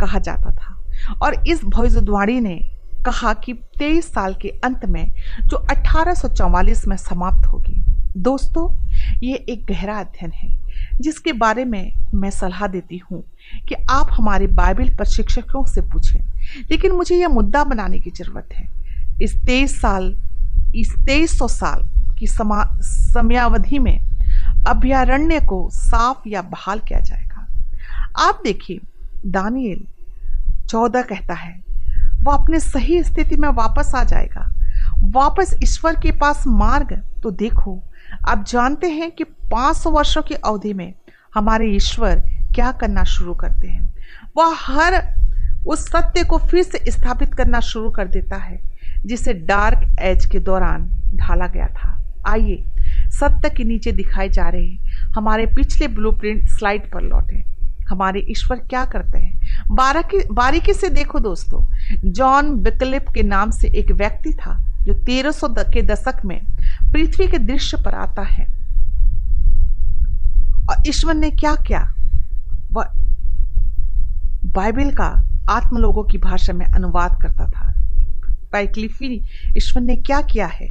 कहा 0.00 0.18
जाता 0.18 0.50
था। 0.50 0.84
और 1.22 1.48
इस 1.48 1.64
भविष्यवाणी 1.64 2.40
ने 2.40 2.60
कहा 3.06 3.34
कि 3.34 3.52
तेईस 3.52 4.06
साल 4.06 4.34
के 4.34 4.48
अंत 4.48 4.84
में 4.84 5.12
जो 5.46 5.56
अठारह 5.56 6.14
सौ 6.14 6.28
चौवालीस 6.28 6.88
में 6.88 6.96
समाप्त 6.96 7.46
होगी। 7.46 7.84
दोस्तों, 8.16 8.90
ये 9.22 9.34
एक 9.34 9.66
गहरा 9.66 9.94
अध्ययन 9.94 10.32
है। 10.32 10.63
जिसके 11.00 11.32
बारे 11.32 11.64
में 11.64 11.92
मैं 12.14 12.30
सलाह 12.30 12.66
देती 12.66 12.98
हूँ 12.98 13.24
कि 13.68 13.74
आप 13.90 14.08
हमारे 14.10 14.46
बाइबल 14.46 14.96
प्रशिक्षकों 14.96 15.64
से 15.64 15.80
पूछें। 15.80 16.20
लेकिन 16.70 16.92
मुझे 16.92 17.16
यह 17.16 17.28
मुद्दा 17.28 17.64
बनाने 17.64 17.98
की 17.98 18.10
ज़रूरत 18.10 18.48
है। 18.54 18.68
इस 19.22 19.36
तेईस 19.44 19.80
साल, 19.80 20.18
इस 20.76 20.94
तेईस 21.06 21.38
सौ 21.38 21.48
साल 21.48 21.88
की 22.18 22.26
समा, 22.26 22.64
समयावधि 22.82 23.78
में 23.78 24.00
अभ्यारण्य 24.66 25.40
को 25.40 25.68
साफ़ 25.72 26.28
या 26.28 26.42
बहाल 26.42 26.78
किया 26.78 27.00
जाएगा। 27.00 27.46
आप 28.18 28.40
देखिए 28.44 28.80
दानियल 29.26 29.86
चौदह 30.68 31.02
कहता 31.02 31.34
है 31.34 31.64
वो 32.22 32.30
अपने 32.30 32.60
सही 32.60 33.02
स्थिति 33.02 33.36
में 33.36 33.48
वापस 33.48 33.92
आ 33.94 34.04
जाएगा। 34.04 34.50
वापस 35.02 35.54
ईश्वर 35.62 35.94
के 35.94 36.10
पास 36.10 36.44
मार्ग 36.46 37.02
तो 37.22 37.30
देखो 37.30 37.82
आप 38.28 38.44
जानते 38.48 38.86
हैं 38.86 39.10
कि 39.10 39.24
500 39.24 39.90
वर्षों 39.90 40.22
की 40.22 40.34
अवधि 40.34 40.72
में 40.72 40.94
हमारे 41.34 41.66
ईश्वर 41.66 42.22
क्या 42.54 42.72
करना 42.72 43.04
शुरू 43.04 43.34
करते 43.34 43.68
हैं? 43.68 43.94
वह 44.36 44.54
हर 44.58 45.14
उस 45.66 45.88
सत्य 45.88 46.24
को 46.24 46.38
फिर 46.38 46.62
से 46.62 46.90
स्थापित 46.90 47.34
करना 47.34 47.60
शुरू 47.60 47.90
कर 47.90 48.08
देता 48.08 48.36
है, 48.36 48.60
जिसे 49.06 49.32
डार्क 49.34 49.96
एज 50.00 50.26
के 50.26 50.38
दौरान 50.38 50.90
ढाला 51.14 51.46
गया 51.46 51.66
था। 51.66 52.00
आइए, 52.26 52.64
सत्य 53.10 53.50
के 53.50 53.64
नीचे 53.64 53.92
दिखाए 53.92 54.28
जा 54.28 54.48
रहे 54.48 54.66
हैं 54.66 55.10
हमारे 55.16 55.46
पिछले 55.46 55.88
ब्लूप्रिंट 55.88 56.48
स्लाइड 56.48 56.92
पर 56.92 57.02
लौटे। 57.02 57.44
हमारे 57.88 58.20
ईश्वर 58.30 58.58
क्या 58.58 58.84
करते 58.84 59.18
हैं? 59.18 59.40
बारीकी 59.70 60.18
बारीकी 60.32 60.74
से 60.74 60.88
देखो 60.88 61.18
दोस्तों, 61.18 61.64
जॉन 62.12 62.50
विकलिप 62.50 63.08
के 63.08 63.22
नाम 63.22 63.50
से 63.50 63.68
एक 63.68 63.90
व्यक्ति 63.92 64.32
था, 64.32 64.58
जो 64.82 64.94
1300 64.94 65.48
के 65.48 65.82
दशक 65.82 66.24
में 66.24 66.40
पृथ्वी 66.92 67.26
के 67.26 67.38
दृश्य 67.38 67.76
पर 67.76 67.94
आता 67.94 68.22
है। 68.22 68.44
और 70.70 70.88
ईश्वर 70.88 71.14
ने 71.14 71.30
क्या 71.30 71.54
किया? 71.54 71.94
बाइबल 74.44 74.90
का 74.90 75.28
आत्म 75.50 75.76
लोगों 75.76 76.04
की 76.04 76.18
भाषा 76.18 76.52
में 76.52 76.66
अनुवाद 76.66 77.18
करता 77.22 77.46
था। 77.46 77.74
पैक्लिफी 78.52 79.22
ईश्वर 79.56 79.82
ने 79.82 79.96
क्या 79.96 80.20
किया 80.20 80.46
है? 80.46 80.68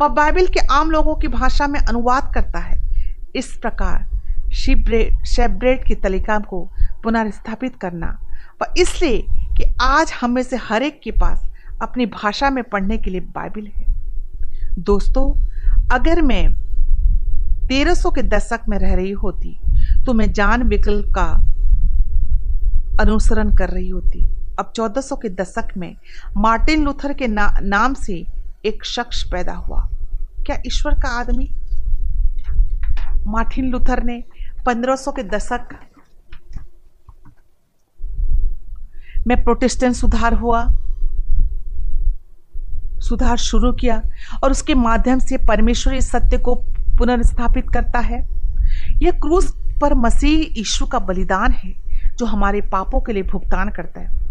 वह 0.00 0.08
बाइबल 0.08 0.46
के 0.46 0.60
आम 0.66 0.90
लोगों 0.90 1.14
की 1.14 1.28
भाषा 1.28 1.66
में 1.66 1.80
अनुवाद 1.80 2.32
करता 2.34 2.58
है। 2.58 2.82
इस 3.36 3.58
प्रकार 3.62 4.06
शिब्रेड 4.52 5.24
शेब्रेड 5.24 5.84
की 5.84 5.94
तलिका 5.94 6.38
को 6.38 6.70
पुनर्स्थापित 7.02 7.76
करना। 7.76 8.18
व 8.62 8.74
इसलिए 8.76 9.24
कि 9.30 9.74
आज 9.80 10.12
हम 10.20 10.30
में 10.30 10.42
से 10.42 10.56
हर 10.56 10.82
एक 10.82 11.00
के 11.04 11.10
पास 11.10 11.48
अपनी 11.82 12.06
भाषा 12.06 12.50
में 12.50 12.64
पढ़ने 12.64 12.98
के 12.98 13.10
लिए 13.10 13.20
बाइबल 13.20 13.66
है। 13.66 13.84
दोस्तों 14.78 15.51
अगर 15.90 16.22
मैं 16.22 16.48
1300 17.68 18.10
के 18.14 18.22
दशक 18.22 18.60
में 18.68 18.78
रह 18.78 18.94
रही 18.94 19.10
होती 19.12 19.56
तो 20.06 20.12
मैं 20.12 20.32
जान 20.32 20.62
विकल्प 20.62 21.12
का 21.18 21.26
अनुसरण 23.00 23.54
कर 23.54 23.70
रही 23.70 23.88
होती। 23.88 24.24
अब 24.60 24.72
1400 24.72 25.16
के 25.22 25.28
दशक 25.28 25.68
में 25.76 25.94
मार्टिन 26.36 26.84
लूथर 26.84 27.12
के 27.12 27.26
ना, 27.26 27.54
नाम 27.62 27.94
से 27.94 28.26
एक 28.64 28.84
शख्स 28.84 29.22
पैदा 29.32 29.52
हुआ। 29.52 29.88
क्या 30.46 30.56
ईश्वर 30.66 30.94
का 30.94 31.08
आदमी? 31.08 31.48
मार्टिन 33.26 33.70
लूथर 33.70 34.02
ने 34.02 34.22
1500 34.66 35.12
के 35.12 35.22
दशक 35.22 35.68
में 39.26 39.42
प्रोटेस्टेंट 39.44 39.94
सुधार 39.94 40.34
हुआ 40.34 40.62
सुधार 43.02 43.36
शुरू 43.36 43.72
किया 43.72 44.02
और 44.44 44.50
उसके 44.50 44.74
माध्यम 44.74 45.18
से 45.18 45.36
परमेश्वर 45.36 45.94
इस 45.94 46.10
सत्य 46.10 46.38
को 46.38 46.54
पुनर्स्थापित 46.98 47.68
करता 47.68 47.98
है। 47.98 48.28
यह 49.02 49.10
क्रूस 49.10 49.54
पर 49.80 49.94
मसीह 49.94 50.58
यीशु 50.58 50.86
का 50.86 50.98
बलिदान 50.98 51.52
है, 51.52 51.74
जो 52.18 52.26
हमारे 52.26 52.60
पापों 52.60 53.00
के 53.00 53.12
लिए 53.12 53.22
भुगतान 53.22 53.70
करता 53.70 54.00
है। 54.00 54.22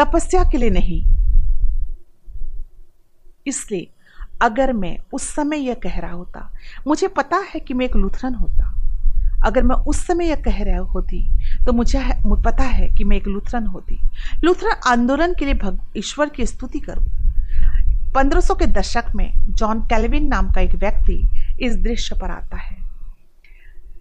तपस्या 0.00 0.44
के 0.44 0.58
लिए 0.58 0.70
नहीं। 0.70 1.04
इसलिए 3.46 3.90
अगर 4.42 4.72
मैं 4.72 4.98
उस 5.12 5.22
समय 5.22 5.56
यह 5.56 5.74
कह 5.74 5.98
रहा 5.98 6.12
होता, 6.12 6.52
मुझे 6.86 7.08
पता 7.08 7.36
है 7.36 7.60
कि 7.60 7.74
मैं 7.74 7.86
एक 7.86 7.96
लुथरन 7.96 8.34
होता 8.34 8.71
अगर 9.44 9.62
मैं 9.62 9.76
उस 9.76 10.06
समय 10.06 10.28
यह 10.28 10.36
कह 10.36 10.62
रहा 10.64 10.78
होती 10.84 11.22
तो 11.64 11.72
मुझे 11.72 12.00
पता 12.44 12.64
है 12.64 12.88
कि 12.88 13.04
मैं 13.04 13.16
एक 13.16 13.26
लुथरन 13.26 13.66
होती। 13.66 13.98
लुथरन 14.44 14.80
आंदोलन 14.86 15.34
के 15.34 15.44
लिए 15.44 15.54
भग, 15.54 15.78
ईश्वर 15.96 16.28
की 16.28 16.46
स्तुति 16.46 16.80
करूँ। 16.80 17.06
1500 18.12 18.54
के 18.54 18.66
दशक 18.66 19.04
में 19.16 19.32
जॉन 19.50 19.80
कैलविन 19.80 20.26
नाम 20.26 20.50
का 20.50 20.60
एक 20.60 20.74
व्यक्ति 20.74 21.22
इस 21.60 21.76
दृश्य 21.76 22.16
पर 22.20 22.30
आता 22.30 22.56
है। 22.56 22.76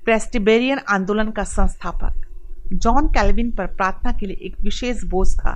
प्रेस्टिबेरियन 0.05 0.79
आंदोलन 0.89 1.31
का 1.31 1.43
संस्थापक। 1.43 2.27
जॉन 2.73 3.07
कैलविन 3.07 3.51
पर 3.51 3.65
प्रार्थना 3.67 4.11
के 4.11 4.25
लिए 4.25 4.39
एक 4.41 4.55
विशेष 4.61 5.03
बोझ 5.03 5.27
था। 5.35 5.53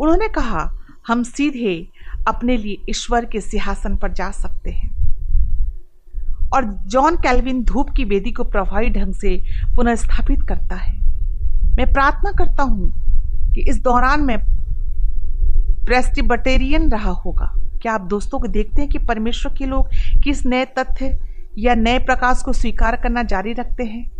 उन्होंने 0.00 0.28
कहा, 0.28 0.70
हम 1.06 1.22
सीधे 1.22 1.88
अपने 2.28 2.56
लिए 2.56 2.76
ईश्वर 2.90 3.24
के 3.24 3.40
सिंहासन 3.40 3.96
पर 3.96 4.12
जा 4.12 4.30
सकते 4.30 4.70
हैं। 4.70 4.93
और 6.54 6.64
जॉन 6.64 7.16
कैलविन 7.16 7.64
धूप 7.64 7.90
की 7.90 8.04
वेदी 8.04 8.32
को 8.32 8.44
प्रभावी 8.44 8.90
ढंग 8.90 9.14
से 9.14 9.44
पुनर्स्थापित 9.76 10.42
करता 10.42 10.74
है। 10.76 10.98
मैं 11.76 11.92
प्रार्थना 11.92 12.32
करता 12.32 12.62
हूँ 12.62 12.92
कि 13.54 13.60
इस 13.60 13.82
दौरान 13.82 14.22
मैं 14.22 14.38
प्रेस्टिबटेरियन 15.84 16.90
रहा 16.90 17.10
होगा। 17.10 17.54
क्या 17.82 17.92
आप 17.92 18.00
दोस्तों 18.00 18.38
को 18.38 18.46
देखते 18.46 18.82
हैं 18.82 18.90
कि 18.90 18.98
परमेश्वर 18.98 19.54
के 19.58 19.66
लोग 19.66 19.88
किस 20.24 20.46
नए 20.46 20.64
तथ्य 20.64 21.18
या 21.58 21.74
नए 21.74 21.98
प्रकाश 21.98 22.42
को 22.42 22.52
स्वीकार 22.52 22.96
करना 22.96 23.22
जारी 23.22 23.52
रखते 23.52 23.84
हैं? 23.84 24.10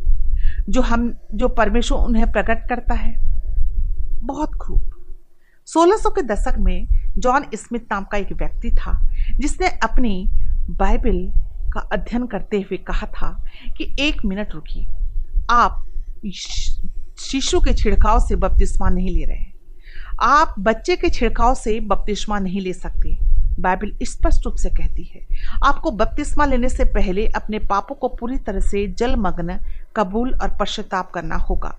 जो 0.68 0.80
हम, 0.80 1.14
जो 1.35 1.49
परमेश्वर 1.49 1.99
उन्हें 1.99 2.32
प्रकट 2.32 2.68
करता 2.68 2.95
है। 2.95 3.20
बहुत 4.22 4.55
खूब। 4.55 4.82
1600 5.66 6.11
के 6.11 6.22
दशक 6.22 6.57
में 6.59 6.87
जॉन 7.18 7.45
स्मिथ 7.55 7.80
नाम 7.80 8.05
का 8.05 8.18
एक 8.18 8.32
व्यक्ति 8.32 8.70
था, 8.70 9.09
जिसने 9.41 9.68
अपनी 9.68 10.28
बाइबल 10.70 11.32
का 11.75 11.81
अध्ययन 11.93 12.27
करते 12.27 12.61
हुए 12.61 12.77
कहा 12.79 13.07
था 13.07 13.31
कि 13.77 13.95
एक 14.01 14.25
मिनट 14.25 14.53
रुकिए। 14.55 14.87
आप 15.51 15.85
शिशु 17.20 17.61
के 17.61 17.75
छिड़काव 17.75 18.20
से 18.20 18.37
बपतिस्मा 18.37 18.89
नहीं 18.89 19.11
ले 19.11 19.25
रहे 19.25 19.53
आप 20.22 20.55
बच्चे 20.59 20.97
के 20.97 21.09
छिड़काव 21.11 21.55
से 21.55 21.79
बपतिस्मा 21.81 22.39
नहीं 22.39 22.61
ले 22.61 22.72
सकते, 22.72 23.16
बाइबल 23.61 23.93
स्पष्ट 24.03 24.45
रूप 24.45 24.57
से 24.57 24.70
कहती 24.70 25.03
है। 25.05 25.27
आपको 25.64 25.91
बपतिस्मा 25.91 26.45
लेने 26.45 26.68
से 26.68 26.85
पहले 26.85 27.27
अपने 27.27 27.59
पापों 27.59 27.95
को 27.95 28.09
पूरी 28.11 28.39
तरह 28.39 28.61
से 28.61 28.87
जलमग्न, 28.89 29.59
कबूल 29.97 30.35
और 30.35 30.57
पश्चाताप 30.61 31.11
करना 31.11 31.37
होगा। 31.41 31.77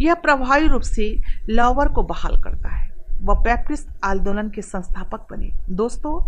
यह 0.00 0.14
प्रभावी 0.14 0.66
रूप 0.66 0.82
से 0.82 1.16
लवर 1.50 1.88
को 1.88 2.02
बहाल 2.02 2.40
करता 2.40 2.74
है। 2.76 2.91
वह 3.22 3.34
बैप्टिस्ट 3.34 3.88
आंदोलन 4.04 4.48
के 4.48 4.62
संस्थापक 4.62 5.26
बने। 5.30 5.50
दोस्तों, 5.70 6.20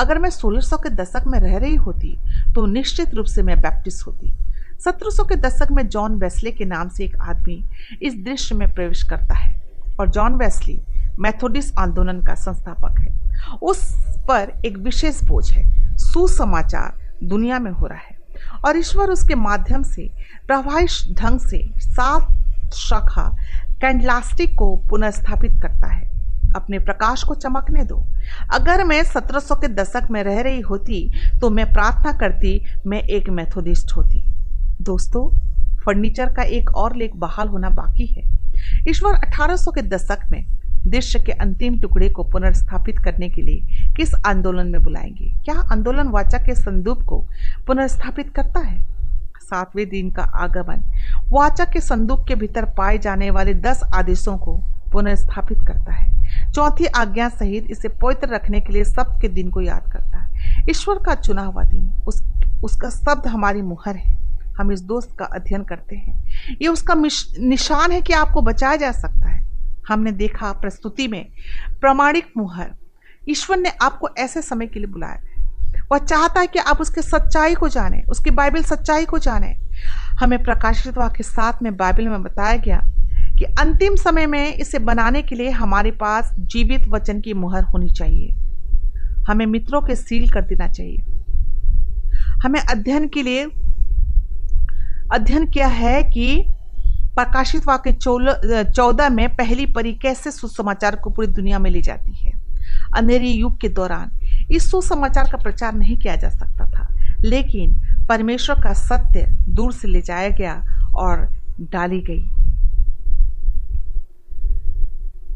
अगर 0.00 0.18
मैं 0.18 0.30
1600 0.30 0.76
के 0.76 0.90
दशक 0.90 1.26
में 1.26 1.38
रह 1.40 1.56
रही 1.58 1.74
होती 1.76 2.16
तो 2.54 2.66
निश्चित 2.66 3.14
रूप 3.14 3.26
से 3.26 3.42
मैं 3.42 3.60
बैप्टिस्ट 3.60 4.06
होती। 4.06 4.34
1700 4.80 5.24
के 5.24 5.36
दशक 5.36 5.70
में 5.72 5.86
जॉन 5.88 6.14
वेस्ले 6.14 6.50
के 6.50 6.64
नाम 6.64 6.88
से 6.88 7.04
एक 7.04 7.16
आदमी 7.20 7.62
इस 8.02 8.14
दृश्य 8.24 8.54
में 8.54 8.72
प्रवेश 8.74 9.02
करता 9.02 9.34
है 9.34 9.54
और 10.00 10.10
जॉन 10.10 10.34
वेस्ली 10.34 10.80
मैथोडिस्ट 11.18 11.78
आंदोलन 11.78 12.20
का 12.22 12.34
संस्थापक 12.34 13.00
है। 13.00 13.56
उस 13.62 13.84
पर 14.28 14.52
एक 14.66 14.78
विशेष 14.78 15.22
बोझ 15.24 15.50
है। 15.50 15.96
सुसमाचार 15.98 17.00
दुनिया 17.24 17.58
में 17.58 17.70
हो 17.70 17.86
रहा 17.86 17.98
है 17.98 18.20
और 18.64 18.76
ईश्वर 18.76 19.10
उसके 19.10 19.34
माध्यम 19.34 19.82
से 19.82 20.10
प्रभावी 20.46 21.14
ढंग 21.14 21.40
से 21.40 21.64
सात 21.78 22.72
शाखा 22.74 23.28
कैंडलास्टिक 23.80 24.54
को 24.58 24.74
पुनर्स्थापित 24.90 25.60
करता 25.62 25.86
है। 25.86 26.11
अपने 26.56 26.78
प्रकाश 26.78 27.22
को 27.22 27.34
चमकने 27.34 27.84
दो। 27.84 28.06
अगर 28.52 28.84
मैं 28.84 29.02
1700 29.04 29.54
के 29.54 29.68
दशक 29.68 30.08
में 30.10 30.22
रह 30.22 30.40
रही 30.40 30.60
होती 30.60 31.12
तो 31.40 31.50
मैं 31.50 31.72
प्रार्थना 31.72 32.12
करती, 32.12 32.64
मैं 32.86 33.00
एक 33.00 33.30
मैथोडिस्ट 33.30 33.92
होती। 33.96 34.24
दोस्तों, 34.82 35.38
फर्नीचर 35.76 36.32
का 36.32 36.42
एक 36.42 36.70
और 36.70 36.96
लेख 36.96 37.12
बहाल 37.16 37.48
होना 37.48 37.68
बाकी 37.68 38.06
है। 38.06 38.22
ईश्वर 38.88 39.14
1800 39.14 39.70
के 39.70 39.82
दशक 39.82 40.18
में 40.30 40.44
दृश्य 40.86 41.18
के 41.18 41.32
अंतिम 41.32 41.80
टुकड़े 41.80 42.08
को 42.08 42.24
पुनर्स्थापित 42.24 42.98
करने 42.98 43.28
के 43.28 43.42
लिए 43.42 43.88
किस 43.96 44.14
आंदोलन 44.26 44.66
में 44.66 44.82
बुलाएँगे? 44.82 45.34
क्या 45.44 45.54
आंदोलन 45.54 46.08
वाचा 46.08 46.38
के 46.38 46.54
संदूप 46.54 47.02
को 47.02 47.26
पुनर्स्थापित 47.66 48.32
करता 48.36 48.60
है? 48.60 48.84
सातवें 49.42 49.88
दिन 49.88 50.10
का 50.10 50.22
आगमन। 50.22 50.82
वाचा 51.28 51.64
के 51.64 51.80
संदूक 51.80 52.26
के 52.26 52.34
भीतर 52.34 52.64
पाए 52.64 52.98
जाने 52.98 53.30
वाले 53.30 53.54
दस 53.54 53.82
आदेशों 53.94 54.38
को 54.38 54.60
पुनर्स्थापित 54.92 55.58
करता 55.66 55.92
है। 55.92 56.11
चौथी 56.54 56.86
आज्ञा 56.86 57.28
सहित 57.28 57.66
इसे 57.70 57.88
पवित्र 57.88 58.28
रखने 58.28 58.60
के 58.60 58.72
लिए 58.72 58.84
सबके 58.84 59.28
दिन 59.28 59.50
को 59.50 59.60
याद 59.60 59.92
करता 59.92 60.18
है। 60.18 60.32
ईश्वर 60.70 60.94
का 60.94 61.14
चुना 61.14 61.42
हुआ 61.42 61.62
दिन, 61.62 61.92
उस, 62.06 62.24
उसका 62.64 62.90
शब्द 62.90 63.26
हमारी 63.26 63.62
मुहर 63.62 63.96
है। 63.96 64.16
हम 64.60 64.72
इस 64.72 64.80
दोस्त 64.80 65.16
का 65.18 65.24
अध्ययन 65.24 65.62
करते 65.62 65.96
हैं। 65.96 66.24
ये 66.62 66.68
उसका 66.68 66.94
निशान 67.40 67.92
है 67.92 68.00
कि 68.00 68.12
आपको 68.12 68.42
बचाया 68.42 68.76
जा 68.76 68.92
सकता 68.92 69.28
है। 69.28 69.46
हमने 69.88 70.12
देखा 70.12 70.52
प्रस्तुति 70.52 71.08
में 71.08 71.26
प्रमाणिक 71.80 72.26
मुहर। 72.36 72.70
ईश्वर 73.28 73.56
ने 73.56 73.72
आपको 73.82 74.08
ऐसे 74.18 74.42
समय 74.42 74.66
के 74.66 74.80
लिए 74.80 74.88
बुलाया 74.88 75.12
है। 75.12 75.32
वह 75.92 75.98
चाहता 75.98 76.40
है 76.40 76.46
कि 76.46 76.58
आप 76.58 76.80
उसके 76.80 77.02
सच्चाई 77.02 77.54
को 77.54 77.68
जाने, 77.68 78.02
उसकी 78.08 78.30
बाइबल 78.30 78.62
सच्चाई 78.62 79.04
को 79.04 79.18
जाने। 79.18 79.56
हमें 80.20 80.42
प्रकाशित 80.42 80.98
वाक्य 80.98 81.22
साथ 81.22 81.52
में 81.62 81.76
बाइबल 81.76 82.08
में 82.08 82.22
बताया 82.22 82.56
गया 82.56 82.86
कि 83.38 83.44
अंतिम 83.60 83.94
समय 83.96 84.26
में 84.26 84.54
इसे 84.54 84.78
बनाने 84.78 85.22
के 85.22 85.34
लिए 85.34 85.50
हमारे 85.50 85.90
पास 85.90 86.34
जीवित 86.38 86.88
वचन 86.88 87.20
की 87.20 87.32
मुहर 87.34 87.64
होनी 87.64 87.88
चाहिए। 87.88 88.34
हमें 89.28 89.46
मित्रों 89.46 89.80
के 89.80 89.96
सील 89.96 90.30
कर 90.30 90.42
देना 90.42 90.68
चाहिए। 90.68 91.04
हमें 92.44 92.60
अध्ययन 92.60 93.08
के 93.08 93.22
लिए, 93.22 93.44
अध्ययन 95.14 95.46
किया 95.46 95.66
है 95.66 96.02
कि 96.04 96.44
प्रकाशित 97.16 97.66
वाक्य 97.66 97.92
चौदह 98.72 99.08
में 99.08 99.28
पहली 99.36 99.66
परी 99.66 99.92
कैसे 99.92 100.30
सुसमाचार 100.30 100.96
को 100.96 101.10
पूरी 101.10 101.28
दुनिया 101.28 101.58
में 101.58 101.70
ले 101.70 101.80
जाती 101.82 102.12
है। 102.16 102.32
अंधेरी 102.96 103.30
युग 103.30 103.60
के 103.60 103.68
दौरान 103.68 104.10
इस 104.50 104.70
सुसमाचार 104.70 105.30
का 105.30 105.38
प्रचार 105.38 105.74
नहीं 105.74 105.96
किया 105.98 106.16
जा 106.16 106.28
सकता 106.28 106.70
था, 106.70 106.86
लेकिन 107.20 107.74
परमेश्वर 108.08 108.62
का 108.62 108.72
सत्य 108.74 109.26
दूर 109.48 109.72
से 109.72 109.88
ले 109.88 110.00
जाया 110.00 110.28
गया 110.28 110.54
और 110.96 111.28
डाली 111.62 112.00
गई। 112.00 112.24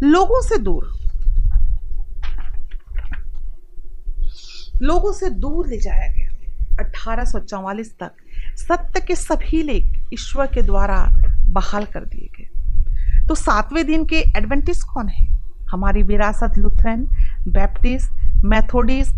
लोगों 0.02 0.42
से 0.42 0.58
दूर। 0.58 0.96
लोगों 4.82 5.12
से 5.12 5.30
दूर 5.30 5.66
ले 5.68 5.76
जाया 5.76 6.12
गया। 6.12 6.30
1844 6.80 7.96
तक 8.00 8.12
सत्य 8.56 9.00
के 9.00 9.16
सभी 9.16 9.62
लेख 9.62 10.10
ईश्वर 10.14 10.46
के 10.46 10.62
द्वारा 10.62 11.22
बहाल 11.48 11.84
कर 11.84 12.04
दिए 12.04 12.28
गए। 12.38 13.26
तो 13.26 13.34
सातवें 13.34 13.86
दिन 13.86 14.04
के 14.04 14.16
एडवेंटिस्ट 14.16 14.86
कौन 14.94 15.08
है? 15.08 15.26
हमारी 15.70 16.02
विरासत 16.02 16.58
लुथरन, 16.58 17.02
बैप्टिस्ट, 17.48 18.10
मैथोडिस्ट, 18.44 19.14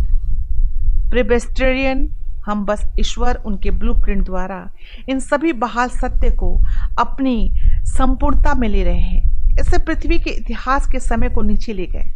प्रिबेस्टेरियन, 1.11 2.09
हम 2.47 2.65
बस 2.65 2.87
ईश्वर 3.01 3.35
उनके 3.35 3.71
ब्लूप्रिंट 3.71 4.25
द्वारा 4.25 4.71
इन 5.09 5.21
सभी 5.21 5.53
बहाल 5.53 5.89
सत्य 5.89 6.31
को 6.31 6.61
अपनी 6.99 7.53
संपूर्णता 7.85 8.55
में 8.55 8.69
ले 8.69 8.85
रहे 8.85 8.99
हैं। 8.99 9.38
इससे 9.59 9.79
पृथ्वी 9.79 10.19
के 10.19 10.31
इतिहास 10.31 10.87
के 10.87 11.01
समय 11.01 11.29
को 11.29 11.43
नीचे 11.43 11.73
ले 11.73 11.87
गए। 11.87 12.13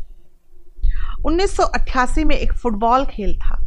1988 1.25 2.25
में 2.25 2.37
एक 2.37 2.53
फुटबॉल 2.53 3.05
खेल 3.07 3.39
था। 3.39 3.65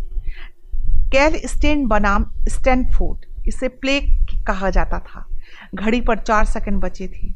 कैल 1.12 1.42
स्टेन 1.46 1.88
बनाम 1.88 2.26
स्टैनफोर्ड, 2.50 3.48
इसे 3.48 3.68
प्ले 3.68 4.00
कहा 4.48 4.70
जाता 4.70 5.00
था। 5.00 5.28
घड़ी 5.76 6.02
पर 6.02 6.18
चार 6.18 6.46
सेकंड 6.46 6.82
बचे 6.82 7.08
थे। 7.08 7.28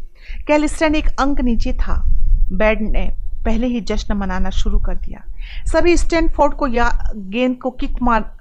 कैलिस्टन 0.47 0.95
एक 0.95 1.07
अंक 1.07 1.41
नीचे 1.41 1.73
था। 1.73 2.05
बैड 2.51 2.81
ने 2.81 3.15
पहले 3.45 3.67
ही 3.67 3.81
जश्न 3.81 4.13
मनाना 4.13 4.49
शुरू 4.49 4.79
कर 4.79 4.95
दिया। 4.95 5.23
सभी 5.65 5.97
स्टैनफोर्ड 5.97 6.53
को 6.53 6.67
या 6.67 7.13
गेंद 7.15 7.57
को 7.57 7.71
किक 7.71 8.01
मार, 8.01 8.37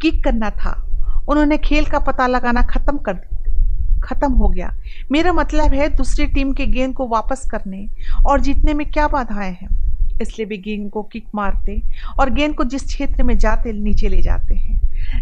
किक 0.00 0.24
करना 0.24 0.50
था। 0.50 0.86
उन्होंने 1.28 1.58
खेल 1.58 1.86
का 1.86 1.98
पता 1.98 2.26
लगाना 2.26 2.62
खत्म 2.62 2.98
कर 2.98 3.14
खत्म 4.04 4.32
हो 4.32 4.48
गया। 4.48 4.74
मेरा 5.12 5.32
मतलब 5.32 5.74
है 5.74 5.88
दूसरी 5.88 6.26
टीम 6.26 6.52
के 6.52 6.66
गेंद 6.66 6.94
को 6.94 7.08
वापस 7.08 7.48
करने। 7.50 7.88
और 8.26 8.40
जीतने 8.40 8.74
में 8.74 8.90
क्या 8.90 9.08
बाधाएँ 9.08 9.52
हैं? 9.52 9.80
इसलिए 10.22 10.46
भी 10.46 10.58
गेंद 10.58 10.90
को 10.90 11.02
किक 11.02 11.24
मारते 11.34 11.82
और 12.20 12.30
गेंद 12.30 12.54
को 12.54 12.64
जिस 12.64 12.82
क्षेत्र 12.82 13.22
में 13.22 13.38
जाते, 13.38 13.72
नीचे 13.72 14.08
ले 14.08 14.22
जाते 14.22 14.54
हैं। 14.54 14.80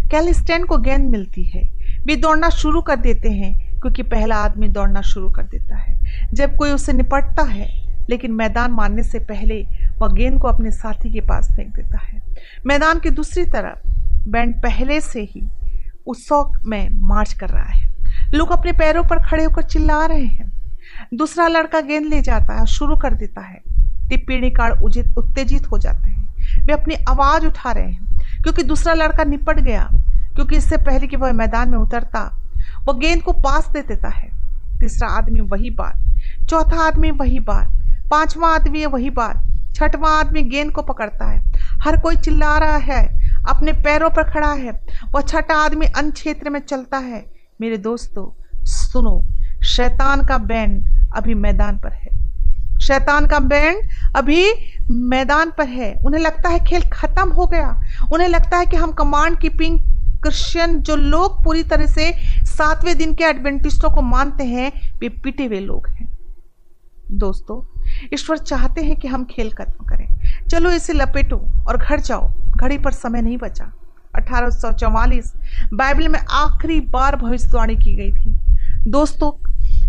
कैलिस्टैन 0.09 0.65
को 0.65 0.79
गेंद 0.79 1.11
मिलती 1.11 1.43
है। 1.43 1.63
वे 2.07 2.17
दौड़ना 2.17 2.49
शुरू 2.49 2.81
कर 2.81 2.97
देते 2.97 3.29
हैं, 3.29 3.81
क्योंकि 3.81 4.03
पहला 4.03 4.37
आदमी 4.37 4.69
दौड़ना 4.69 5.01
शुरू 5.01 5.31
कर 5.31 5.43
देता 5.43 5.77
है। 5.77 5.99
जब 6.33 6.57
कोई 6.57 6.71
उससे 6.71 6.93
निपटता 6.93 7.43
है, 7.43 7.89
लेकिन 8.11 8.33
मैदान 8.33 8.71
मारने 8.71 9.03
से 9.03 9.19
पहले 9.19 9.67
वह 9.99 10.09
गेंद 10.09 10.41
को 10.41 10.49
अपने 10.49 10.71
साथी 10.71 11.13
के 11.13 11.21
पास 11.21 11.53
फेंक 11.57 11.77
देता 11.77 11.99
है। 11.99 12.23
मैदान 12.67 12.99
की 12.99 13.11
दूसरी 13.11 13.45
तरफ़, 13.45 13.89
बैंड 14.29 14.63
पहले 14.63 15.01
से 15.01 15.21
ही 15.23 15.49
उत्सव 16.07 16.53
में 16.67 16.89
मार्च 16.93 17.33
कर 17.33 17.49
रहा 17.49 17.65
है। 17.65 17.88
लोग 18.35 18.51
अपने 18.51 18.73
पैरों 18.73 19.03
पर 19.05 19.19
खड़े 19.19 19.45
होकर 19.45 19.63
चिल्ला 19.63 20.07
रहे 20.07 20.25
हैं। 20.25 20.53
दूसरा 21.15 21.47
लड़का 21.49 21.81
गेंद 21.81 22.07
ले 22.07 22.21
जाता 22.23 22.59
है 22.61 22.67
शुरू 22.67 22.97
कर 22.97 23.15
देता 23.15 23.41
है। 23.41 23.61
टिप्पणी 24.09 24.51
कार्ड 24.51 24.83
उजित, 24.83 25.19
उत्तेजित 25.19 25.71
हो 25.71 25.79
जाते 25.79 26.11
हैं। 26.11 26.65
वे 26.67 26.73
अपनी 26.73 26.95
आवाज़ 27.09 27.47
उठा 27.47 27.73
रहे 27.73 27.91
हैं, 27.93 28.43
क्योंकि 28.43 28.63
दूसरा 28.63 28.95
लड़का 28.95 29.25
निपट 29.25 29.61
गया, 29.61 29.89
क्योंकि 30.35 30.57
इससे 30.57 30.77
पहले 30.77 31.07
कि 31.07 31.17
वह 31.17 31.33
मैदान 31.33 31.71
में 31.71 31.79
उतरता, 31.79 32.21
वह 32.85 32.99
गेंद 32.99 33.23
को 33.23 33.33
पास 33.33 33.69
दे 33.69 33.81
देता 33.81 34.09
है। 34.09 34.29
तीसरा 34.81 35.09
आदमी 35.09 35.41
वही 35.41 35.71
बात, 35.71 36.47
चौथा 36.51 36.87
आदमी 36.87 37.11
वही 37.11 37.39
बात, 37.39 37.69
पांचवा 38.11 38.49
आदमी 38.49 38.87
वही 38.87 39.11
बात, 39.11 39.45
छठवां 39.75 40.13
आदमी 40.13 40.43
गेंद 40.43 40.73
को 40.73 40.83
पकड़ता 40.83 41.25
है। 41.25 41.41
हर 41.83 42.01
कोई 42.01 42.17
चिल्ला 42.17 42.59
रहा 42.59 42.77
है, 42.77 43.03
अपने 43.49 43.73
पैरों 43.73 44.11
पर 44.11 44.23
खड़ा 44.23 44.53
है, 44.53 44.73
वह 45.15 45.21
छठा 45.21 45.55
आदमी 45.55 45.87
अन्य 45.87 46.11
क्षेत्र 46.11 46.51
में 46.51 46.61
चलता 46.61 46.99
है 46.99 47.38
मेरे 47.61 47.77
दोस्तों, 47.77 48.43
सुनो, 48.65 49.25
शैतान 49.65 50.27
का 50.27 50.39
बैंड 50.39 50.89
अभी 51.17 51.35
मैदान 51.35 51.79
पर 51.79 51.93
है। 51.93 52.09
शैतान 52.81 53.27
का 53.27 53.39
बैंड 53.39 53.89
अभी 54.17 54.53
मैदान 54.91 55.51
पर 55.59 55.69
है। 55.69 55.95
उन्हें 56.07 56.21
लगता 56.21 56.49
है 56.49 56.65
खेल 56.65 56.83
खत्म 56.83 57.31
हो 57.31 57.47
गया। 57.47 57.83
उन्हें 58.13 58.29
लगता 58.29 58.57
है 58.57 58.67
कि 58.67 58.77
हम 58.77 58.93
कमांड 58.93 59.39
कीपिंग 59.39 59.81
क्रिश्चियन 60.23 60.81
जो 60.81 60.97
लोग 60.97 61.45
पूरी 61.45 61.63
तरह 61.63 61.87
से 61.87 62.13
सातवें 62.47 62.99
दिन 62.99 63.15
के 63.15 63.25
एडवेंटिस्टों 63.25 63.91
को 63.91 64.03
मानते 64.03 64.45
हैं, 64.45 64.99
वे 65.01 65.09
पिटे 65.09 65.47
हुए 65.47 65.61
लोग 65.61 65.89
हैं। 65.89 66.19
दोस्तों, 67.11 67.81
ईश्वर 68.15 68.39
चाहते 68.39 68.81
हैं 68.81 68.97
कि 68.97 69.09
हम 69.09 69.25
खेल 69.25 69.51
खत्म 69.51 69.85
करें। 69.85 70.09
चलो 70.49 70.71
इसे 70.71 70.93
लपेटो 70.93 71.37
और 71.69 71.77
घर 71.77 72.01
जाओ। 72.01 72.33
घड़ी 72.57 72.79
पर 72.79 72.91
समय 72.91 73.23
नहीं 73.23 73.37
बचा। 73.37 73.73
1844 74.21 75.33
बाइबल 75.75 76.09
में 76.09 76.21
आखिरी 76.31 76.81
बार 76.81 77.17
भविष्यवाणी 77.17 77.77
की 77.77 77.95
गई 77.95 78.11
थी। 78.13 78.37
दोस्तों 78.91 79.33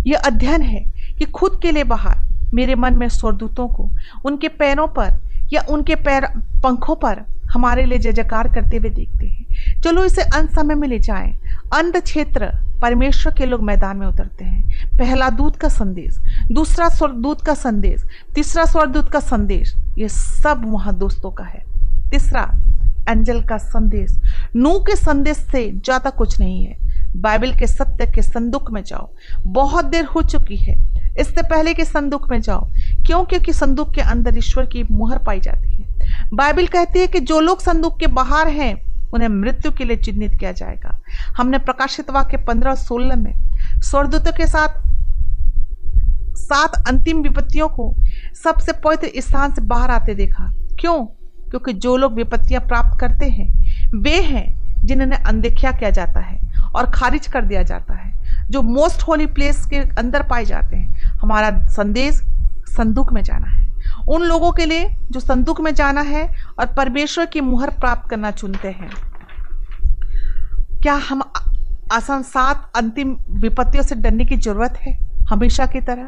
यह 0.07 0.17
अध्ययन 0.17 0.61
है 0.61 0.86
कि 1.17 1.25
खुद 1.25 1.59
के 1.61 1.71
लिए 1.71 1.84
बाहर, 1.84 2.17
मेरे 2.53 2.75
मन 2.75 2.95
में 2.95 3.09
स्वरदूतों 3.09 3.67
को, 3.67 3.89
उनके 4.25 4.47
पैरों 4.47 4.88
पर 4.88 5.19
या 5.53 5.61
उनके 5.69 5.95
पैर, 5.95 6.25
पंखों 6.63 6.95
पर 6.95 7.23
हमारे 7.53 7.86
लिए 7.86 7.99
जय 7.99 8.13
जयकार 8.13 8.47
करते 8.47 8.77
हुए 8.77 8.89
देखते 8.89 9.27
हैं। 9.27 9.45
चलो 9.82 10.05
इसे 10.05 10.21
अंत 10.21 10.51
समय 10.51 10.75
में 10.75 10.88
ले 10.88 10.99
जाएँ। 10.99 11.32
अंध 11.73 11.97
क्षेत्र, 11.97 12.51
परमेश्वर 12.82 13.34
के 13.34 13.45
लोग 13.45 13.63
मैदान 13.63 13.97
में 13.97 14.07
उतरते 14.07 14.45
हैं। 14.45 14.89
पहला 14.97 15.30
दूत 15.30 15.55
का 15.55 15.67
संदेश, 15.67 16.17
दूसरा 16.51 16.89
स्वरदूत 16.89 17.41
का 17.41 17.53
संदेश, 17.53 18.03
तीसरा 18.36 18.65
स्वरदूत 18.65 19.09
का 19.11 19.19
संदेश, 19.19 19.75
ये 19.97 20.09
सब 20.09 20.61
वहाँ 20.65 20.95
दोस्तों 20.95 21.32
का 21.32 21.43
है। 21.43 21.63
तीसरा 22.11 22.41
एंजल 23.10 23.41
का 23.41 23.57
संदेश। 23.57 24.18
नू 24.55 24.80
के 24.80 24.95
संदेश 24.95 25.38
से 25.38 25.70
ज़्यादा 25.72 26.10
कुछ 26.10 26.39
नहीं 26.39 26.66
है। 26.66 26.78
बाइबल 27.16 27.53
के 27.55 27.68
सत्य 27.68 28.05
के 28.05 28.22
संदूक 28.22 28.72
में 28.72 28.84
जाओ। 28.84 29.10
बहुत 29.47 29.86
देर 29.86 30.05
हो 30.05 30.22
चुकी 30.22 30.55
है। 30.55 30.76
इससे 31.20 31.41
पहले 31.41 31.74
के 31.74 31.86
संदूक 31.86 32.30
में 32.32 32.41
जाओ 32.41 32.68
क्यों 33.05 33.24
क्योंकि 33.24 33.53
संदूक 33.53 33.93
के 33.93 34.01
अंदर 34.01 34.38
ईश्वर 34.38 34.66
की 34.66 34.84
मुहर 34.84 35.18
पाई 35.18 35.39
जाती 35.39 35.76
है। 35.76 36.28
बाइबल 36.34 36.68
कहती 36.68 36.99
है 36.99 37.07
कि 37.07 37.20
जो 37.20 37.39
लोग 37.39 37.62
संदूक 37.62 37.99
के 37.99 38.07
बाहर 38.07 38.47
हैं, 38.47 38.74
उन्हें 39.14 39.30
मृत्यु 39.30 39.72
के 39.72 39.86
लिए 39.86 39.97
चिन्हित 39.97 40.36
किया 40.39 40.51
जाएगा। 40.51 40.99
हमने 41.38 41.57
प्रकाशित 41.57 42.10
वाक्य 42.10 42.38
पंद्रह 42.38 42.76
सोलह 42.76 43.16
में, 43.16 43.34
स्वर्गदूतों 43.82 44.32
के 44.32 44.47
साथ, 44.47 44.82
सात 46.38 46.84
अंतिम 46.88 47.22
विपत्तियों 47.22 47.68
को 47.68 47.93
सबसे 48.43 48.72
पवित्र 48.72 49.22
स्थान 49.22 49.53
से 49.53 49.62
बाहर 49.62 49.91
आते 49.91 50.16
देखा। 50.16 50.53
क्यों? 50.80 51.05
क्योंकि 51.50 51.74
जो 51.74 51.97
लोग 51.97 52.14
विपत्तियाँ 52.14 52.62
प्राप्त 52.62 53.00
करते 53.00 53.26
हैं, 53.26 53.60
वे 53.95 54.22
हैं 54.22 54.60
जिन्हें 54.86 55.10
अनदेखा 55.10 55.72
किया 55.72 55.89
जाता 55.89 56.20
है 56.20 56.39
और 56.76 56.91
खारिज 56.91 57.28
कर 57.28 57.45
दिया 57.45 57.64
जाता 57.64 57.93
है। 57.93 58.10
जो 58.50 58.62
मोस्ट 58.62 59.02
होली 59.02 59.26
प्लेस 59.26 59.66
के 59.66 59.78
अंदर 59.78 60.24
पाए 60.24 60.45
जाते 60.45 60.78
हैं, 60.78 61.02
हमारा 61.22 61.66
संदेश 61.66 62.16
संदूक 62.68 63.14
में 63.14 63.24
जाना 63.24 63.47
है। 63.47 63.70
उन 64.10 64.22
लोगों 64.22 64.52
के 64.52 64.66
लिए 64.66 64.89
जो 65.12 65.20
संदूक 65.20 65.62
में 65.62 65.74
जाना 65.74 66.02
है 66.02 66.36
और 66.60 66.66
परमेश्वर 66.66 67.26
की 67.26 67.41
मुहर 67.41 67.70
प्राप्त 67.70 68.10
करना 68.10 68.32
चुनते 68.32 68.68
हैं। 68.68 68.89
क्या 70.82 70.93
हम 70.93 71.22
आसान 71.91 72.24
सात 72.24 72.72
अंतिम 72.76 73.18
विपत्तियों 73.30 73.84
से 73.84 73.95
डरने 73.95 74.26
की 74.26 74.38
ज़रूरत 74.38 74.78
है? 74.82 75.00
हमेशा 75.30 75.66
की 75.66 75.82
तरह। 75.82 76.08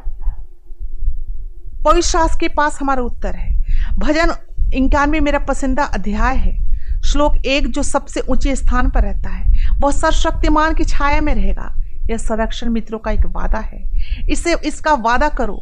शास्त्र 2.01 2.37
के 2.39 2.47
पास 2.47 2.79
हमारा 2.81 3.01
उत्तर 3.01 3.35
है। 3.35 3.61
भजन 3.99 4.33
इक्यानवे 4.73 5.19
मेरा 5.19 5.39
पसंदीदा 5.39 5.83
अध्याय 5.83 6.35
है। 6.35 6.71
श्लोक 7.05 7.35
एक 7.45 7.67
जो 7.67 7.83
सबसे 7.83 8.19
ऊँचे 8.19 8.55
स्थान 8.55 8.89
पर 8.89 9.01
रहता 9.01 9.29
है, 9.29 9.71
वह 9.79 9.91
सर्वशक्तिमान 9.91 10.73
की 10.73 10.83
छाया 10.83 11.21
में 11.21 11.35
रहेगा। 11.35 11.75
यह 12.09 12.17
संरक्षण 12.17 12.69
मित्रों 12.69 12.99
का 12.99 13.11
एक 13.11 13.25
वादा 13.25 13.59
है। 13.59 13.91
इसे, 14.29 14.55
इसका 14.55 14.93
वादा 14.93 15.29
करो। 15.29 15.61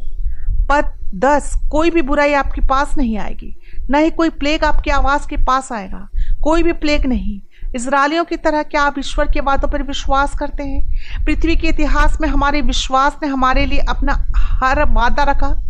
पद 0.70 0.92
दस, 1.14 1.60
कोई 1.70 1.90
भी 1.90 2.02
बुराई 2.02 2.32
आपके 2.32 2.60
पास 2.60 2.96
नहीं 2.98 3.18
आएगी। 3.18 3.56
न 3.90 3.94
ही 3.94 4.10
कोई 4.10 4.28
प्लेग 4.28 4.64
आपके 4.64 4.90
आवास 4.90 5.26
के 5.26 5.36
पास 5.36 5.72
आएगा। 5.72 6.08
कोई 6.42 6.62
भी 6.62 6.72
प्लेग 6.72 7.06
नहीं। 7.06 7.40
इसराइलियों 7.74 8.24
की 8.24 8.36
तरह 8.36 8.62
क्या 8.62 8.82
आप 8.82 8.94
ईश्वर 8.98 9.24
के 9.24 9.40
वादों 9.40 9.68
पर 9.68 9.82
विश्वास 9.82 10.34
करते 10.34 10.62
हैं? 10.62 11.00
पृथ्वी 11.24 11.56
के 11.56 11.68
इतिहास 11.68 12.18
में 12.20 12.28
हमारे 12.28 12.60
विश्वास 12.60 13.16
ने 13.22 13.28
हमारे 13.28 13.66
लिए 13.66 13.78
अपना 13.78 14.26
हर 14.36 14.84
वादा 14.84 15.22
रखा। 15.22 15.62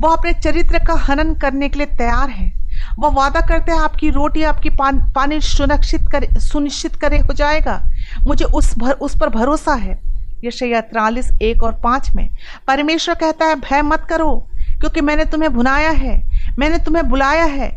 वह 0.00 0.16
अपने 0.16 0.32
चरित्र 0.32 0.78
का 0.78 0.94
हनन 0.94 1.34
करने 1.34 1.68
के 1.68 1.78
लिए 1.78 1.86
तैयार 1.86 2.30
है। 2.30 2.59
वह 2.98 3.08
वादा 3.10 3.40
करते 3.40 3.72
हैं 3.72 3.78
आपकी 3.80 4.10
रोटी 4.10 4.42
आपकी 4.44 4.70
पान, 4.70 4.98
पानी 5.14 5.40
सुनिश्चित 5.40 6.08
करे 6.12 6.28
सुनिश्चित 6.40 6.96
करे 6.96 7.18
हो 7.18 7.34
जाएगा। 7.34 7.80
मुझे 8.26 8.44
उस 8.44 8.76
भर 8.78 8.92
उस 8.92 9.18
पर 9.18 9.28
भरोसा 9.30 9.74
है। 9.74 9.98
यशया 10.44 10.80
त्रालीस 10.82 11.30
एक 11.42 11.62
और 11.62 11.72
पाँच 11.82 12.10
में 12.16 12.28
परमेश्वर 12.68 13.14
कहता 13.14 13.46
है 13.46 13.54
भय 13.60 13.82
मत 13.82 14.06
करो 14.10 14.34
क्योंकि 14.80 15.00
मैंने 15.00 15.24
तुम्हें 15.24 15.52
भुनाया 15.52 15.90
है 15.90 16.16
मैंने 16.58 16.78
तुम्हें 16.78 17.08
बुलाया 17.08 17.44
है। 17.46 17.70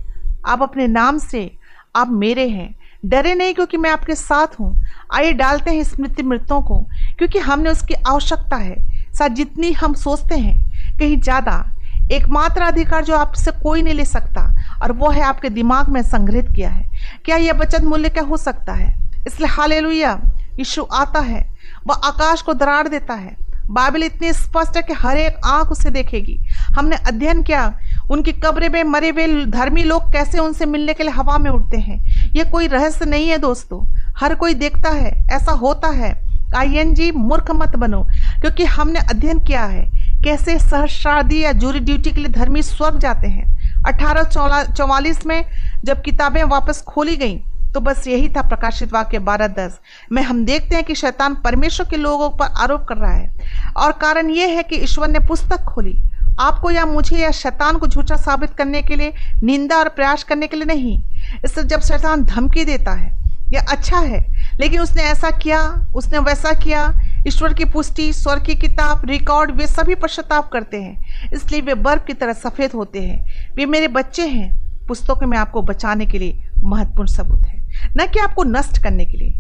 आप 0.45 0.61
अपने 0.61 0.87
नाम 0.87 1.17
से 1.19 1.49
आप 1.95 2.09
मेरे 2.11 2.47
हैं। 2.49 2.73
डरे 3.03 3.33
नहीं 3.35 3.53
क्योंकि 3.53 3.77
मैं 3.77 3.89
आपके 3.89 4.15
साथ 4.15 4.59
हूँ। 4.59 4.85
आइए 5.13 5.31
डालते 5.33 5.71
हैं 5.71 5.83
स्मृति 5.83 6.23
मृतों 6.23 6.61
को 6.61 6.79
क्योंकि 7.17 7.39
हमने 7.39 7.69
उसकी 7.69 7.93
आवश्यकता 8.07 8.57
है। 8.57 8.75
साथ 9.13 9.29
जितनी 9.31 9.71
हम 9.73 9.93
सोचते 9.95 10.35
हैं 10.35 10.97
कहीं 10.99 11.19
ज़्यादा 11.19 11.63
एकमात्र 12.11 12.61
अधिकार 12.61 13.03
जो 13.03 13.15
आपसे 13.15 13.51
कोई 13.63 13.81
नहीं 13.81 13.93
ले 13.93 14.05
सकता 14.05 14.41
और 14.83 14.91
वो 14.91 15.09
है 15.09 15.21
आपके 15.21 15.49
दिमाग 15.49 15.89
में 15.89 16.01
संग्रहित 16.01 16.51
किया 16.55 16.69
है। 16.69 16.91
क्या 17.25 17.37
यह 17.37 17.53
बचत 17.53 17.83
मूल्य 17.83 18.09
क्या 18.09 18.23
हो 18.23 18.37
सकता 18.37 18.73
है? 18.73 18.95
इसलिए 19.27 19.47
हाल 19.47 19.73
यीशु 19.73 20.85
आता 20.93 21.19
है, 21.19 21.53
वह 21.87 21.95
आकाश 21.95 22.41
को 22.41 22.53
दरार 22.53 22.87
देता 22.87 23.13
है। 23.13 23.35
बाइबल 23.71 24.03
इतनी 24.03 24.33
स्पष्ट 24.33 24.77
है 24.77 24.81
कि 24.81 24.93
हर 24.93 25.17
एक 25.17 25.35
आँख 25.45 25.67
उसे 25.67 25.89
देखेगी। 25.89 26.39
हमने 26.77 26.95
अध्ययन 26.95 27.43
किया, 27.43 27.79
उनकी 28.09 28.31
कब्र 28.31 28.69
में 28.69 28.83
मरे 28.83 29.09
हुए 29.09 29.45
धर्मी 29.45 29.83
लोग 29.83 30.11
कैसे 30.13 30.39
उनसे 30.39 30.65
मिलने 30.65 30.93
के 30.93 31.03
लिए 31.03 31.11
हवा 31.11 31.37
में 31.37 31.51
उड़ते 31.51 31.77
हैं। 31.77 32.31
यह 32.35 32.43
कोई 32.51 32.67
रहस्य 32.67 33.05
नहीं 33.05 33.29
है 33.29 33.37
दोस्तों। 33.37 33.93
हर 34.17 34.35
कोई 34.35 34.53
देखता 34.53 34.89
है, 34.89 35.25
ऐसा 35.31 35.51
होता 35.51 35.87
है। 35.87 36.13
आई 36.55 36.75
एन 36.75 36.93
जी 36.93 37.11
मूर्ख 37.11 37.51
मत 37.51 37.75
बनो, 37.75 38.03
क्योंकि 38.41 38.65
हमने 38.65 38.99
अध्ययन 38.99 39.39
किया 39.39 39.63
है, 39.63 39.85
कैसे 40.23 40.59
सहस्रादी 40.59 41.43
या 41.43 41.51
जूरी 41.51 41.79
ड्यूटी 41.79 42.11
के 42.11 42.17
लिए 42.17 42.29
धर्मी 42.29 42.61
स्वर्ग 42.61 42.99
जाते 42.99 43.27
हैं। 43.27 43.62
अठारह 43.87 45.17
में 45.25 45.45
जब 45.83 46.01
किताबें 46.01 46.43
वापस 46.43 46.81
खोली 46.81 47.15
गईं 47.15 47.39
तो 47.73 47.79
बस 47.79 48.07
यही 48.07 48.27
था 48.29 48.41
प्रकाशित 48.41 48.93
वाक्य 48.93 49.19
बारह 49.19 49.47
दस। 49.47 49.79
में, 50.11 50.21
हम 50.21 50.43
देखते 50.45 50.75
हैं 50.75 50.83
कि 50.83 50.95
शैतान 50.95 51.35
परमेश्वर 51.35 51.87
के 51.89 51.97
लोगों 51.97 52.29
पर 52.29 52.45
आरोप 52.45 52.85
कर 52.89 52.97
रहा 52.97 53.11
है। 53.11 53.73
और 53.77 53.91
कारण 53.91 54.29
यह 54.29 54.47
है 54.47 54.63
कि 54.63 54.75
ईश्वर 54.75 55.07
ने 55.07 55.19
पुस्तक 55.19 55.63
खोली। 55.63 55.97
आपको 56.39 56.71
या 56.71 56.85
मुझे 56.85 57.17
या 57.17 57.31
शैतान 57.31 57.77
को 57.77 57.87
झूठा 57.87 58.15
साबित 58.15 58.51
करने 58.51 58.81
के 58.81 58.95
लिए, 58.95 59.13
निंदा 59.43 59.77
और 59.77 59.89
प्रयास 59.89 60.23
करने 60.23 60.47
के 60.47 60.57
लिए 60.57 60.65
नहीं। 60.65 60.97
इससे 61.45 61.63
जब 61.63 61.81
शैतान 61.81 62.23
धमकी 62.23 62.65
देता 62.65 62.91
है 62.91 63.22
यह 63.49 63.65
अच्छा 63.69 63.99
है। 63.99 64.33
लेकिन 64.59 64.81
उसने 64.81 65.03
ऐसा 65.03 65.29
किया, 65.29 65.87
उसने 65.95 66.19
वैसा 66.19 66.51
किया। 66.51 66.93
ईश्वर 67.27 67.53
की 67.53 67.65
पुष्टि, 67.65 68.13
स्वर 68.13 68.39
की 68.39 68.55
किताब 68.55 69.05
रिकॉर्ड 69.05 69.51
वे 69.51 69.67
सभी 69.67 69.95
पश्चाताप 69.95 70.49
करते 70.53 70.81
हैं। 70.81 71.05
इसलिए 71.33 71.61
वे 71.61 71.73
बर्फ़ 71.73 72.03
की 72.03 72.13
तरह 72.13 72.33
सफ़ेद 72.33 72.71
होते 72.71 73.01
हैं। 73.01 73.51
वे 73.55 73.65
मेरे 73.65 73.87
बच्चे 73.87 74.27
हैं। 74.27 74.63
पुस्तकों 74.87 75.27
में 75.27 75.37
आपको 75.37 75.61
बचाने 75.61 76.05
के 76.05 76.19
लिए 76.19 76.49
महत्वपूर्ण 76.63 77.07
सबूत 77.07 77.41
है। 77.47 77.63
न 77.97 78.07
कि 78.13 78.19
आपको 78.19 78.43
नष्ट 78.43 78.83
करने 78.83 79.05
के 79.05 79.17
लिए। 79.17 79.33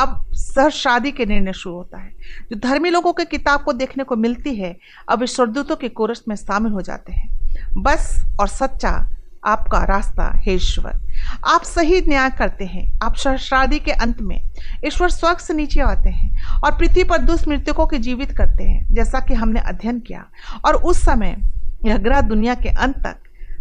अब 0.00 0.26
सह 0.32 0.68
शादी 0.68 1.12
के 1.12 1.26
निर्णय 1.26 1.52
शुरू 1.52 1.76
होता 1.76 1.98
है। 1.98 2.10
जो 2.52 2.58
धर्मी 2.58 2.90
लोगों 2.90 3.12
के 3.12 3.24
किताब 3.24 3.62
को 3.62 3.72
देखने 3.72 4.04
को 4.04 4.16
मिलती 4.16 4.54
है, 4.54 4.76
अब 5.08 5.24
स्वर्दूतों 5.24 5.76
के 5.76 5.88
कोरस 5.88 6.22
में 6.28 6.36
शामिल 6.36 6.72
हो 6.72 6.80
जाते 6.80 7.12
हैं। 7.12 7.40
बस 7.76 8.24
और 8.40 8.48
सच्चा 8.48 9.19
आपका 9.44 9.84
रास्ता 9.84 10.24
है 10.36 10.54
ईश्वर। 10.54 11.00
आप 11.46 11.62
सही 11.62 12.00
न्याय 12.00 12.30
करते 12.30 12.64
हैं। 12.64 12.98
आप 13.02 13.16
सहस्रादि 13.16 13.78
के 13.78 13.92
अंत 13.92 14.20
में 14.20 14.40
ईश्वर 14.86 15.10
स्वर्ग 15.10 15.38
से 15.38 15.54
नीचे 15.54 15.80
आते 15.80 16.10
हैं 16.10 16.58
और 16.64 16.76
पृथ्वी 16.78 17.04
पर 17.04 17.18
दुष्ट 17.18 17.48
मृतकों 17.48 17.86
के 17.86 17.98
जीवित 17.98 18.30
करते 18.30 18.64
हैं, 18.64 18.94
जैसा 18.94 19.20
कि 19.20 19.34
हमने 19.34 19.60
अध्ययन 19.60 20.00
किया। 20.00 20.24
और 20.64 20.74
उस 20.74 21.04
समय 21.04 21.36
यह 21.84 21.96
ग्रह 21.96 22.20
दुनिया 22.20 22.54
के 22.54 22.68
अंत 22.68 22.96
तक 22.96 23.16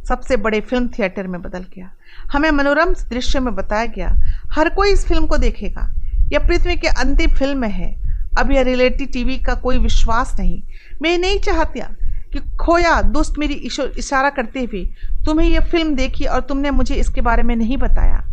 सबसे 0.08 0.38
बड़े 0.38 0.60
फ़िल्म 0.62 0.88
थिएटर 0.88 1.28
में 1.28 1.42
बदल 1.42 1.66
गया। 1.76 1.92
हमें 2.34 2.52
मनोरम 2.52 2.94
दृश्य 3.10 3.40
में 3.40 3.56
बताया 3.56 3.86
गया, 3.86 4.16
हर 4.54 4.70
कोई 4.70 4.92
इस 4.92 5.06
फ़िल्म 5.06 5.26
को 5.26 5.38
देखेगा। 5.38 5.94
यह 6.34 6.40
पृथ्वी 6.40 6.76
के 6.76 6.88
अंतिम 6.88 7.30
फ़िल्म 7.30 7.64
है। 7.64 8.10
अब 8.40 8.52
यह 8.52 8.62
रियलिटी 8.62 9.06
टीवी 9.06 9.38
का 9.38 9.54
कोई 9.54 9.78
विश्वास 9.78 10.36
नहीं। 10.40 10.62
मैं 11.02 11.18
नहीं 11.18 11.40
चाहती 11.40 11.82
कि 12.34 12.40
खोया 12.40 13.02
दोस्त 13.02 13.34
मेरी 13.40 13.54
इशारा 13.98 14.30
करते 14.30 14.60
हुए 14.60 14.94
तुम्हें 15.26 15.49
यह 15.49 15.59
फ़िल्म 15.59 15.95
देखी 15.95 16.26
और 16.26 16.41
तुमने 16.41 16.72
मुझे 16.72 16.95
इसके 16.95 17.22
बारे 17.22 17.43
में 17.43 17.55
नहीं 17.55 17.78
बताया। 17.78 18.24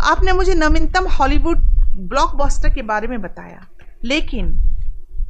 आपने 0.00 0.32
मुझे 0.32 0.54
नवीनतम 0.54 1.08
हॉलीवुड 1.08 1.58
ब्लॉकबस्टर 1.96 2.74
के 2.74 2.82
बारे 2.82 3.06
में 3.08 3.22
बताया। 3.22 3.66
लेकिन 4.04 4.58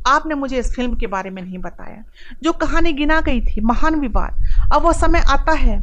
आपने 0.06 0.34
मुझे 0.34 0.58
इस 0.58 0.74
फ़िल्म 0.74 0.94
के 0.96 1.06
बारे 1.06 1.30
में 1.30 1.42
नहीं 1.42 1.58
बताया। 1.58 2.04
जो 2.42 2.52
कहानी 2.52 2.92
गिना 2.92 3.20
गई 3.20 3.40
थी, 3.40 3.60
महान 3.60 3.94
विवाद। 3.94 4.44
अब 4.72 4.82
वह 4.82 4.92
समय 4.92 5.18
आता 5.18 5.52
है 5.52 5.82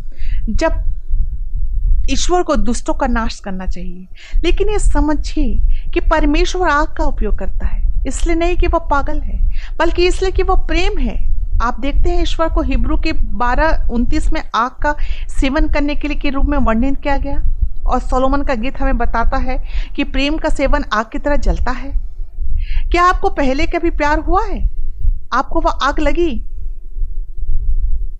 जब 0.49 0.83
ईश्वर 2.09 2.43
को 2.43 2.55
दुष्टों 2.55 2.93
का 2.93 3.07
नाश 3.07 3.39
करना 3.39 3.65
चाहिए। 3.65 4.07
लेकिन 4.43 4.69
ये 4.69 4.79
समझिए 4.79 5.61
कि 5.93 5.99
परमेश्वर 5.99 6.69
आग 6.69 6.87
का 6.87 7.03
उपयोग 7.03 7.39
करता 7.39 7.65
है। 7.65 8.03
इसलिए 8.07 8.35
नहीं 8.35 8.57
कि 8.57 8.67
वह 8.67 8.79
पागल 8.79 9.19
है, 9.19 9.53
बल्कि 9.77 10.07
इसलिए 10.07 10.31
कि 10.31 10.43
वह 10.43 10.55
प्रेम 10.55 10.97
है। 10.97 11.28
आप 11.61 11.79
देखते 11.79 12.09
हैं 12.09 12.21
ईश्वर 12.21 12.49
को 12.49 12.61
हिब्रू 12.61 12.97
के 12.97 13.11
बारह, 13.13 13.87
उनतीस 13.91 14.33
में 14.33 14.43
आग 14.55 14.71
का 14.71 14.95
सेवन 15.39 15.67
करने 15.67 15.95
के 15.95 16.07
लिए 16.07 16.17
के 16.17 16.29
रूप 16.29 16.45
में 16.45 16.57
वर्णित 16.57 17.01
किया 17.01 17.17
गया। 17.17 17.43
और 17.87 17.99
सोलोमन 17.99 18.41
का 18.41 18.55
गीत 18.55 18.81
हमें 18.81 18.97
बताता 18.97 19.37
है 19.37 19.63
कि 19.95 20.03
प्रेम 20.03 20.37
का 20.37 20.49
सेवन 20.49 20.83
आग 20.93 21.05
की 21.05 21.19
तरह 21.19 21.35
जलता 21.35 21.71
है। 21.71 22.01
क्या 22.91 23.03
आपको 23.03 23.29
पहले 23.29 23.65
कभी 23.65 23.89
प्यार 23.89 24.19
हुआ 24.19 24.45
है? 24.45 24.69
आपको 25.33 25.61
वह 25.61 25.71
आग 25.71 25.99
लगी? 25.99 26.45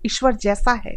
ईश्वर 0.06 0.34
जैसा 0.34 0.80
है, 0.86 0.96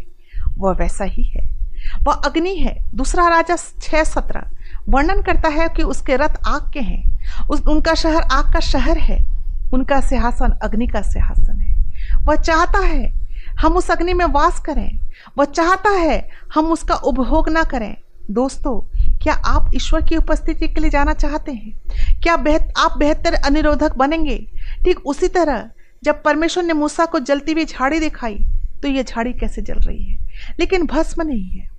वह 0.58 0.72
वैसा 0.72 1.04
ही 1.04 1.22
है। 1.22 1.54
वह 2.02 2.12
अग्नि 2.12 2.54
है, 2.54 2.84
दूसरा 2.94 3.28
राजा 3.28 3.56
छह 3.56 4.04
सत्रह। 4.04 4.42
वर्णन 4.88 5.22
करता 5.22 5.48
है 5.48 5.68
कि 5.68 5.82
उसके 5.82 6.16
रथ 6.16 6.36
आग 6.46 6.70
के 6.72 6.80
हैं। 6.80 7.18
उस, 7.50 7.60
उनका 7.60 7.94
शहर 7.94 8.22
आग 8.32 8.52
का 8.52 8.60
शहर 8.60 8.98
है। 8.98 9.26
उनका 9.74 10.00
सिंहासन 10.00 10.58
अग्नि 10.62 10.86
का 10.86 11.02
सिंहासन 11.02 11.60
है। 11.60 11.83
वह 12.24 12.36
चाहता 12.36 12.78
है 12.78 13.28
हम 13.60 13.76
उस 13.76 13.90
अग्नि 13.90 14.12
में 14.14 14.24
वास 14.24 14.60
करें। 14.60 15.00
वह 15.38 15.44
चाहता 15.44 15.90
है 15.90 16.30
हम 16.54 16.72
उसका 16.72 16.94
उपभोग 16.94 17.48
ना 17.48 17.62
करें। 17.62 17.96
दोस्तों 18.30 18.80
क्या 19.18 19.34
आप 19.34 19.72
ईश्वर 19.74 20.02
की 20.02 20.16
उपस्थिति 20.16 20.68
के 20.68 20.80
लिए 20.80 20.90
जाना 20.90 21.12
चाहते 21.12 21.52
हैं? 21.52 21.80
क्या 22.22 22.36
बेहत, 22.36 22.72
आप 22.78 22.98
बेहतर 22.98 23.34
अनिरोधक 23.34 23.94
बनेंगे? 23.96 24.38
ठीक 24.84 25.06
उसी 25.06 25.28
तरह 25.28 25.70
जब 26.04 26.22
परमेश्वर 26.22 26.64
ने 26.64 26.72
मूसा 26.72 27.04
को 27.04 27.18
जलती 27.18 27.52
हुई 27.52 27.64
झाड़ी 27.64 28.00
दिखाई 28.00 28.38
तो 28.82 28.88
यह 28.88 29.02
झाड़ी 29.02 29.32
कैसे 29.32 29.62
जल 29.62 29.74
रही 29.74 30.04
है? 30.04 30.26
लेकिन 30.60 30.86
भस्म 30.86 31.22
नहीं 31.22 31.48
है। 31.50 31.70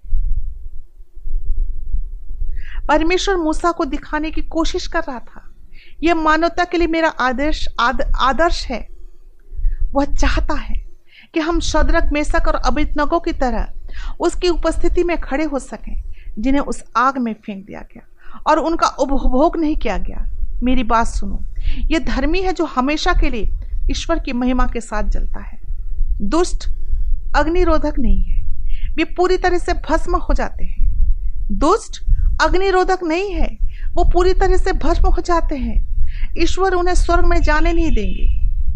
परमेश्वर 2.87 3.35
मूसा 3.37 3.71
को 3.71 3.85
दिखाने 3.85 4.31
की 4.31 4.41
कोशिश 4.41 4.87
कर 4.87 4.99
रहा 4.99 5.19
था। 5.19 5.55
यह 6.03 6.15
मानवता 6.15 6.63
के 6.63 6.77
लिए 6.77 6.87
मेरा 6.87 7.09
आदर्श 7.09 7.67
आद, 7.79 8.11
आदर्श 8.17 8.67
है। 8.67 8.94
वह 9.95 10.05
चाहता 10.05 10.53
है 10.53 10.75
कि 11.33 11.39
हम 11.39 11.59
शदरक, 11.59 12.09
मेसक 12.13 12.47
और 12.47 12.55
अभितनगों 12.55 13.19
की 13.19 13.31
तरह 13.31 13.67
उसकी 14.19 14.49
उपस्थिति 14.49 15.03
में 15.03 15.17
खड़े 15.17 15.43
हो 15.43 15.59
सकें, 15.59 16.03
जिन्हें 16.39 16.61
उस 16.61 16.83
आग 16.97 17.17
में 17.17 17.33
फेंक 17.45 17.65
दिया 17.65 17.81
गया 17.93 18.41
और 18.47 18.59
उनका 18.59 18.87
उपभोग 18.87 19.57
नहीं 19.57 19.75
किया 19.75 19.97
गया। 19.97 20.25
मेरी 20.63 20.83
बात 20.83 21.07
सुनो 21.07 21.39
ये 21.91 21.99
धर्मी 21.99 22.41
है 22.41 22.53
जो 22.53 22.65
हमेशा 22.65 23.13
के 23.13 23.29
लिए 23.29 23.49
ईश्वर 23.91 24.19
की 24.19 24.33
महिमा 24.33 24.65
के 24.65 24.81
साथ 24.81 25.03
जलता 25.03 25.39
है। 25.39 25.59
दुष्ट, 26.21 26.69
अग्निरोधक 27.35 27.99
नहीं 27.99 28.21
है। 28.23 28.43
वे 28.95 29.03
पूरी 29.03 29.37
तरह 29.37 29.57
से 29.57 29.73
भस्म 29.89 30.15
हो 30.17 30.33
जाते 30.33 30.65
हैं। 30.65 31.47
दुष्ट, 31.51 32.01
अग्निरोधक 32.41 32.99
नहीं 33.03 33.31
है। 33.31 33.47
वो 33.93 34.03
पूरी 34.03 34.33
तरह 34.33 34.57
से 34.57 34.73
भस्म 34.73 35.07
हो 35.07 35.21
जाते 35.21 35.55
हैं। 35.55 35.83
ईश्वर 36.37 36.73
उन्हें 36.73 36.95
स्वर्ग 36.95 37.25
में 37.25 37.41
जाने 37.41 37.73
नहीं 37.73 37.91
देंगे, 37.91 38.27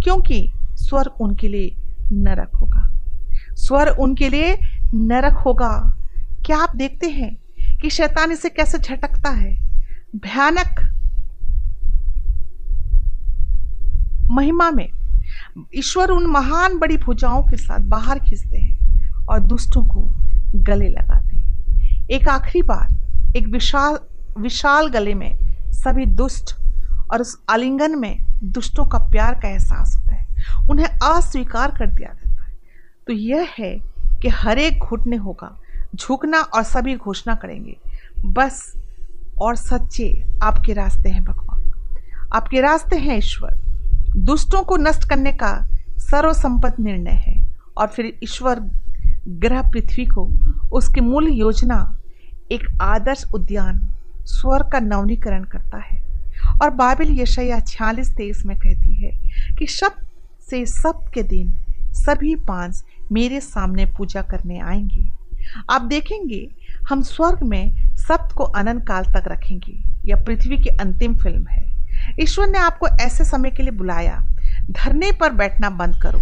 क्योंकि 0.03 0.51
स्वर्ग 0.87 1.11
उनके 1.21 1.47
लिए 1.47 1.75
नरक 2.11 2.55
होगा। 2.55 2.91
स्वर 3.55 3.87
उनके 3.87 4.29
लिए 4.29 4.57
नरक 4.93 5.33
होगा। 5.33 5.95
क्या 6.45 6.57
आप 6.57 6.75
देखते 6.75 7.07
हैं 7.07 7.35
कि 7.81 7.89
शैतान 7.89 8.31
इसे 8.31 8.49
कैसे 8.49 8.77
झटकता 8.77 9.29
है? 9.29 9.59
भयानक 10.15 10.95
महिमा 14.31 14.71
में 14.71 14.89
ईश्वर 15.75 16.09
उन 16.09 16.25
महान 16.25 16.77
बड़ी 16.77 16.97
भुजाओं 16.97 17.43
के 17.43 17.57
साथ 17.57 17.79
बाहर 17.79 18.19
खींचते 18.19 18.57
हैं 18.57 18.79
और 19.25 19.39
दुष्टों 19.39 19.81
को 19.83 20.01
गले 20.55 20.89
लगाते 20.89 21.37
हैं। 21.37 22.07
एक 22.07 22.27
आखिरी 22.27 22.61
बार, 22.61 22.87
एक 23.37 23.47
विशाल 23.47 23.97
विशाल 24.41 24.87
गले 24.87 25.13
में 25.13 25.37
सभी 25.71 26.05
दुष्ट 26.05 26.55
और 27.11 27.21
उस 27.21 27.37
आलिंगन 27.49 27.99
में 27.99 28.17
दुष्टों 28.43 28.85
का 28.85 28.97
प्यार 28.97 29.33
का 29.33 29.47
एहसास 29.47 29.95
होता 29.95 30.08
उन्हें 30.69 30.87
अस्वीकार 30.87 31.71
कर 31.71 31.87
दिया 31.87 32.13
जाता 32.13 32.43
है। 32.43 32.57
तो 33.07 33.13
यह 33.13 33.49
है 33.57 33.79
कि 34.21 34.27
हर 34.27 34.59
एक 34.59 34.79
घुटने 34.79 35.15
होगा, 35.15 35.59
झुकना 35.95 36.39
और 36.39 36.63
सभी 36.63 36.95
घोषणा 36.95 37.35
करेंगे। 37.35 37.77
बस 38.25 38.73
और 39.41 39.55
सच्चे 39.55 40.23
आपके 40.43 40.73
रास्ते 40.73 41.09
हैं 41.09 41.23
भगवान। 41.23 41.71
आपके 42.33 42.61
रास्ते 42.61 42.95
हैं 42.95 43.17
ईश्वर। 43.17 43.59
दुष्टों 44.17 44.63
को 44.63 44.77
नष्ट 44.77 45.09
करने 45.09 45.31
का 45.31 45.67
सर्वसंपत्त 45.97 46.79
निर्णय 46.79 47.11
है 47.11 47.47
और 47.77 47.87
फिर 47.87 48.19
ईश्वर 48.23 48.59
ग्रह 49.27 49.61
पृथ्वी 49.61 50.05
को 50.05 50.29
उसकी 50.71 51.01
मूल 51.01 51.27
योजना, 51.27 51.99
एक 52.51 52.77
आदर्श 52.81 53.25
उद्यान, 53.33 53.87
स्वर 54.25 54.63
का 54.63 54.79
नवनीकरण 54.79 55.43
करता 55.43 55.77
है। 55.77 56.03
और 56.61 56.69
बाइबल 56.69 57.19
यशया 57.19 57.59
छियालीस 57.59 58.15
तेईस 58.15 58.45
में 58.45 58.57
कहती 58.57 58.93
है 58.93 59.11
कि 59.55 59.65
शब 59.65 60.08
से 60.49 60.65
सब 60.65 61.05
के 61.13 61.23
दिन 61.23 61.57
सभी 61.91 62.35
पाँच 62.35 62.83
मेरे 63.11 63.39
सामने 63.41 63.85
पूजा 63.85 64.21
करने 64.21 64.59
आएँगे। 64.59 65.19
आप 65.69 65.81
देखेंगे, 65.81 66.49
हम 66.89 67.01
स्वर्ग 67.01 67.43
में 67.43 67.71
सप्त 67.95 68.35
को 68.35 68.43
अनंत 68.43 68.87
काल 68.87 69.03
तक 69.03 69.23
रखेंगे। 69.27 69.83
यह 70.05 70.15
पृथ्वी 70.15 70.57
की 70.57 70.69
अंतिम 70.69 71.15
फ़िल्म 71.15 71.47
है। 71.47 71.87
ईश्वर 72.19 72.47
ने 72.47 72.57
आपको 72.57 72.87
ऐसे 72.87 73.25
समय 73.25 73.51
के 73.51 73.63
लिए 73.63 73.71
बुलाया। 73.71 74.25
धरने 74.71 75.11
पर 75.11 75.33
बैठना 75.33 75.69
बंद 75.69 75.95
करो। 76.01 76.19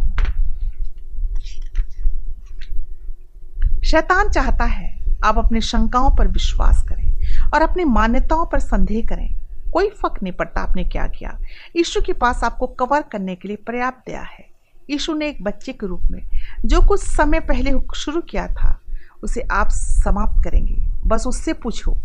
शैतान 3.85 4.29
चाहता 4.29 4.65
है 4.65 4.97
आप 5.23 5.37
अपनी 5.37 5.61
शंकाओं 5.61 6.15
पर 6.15 6.27
विश्वास 6.27 6.83
करें 6.89 7.13
और 7.53 7.61
अपनी 7.61 7.83
मान्यताओं 7.83 8.45
पर 8.45 8.59
संदेह 8.59 9.05
करें। 9.05 9.46
कोई 9.77 9.89
फ़र्क 9.89 10.23
नहीं 10.23 10.33
पड़ता 10.33 10.61
आपने 10.61 10.83
क्या 10.83 11.07
किया। 11.07 11.37
यीशु 11.75 12.01
के 12.01 12.13
पास 12.13 12.43
आपको 12.43 12.67
कवर 12.67 13.01
करने 13.01 13.35
के 13.35 13.47
लिए 13.47 13.57
पर्याप्त 13.57 13.97
दिया 14.07 14.21
है। 14.21 14.45
यीशु 14.89 15.13
ने 15.13 15.27
एक 15.29 15.43
बच्चे 15.43 15.73
के 15.73 15.87
रूप 15.87 16.01
में, 16.11 16.21
जो 16.65 16.81
कुछ 16.81 16.99
समय 16.99 17.39
पहले 17.39 17.73
शुरू 17.95 18.21
किया 18.21 18.47
था, 18.47 18.79
उसे 19.23 19.41
आप 19.41 19.67
समाप्त 19.69 20.43
करेंगे। 20.43 20.75
बस 21.05 21.27
उससे 21.27 21.53
पूछो, 21.53 21.97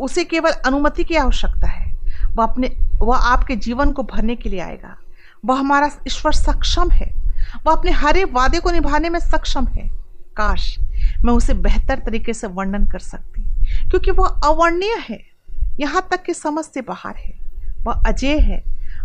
उसे 0.00 0.24
केवल 0.24 0.50
अनुमति 0.50 1.04
की 1.04 1.14
आवश्यकता 1.14 1.68
है। 1.68 1.92
वह 2.34 2.44
अपने, 2.44 2.76
वह 2.94 3.16
आपके 3.16 3.56
जीवन 3.56 3.92
को 3.92 4.02
भरने 4.02 4.36
के 4.36 4.48
लिए 4.48 4.60
आएगा। 4.60 4.96
वह 5.44 5.58
हमारा 5.58 5.90
ईश्वर 6.06 6.32
सक्षम 6.32 6.90
है। 6.90 7.10
वह 7.66 7.72
अपने 7.72 7.90
हरे 7.90 8.24
वादे 8.24 8.60
को 8.60 8.70
निभाने 8.70 9.08
में 9.08 9.20
सक्षम 9.20 9.66
है। 9.66 9.90
काश 10.36 10.78
मैं 11.24 11.32
उसे 11.32 11.54
बेहतर 11.54 11.98
तरीके 11.98 12.32
से 12.32 12.46
वर्णन 12.46 12.86
कर 12.86 12.98
सकती, 12.98 13.42
क्योंकि 13.90 14.10
वह 14.10 14.26
अवर्णीय 14.26 14.96
है। 15.10 15.29
यहाँ 15.80 16.06
तक 16.10 16.22
कि 16.22 16.34
समझ 16.34 16.64
से 16.64 16.80
बाहर 16.80 17.16
है। 17.16 17.32
वह 17.84 18.02
अजय 18.06 18.38
है। 18.38 18.62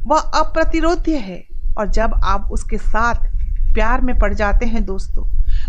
वह 0.07 0.19
अप्रतिरोध्य 0.39 1.17
है। 1.17 1.43
और 1.77 1.89
जब 1.89 2.13
आप 2.23 2.49
उसके 2.51 2.77
साथ 2.77 3.25
प्यार 3.73 4.01
में 4.01 4.17
पड़ 4.19 4.33
जाते 4.33 4.65
हैं 4.65 4.83
दोस्तों 4.85 5.23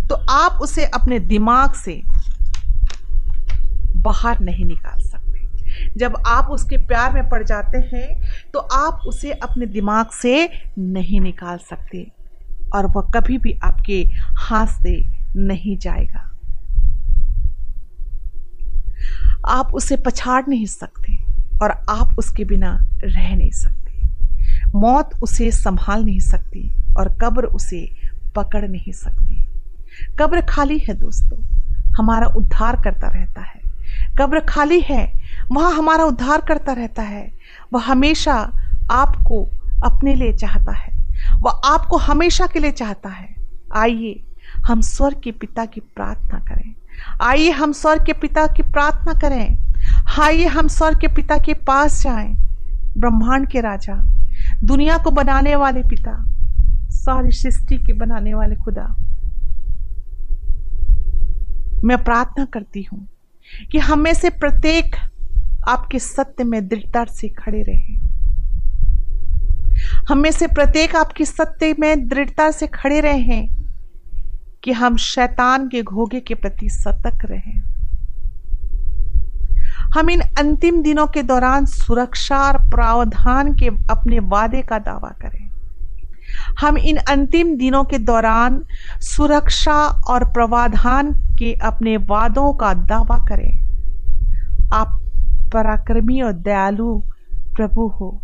तो 0.08 0.14
आप 0.30 0.60
उसे 0.62 0.84
अपने 0.86 1.18
दिमाग 1.20 1.72
से 1.74 2.00
बाहर 3.96 4.40
नहीं 4.40 4.64
निकाल 4.64 5.00
सकते। 5.02 5.94
जब 5.98 6.16
आप 6.26 6.50
उसके 6.50 6.76
प्यार 6.86 7.12
में 7.12 7.28
पड़ 7.28 7.42
जाते 7.44 7.78
हैं 7.92 8.50
तो 8.52 8.58
आप 8.58 9.02
उसे 9.06 9.32
अपने 9.32 9.66
दिमाग 9.66 10.10
से 10.12 10.48
नहीं 10.78 11.20
निकाल 11.20 11.58
सकते। 11.70 12.06
और 12.74 12.86
वह 12.86 13.10
कभी 13.14 13.38
भी 13.38 13.58
आपके 13.64 14.02
हाथ 14.40 14.66
से 14.74 15.00
नहीं 15.36 15.76
जाएगा। 15.78 16.25
आप 19.48 19.74
उसे 19.74 19.96
पछाड़ 19.96 20.44
नहीं 20.48 20.66
सकते 20.66 21.18
और 21.62 21.70
आप 21.70 22.18
उसके 22.18 22.44
बिना 22.44 22.78
रह 23.04 23.36
नहीं 23.36 23.50
सकते। 23.50 23.86
मौत 24.74 25.10
उसे 25.22 25.50
संभाल 25.50 26.04
नहीं 26.04 26.20
सकती 26.20 26.70
और 26.98 27.18
कब्र 27.20 27.44
उसे 27.44 27.96
पकड़ 28.36 28.68
नहीं 28.68 28.92
सकती। 28.92 29.46
कब्र 30.18 30.40
खाली 30.40 30.78
है 30.78 30.94
दोस्तों, 30.94 31.44
हमारा 31.98 32.26
उद्धार 32.26 32.76
करता 32.76 33.08
रहता 33.08 33.40
है। 33.40 33.60
कब्र 34.18 34.40
खाली 34.40 34.80
है, 34.80 35.12
वह 35.52 35.78
हमारा 35.78 36.04
उद्धार 36.04 36.40
करता 36.40 36.72
रहता 36.72 37.02
है। 37.02 37.32
वह 37.72 37.82
हमेशा 37.82 38.52
आपको 38.90 39.48
अपने 39.84 40.14
लिए 40.14 40.32
चाहता 40.32 40.72
है। 40.72 40.96
वह 41.40 41.50
आपको 41.50 41.96
हमेशा 41.96 42.46
के 42.46 42.58
लिए 42.58 42.72
चाहता 42.72 43.08
है। 43.08 43.36
आइए, 43.76 44.24
हम 44.66 44.80
स्वर 44.80 45.14
के 45.14 45.30
पिता 45.32 45.64
की 45.64 45.80
प्रार्थना 45.80 46.38
करें। 46.38 46.74
आइए 47.20 47.50
हम 47.50 47.72
स्वर्ग 47.72 48.04
के 48.06 48.12
पिता 48.12 48.46
की 48.46 48.62
प्रार्थना 48.62 49.14
करें। 49.14 49.58
आइए 50.20 50.46
हम 50.46 50.68
स्वर्ग 50.68 51.00
के 51.00 51.08
पिता 51.08 51.38
के 51.38 51.54
पास 51.54 52.02
जाएँ, 52.02 52.34
ब्रह्मांड 52.98 53.48
के 53.48 53.60
राजा, 53.60 53.94
दुनिया 54.64 54.98
को 54.98 55.10
बनाने 55.10 55.56
वाले 55.56 55.82
पिता, 55.82 56.24
सारी 56.90 57.30
सृष्टि 57.30 57.78
के 57.78 57.92
बनाने 57.92 58.34
वाले 58.34 58.56
खुदा। 58.56 58.86
मैं 61.84 62.04
प्रार्थना 62.04 62.44
करती 62.44 62.82
हूँ 62.82 63.08
कि 63.72 63.78
हम 63.78 63.98
में 63.98 64.14
से 64.14 64.30
प्रत्येक 64.30 64.96
आपके 65.68 65.98
सत्य 65.98 66.44
में 66.44 66.68
दृढ़ता 66.68 67.04
से 67.04 67.28
खड़े 67.28 67.62
रहे। 67.62 67.94
हम 70.08 70.18
में 70.18 70.30
से 70.30 70.46
प्रत्येक 70.46 70.96
आपके 70.96 71.24
सत्य 71.24 71.74
में 71.78 72.08
दृढ़ता 72.08 72.50
से 72.50 72.66
खड़े 72.66 73.00
रहे। 73.00 73.55
कि 74.66 74.72
हम 74.72 74.96
शैतान 74.96 75.68
के 75.68 75.82
घोगे 75.82 76.20
के 76.20 76.34
प्रति 76.34 76.68
सतर्क 76.68 77.24
रहें। 77.24 77.62
हम 79.94 80.10
इन 80.10 80.20
अंतिम 80.20 80.82
दिनों 80.82 81.06
के 81.06 81.22
दौरान 81.22 81.64
सुरक्षा 81.64 82.38
और 82.38 82.58
प्रावधान 82.58 83.54
के 83.54 83.66
अपने 83.66 84.18
वादे 84.18 84.62
का 84.62 84.78
दावा 84.78 85.14
करें। 85.22 85.50
हम 86.60 86.78
इन 86.78 86.96
अंतिम 86.96 87.56
दिनों 87.56 87.84
के 87.84 87.98
दौरान 87.98 88.64
सुरक्षा 89.00 89.82
और 89.82 90.24
प्रावधान 90.24 91.12
के 91.12 91.54
अपने 91.54 91.96
वादों 91.96 92.52
का 92.52 92.74
दावा 92.74 93.18
करें। 93.18 93.66
आप 94.72 95.00
पराक्रमी 95.52 96.20
और 96.20 96.32
दयालु 96.32 97.02
प्रभु 97.34 97.86
हो। 97.86 98.22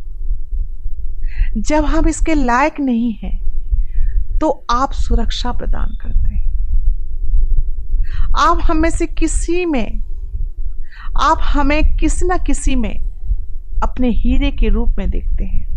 जब 1.56 1.84
हम 1.84 2.08
इसके 2.08 2.34
लायक 2.34 2.80
नहीं 2.80 3.12
हैं 3.12 3.41
तो 4.42 4.66
आप 4.70 4.92
सुरक्षा 4.92 5.52
प्रदान 5.52 5.88
करते 6.02 6.34
हैं। 6.34 6.52
आप 8.38 8.58
हमें 8.62 8.90
से 8.90 9.06
किसी 9.06 9.64
में, 9.64 10.00
आप 11.20 11.38
हमें 11.40 11.96
किसी 11.96 12.26
न 12.26 12.38
किसी 12.46 12.74
में 12.74 13.00
अपने 13.82 14.08
हीरे 14.08 14.50
के 14.50 14.68
रूप 14.68 14.94
में 14.98 15.10
देखते 15.10 15.44
हैं। 15.44 15.68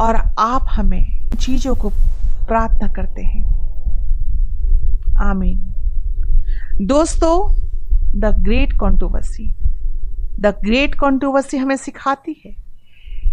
और 0.00 0.16
आप 0.38 0.66
हमें 0.70 1.30
चीज़ों 1.30 1.74
को 1.74 1.88
प्रार्थना 2.48 2.88
करते 2.88 3.22
हैं। 3.22 3.44
आमीन। 5.22 5.74
दोस्तों, 6.82 7.60
the 8.20 8.24
great 8.24 8.72
controversy, 8.72 9.54
the 10.40 10.46
great 10.46 10.94
controversy 10.94 11.56
हमें 11.56 11.76
सिखाती 11.76 12.42
है। 12.46 12.56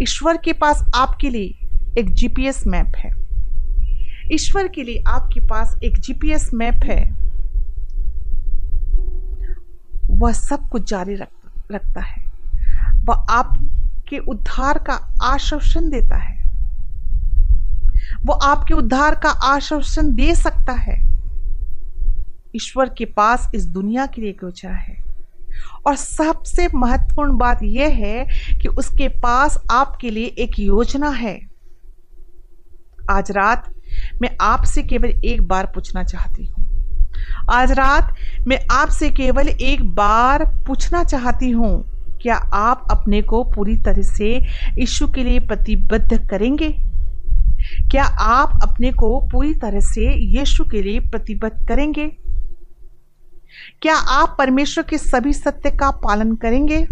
ईश्वर 0.02 0.38
के 0.38 0.54
पास 0.54 0.92
आपके 0.96 1.30
लिए 1.30 1.69
एक 1.98 2.14
जीपीएस 2.14 2.68
मैप 2.68 2.92
है। 2.98 3.12
ईश्वर 4.32 4.68
के 4.68 4.84
लिए 4.84 5.04
आपके 5.08 5.40
पास 5.40 5.78
एक 5.84 6.00
जीपीएस 6.00 6.54
मैप 6.54 6.80
है। 6.84 7.20
वह 10.10 10.32
सब 10.32 10.70
कुछ 10.70 10.90
जारी 10.90 11.16
रख, 11.16 11.28
रखता 11.72 12.02
है। 12.02 12.26
वह 12.96 13.16
आपके 13.16 14.18
उद्धार 14.18 14.78
का 14.78 15.16
आश्वासन 15.22 15.90
देता 15.90 16.16
है। 16.16 16.50
वो 18.26 18.34
आपके 18.34 18.74
उद्धार 18.74 19.16
का 19.16 19.30
आश्वासन 19.30 20.16
दे 20.16 20.36
सकता 20.36 20.74
है। 20.74 21.10
ईश्वर 22.56 22.90
के 22.90 23.06
पास 23.06 23.52
इस 23.56 23.66
दुनिया 23.66 24.06
के 24.06 24.22
लिए 24.22 24.32
योजना 24.32 24.74
है। 24.74 25.04
और 25.88 25.96
सबसे 25.96 26.68
महत्वपूर्ण 26.76 27.38
बात 27.38 27.60
यह 27.64 27.88
है 27.88 28.26
कि 28.58 28.68
उसके 28.68 29.08
पास 29.08 29.58
आपके 29.72 30.10
लिए 30.10 30.26
एक 30.26 30.60
योजना 30.60 31.10
है। 31.10 31.49
आज 33.10 33.32
रात 33.32 33.74
मैं 34.22 34.30
आपसे 34.42 34.82
केवल 34.84 35.10
एक 35.26 35.42
बार 35.48 35.66
पूछना 35.66 36.04
चाहती 36.04 36.46
हूँ। 36.46 36.66
आज 37.52 37.72
रात 37.72 38.14
मैं 38.48 38.60
आपसे 38.72 39.10
केवल 39.10 39.48
एक 39.48 39.84
बार 39.96 40.44
पूछना 40.68 41.04
चाहती 41.04 41.50
हूँ, 41.50 41.72
क्या 42.22 42.36
आप 42.36 42.88
अपने 42.92 43.22
को 43.22 43.44
पूरी 43.46 43.76
तरह 43.78 44.02
से 44.02 44.30
यीशु 44.80 45.08
के 45.08 45.24
लिए 45.24 45.40
प्रतिबद्ध 45.40 46.28
करेंगे? 46.30 46.70
क्या 47.92 48.04
आप 48.04 48.60
अपने 48.64 48.92
को 48.92 49.20
पूरी 49.32 49.54
तरह 49.54 49.80
से 49.84 50.14
यीशु 50.16 50.64
के 50.64 50.82
लिए 50.82 51.00
प्रतिबद्ध 51.00 51.68
करेंगे? 51.68 52.08
क्या 53.82 53.96
आप 53.96 54.36
परमेश्वर 54.40 54.84
के 54.90 54.98
सभी 54.98 55.34
सत्य 55.34 55.72
का 55.72 55.92
पालन 56.04 56.36
करेंगे? 56.36 56.88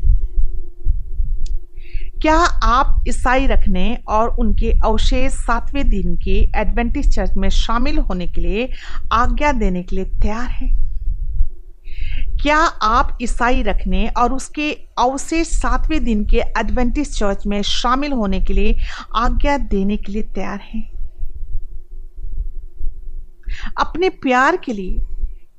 क्या 2.22 2.36
आप 2.64 3.04
ईसाई 3.08 3.48
रखने 3.48 3.98
और 4.08 4.30
उनके 4.30 4.72
अवशेष 4.86 5.34
सातवें 5.34 5.90
दिन 5.90 6.16
के 6.16 6.52
एडवेंटिस 6.56 7.10
चर्च 7.10 7.32
में 7.38 7.50
शामिल 7.50 7.98
होने 7.98 8.28
के 8.28 8.42
लिए 8.42 8.70
आज्ञा 9.12 9.52
देने 9.52 9.84
के 9.84 9.96
लिए 9.96 10.06
तैयार 10.06 10.50
हैं? 10.50 10.88
क्या 12.42 12.58
आप 12.82 13.18
ईसाई 13.22 13.64
रखने 13.64 14.08
और 14.08 14.34
उसके 14.34 14.72
अवशेष 15.00 15.48
सातवें 15.48 16.04
दिन 16.04 16.26
के 16.26 16.38
एडवेंटिस 16.38 17.18
चर्च 17.18 17.48
में 17.48 17.62
शामिल 17.62 18.12
होने 18.12 18.42
के 18.42 18.54
लिए 18.54 18.78
आज्ञा 19.16 19.58
देने 19.58 19.98
के 19.98 20.12
लिए 20.12 20.22
तैयार 20.22 20.60
हैं? 20.62 20.90
अपने 23.78 24.10
प्यार 24.10 24.58
के 24.58 24.74
लिए, 24.74 25.00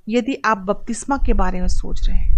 यदि 0.08 0.42
आप 0.44 0.58
बपतिस्मा 0.58 1.16
के 1.16 1.32
बारे 1.32 1.60
में 1.60 1.68
सोच 1.68 2.08
रहे 2.08 2.18
हैं 2.18 2.37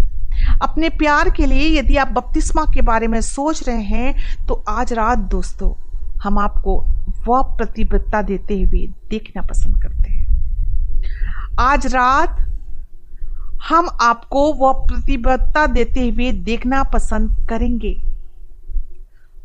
अपने 0.62 0.88
प्यार 0.88 1.30
के 1.30 1.46
लिए 1.46 1.78
यदि 1.78 1.96
आप 1.96 2.08
बपतिस्मा 2.08 2.66
के 2.74 2.82
बारे 2.82 3.06
में 3.06 3.20
सोच 3.20 3.68
रहे 3.68 3.82
हैं 3.82 4.14
तो 4.46 4.64
आज 4.68 4.92
रात 4.92 5.18
दोस्तों, 5.18 5.72
हम 6.22 6.38
आपको 6.38 6.86
वह 7.28 7.56
प्रतिबद्धता 7.56 8.22
देते 8.22 8.62
हुए 8.62 8.88
देखना 9.08 9.42
पसंद 9.42 9.82
करते 9.82 10.12
हैं। 10.12 10.20
आज 11.60 11.86
रात 11.86 12.46
हम 13.68 13.88
आपको 14.00 14.52
वह 14.52 14.72
प्रतिबद्धता 14.72 15.66
देते 15.66 16.08
हुए 16.08 16.32
देखना 16.32 16.82
पसंद 16.82 17.48
करेंगे। 17.48 18.02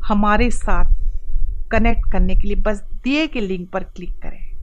हमारे 0.04 0.50
साथ 0.50 0.94
कनेक्ट 1.70 2.12
करने 2.12 2.34
के 2.34 2.48
लिए 2.48 2.56
बस 2.56 2.84
दिए 3.04 3.26
के 3.26 3.40
लिंक 3.40 3.70
पर 3.70 3.84
क्लिक 3.84 4.22
करें। 4.22 4.56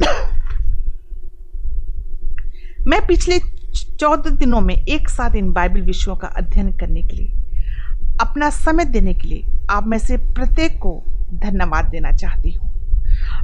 मैं 2.86 3.06
पिछले 3.06 3.40
चौदह 4.00 4.30
दिनों 4.30 4.60
में 4.60 4.74
एक 4.74 5.08
साथ 5.08 5.34
इन 5.36 5.52
बाइबल 5.52 5.80
विषयों 5.80 6.16
का 6.16 6.28
अध्ययन 6.28 6.70
करने 6.72 7.02
के 7.02 7.16
लिए, 7.16 7.32
अपना 8.20 8.50
समय 8.50 8.84
देने 8.84 9.14
के 9.14 9.28
लिए 9.28 9.44
आप 9.70 9.86
में 9.86 9.98
से 9.98 10.16
प्रत्येक 10.16 10.78
को 10.78 11.02
धन्यवाद 11.34 11.84
देना 11.84 12.12
चाहती 12.12 12.50
हूँ। 12.50 12.70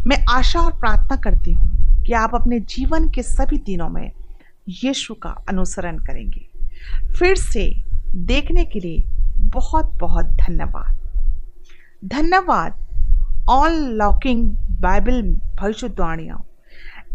मैं 0.07 0.25
आशा 0.31 0.61
और 0.61 0.73
प्रार्थना 0.73 1.17
करती 1.17 1.53
हूँ 1.53 2.05
कि 2.05 2.13
आप 2.13 2.35
अपने 2.35 2.61
जीवन 2.61 3.09
के 3.09 3.23
सभी 3.23 3.59
दिनों 3.59 3.89
में 3.89 4.11
यीशु 4.69 5.15
का 5.15 5.31
अनुसरण 5.49 5.99
करेंगे। 5.99 6.49
फिर 7.19 7.37
से 7.37 7.85
देखने 8.15 8.65
के 8.65 8.81
लिए 8.81 9.05
बहुत 9.39 9.93
बहुत 10.01 10.27
धन्यवाद। 10.27 10.99
धन्यवाद। 12.05 12.75
ऑल 13.49 13.73
लॉकिंग 13.73 14.51
बाइबल 14.81 15.23
भविष्यवाणियों। 15.61 16.39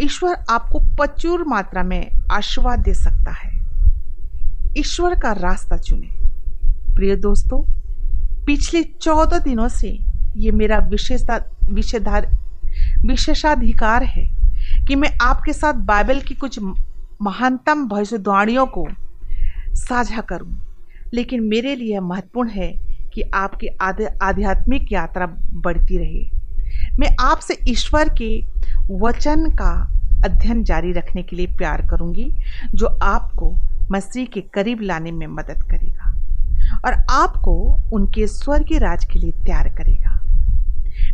ईश्वर 0.02 0.36
आपको 0.50 0.80
प्रचुर 0.80 1.44
मात्रा 1.48 1.84
में 1.84 2.12
आशीर्वाद 2.32 2.80
दे 2.80 2.94
सकता 2.94 3.32
है। 3.32 3.64
ईश्वर 4.78 5.20
का 5.20 5.32
रास्ता 5.32 5.78
चुने। 5.78 6.08
प्रिय 6.96 7.16
दोस्तों, 7.16 7.74
पिछले 8.46 8.84
चौदह 8.84 9.40
दिनों 9.40 9.68
से 9.68 10.00
ये 10.38 10.52
मेरा 10.52 10.78
विशेषता 10.78 11.42
विषेधार 11.72 12.38
विशेषाधिकार 13.06 14.04
है 14.04 14.24
कि 14.88 14.96
मैं 14.96 15.18
आपके 15.22 15.54
साथ 15.54 15.74
बाइबल 15.74 16.20
की 16.20 16.36
कुछ 16.36 16.60
महानतम 17.22 17.88
भविष्यवाणियों 17.88 18.66
को 18.66 18.88
साझा 19.70 20.22
करूँ। 20.22 20.60
लेकिन 21.14 21.44
मेरे 21.44 21.76
लिए 21.76 22.00
महत्वपूर्ण 22.00 22.50
है 22.50 22.74
कि 23.14 23.22
आपकी 23.22 23.68
आध्यात्मिक 24.22 24.92
यात्रा 24.92 25.26
बढ़ती 25.54 25.98
रहे। 25.98 26.42
मैं 27.00 27.16
आपसे 27.20 27.58
ईश्वर 27.68 28.10
के 28.10 28.51
वचन 29.00 29.50
का 29.50 29.72
अध्ययन 30.26 30.64
जारी 30.64 30.92
रखने 30.92 31.24
के 31.24 31.36
लिए 31.36 31.48
प्यार 31.48 31.82
करूँगी, 31.88 32.32
जो 32.76 32.88
आपको 32.88 33.52
मसीह 33.92 34.26
के 34.26 34.42
करीब 34.42 34.82
लाने 34.82 35.12
में 35.12 35.28
मदद 35.28 35.64
करेगा 35.64 36.10
और 36.86 36.94
आपको 37.10 37.54
उनके 37.94 38.28
स्वर्गीय 38.28 38.78
राज 38.78 39.06
के 39.06 39.20
लिए 39.20 39.32
तैयार 39.32 39.70
करेगा। 39.70 40.20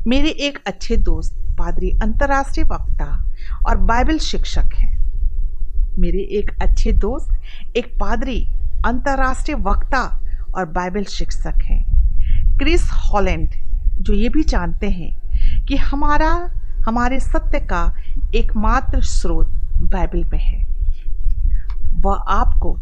मेरे 0.07 0.29
एक 0.29 0.59
अच्छे 0.67 0.97
दोस्त, 0.97 1.33
पादरी 1.59 1.89
अंतर्राष्ट्रीय 2.03 2.65
वक्ता 2.65 3.05
और 3.67 3.77
बाइबल 3.77 4.17
शिक्षक 4.17 4.75
हैं। 4.75 4.95
मेरे 5.99 6.19
एक 6.39 6.51
अच्छे 6.61 6.91
दोस्त, 6.91 7.29
एक 7.77 7.87
पादरी 7.99 8.39
अंतर्राष्ट्रीय 8.85 9.57
वक्ता 9.57 10.03
और 10.55 10.65
बाइबल 10.65 11.03
शिक्षक 11.03 11.63
हैं। 11.65 12.57
क्रिस 12.57 12.89
हॉलैंड, 12.91 13.49
जो 13.97 14.13
ये 14.13 14.29
भी 14.29 14.43
जानते 14.43 14.89
हैं 14.89 15.65
कि 15.65 15.75
हमारा 15.75 16.31
हमारे 16.87 17.19
सत्य 17.19 17.59
का 17.59 17.95
एकमात्र 18.35 19.01
स्रोत 19.01 19.47
बाइबल 19.77 20.23
में 20.23 20.39
है। 20.39 20.67
वह 21.93 22.15
आपको, 22.15 22.79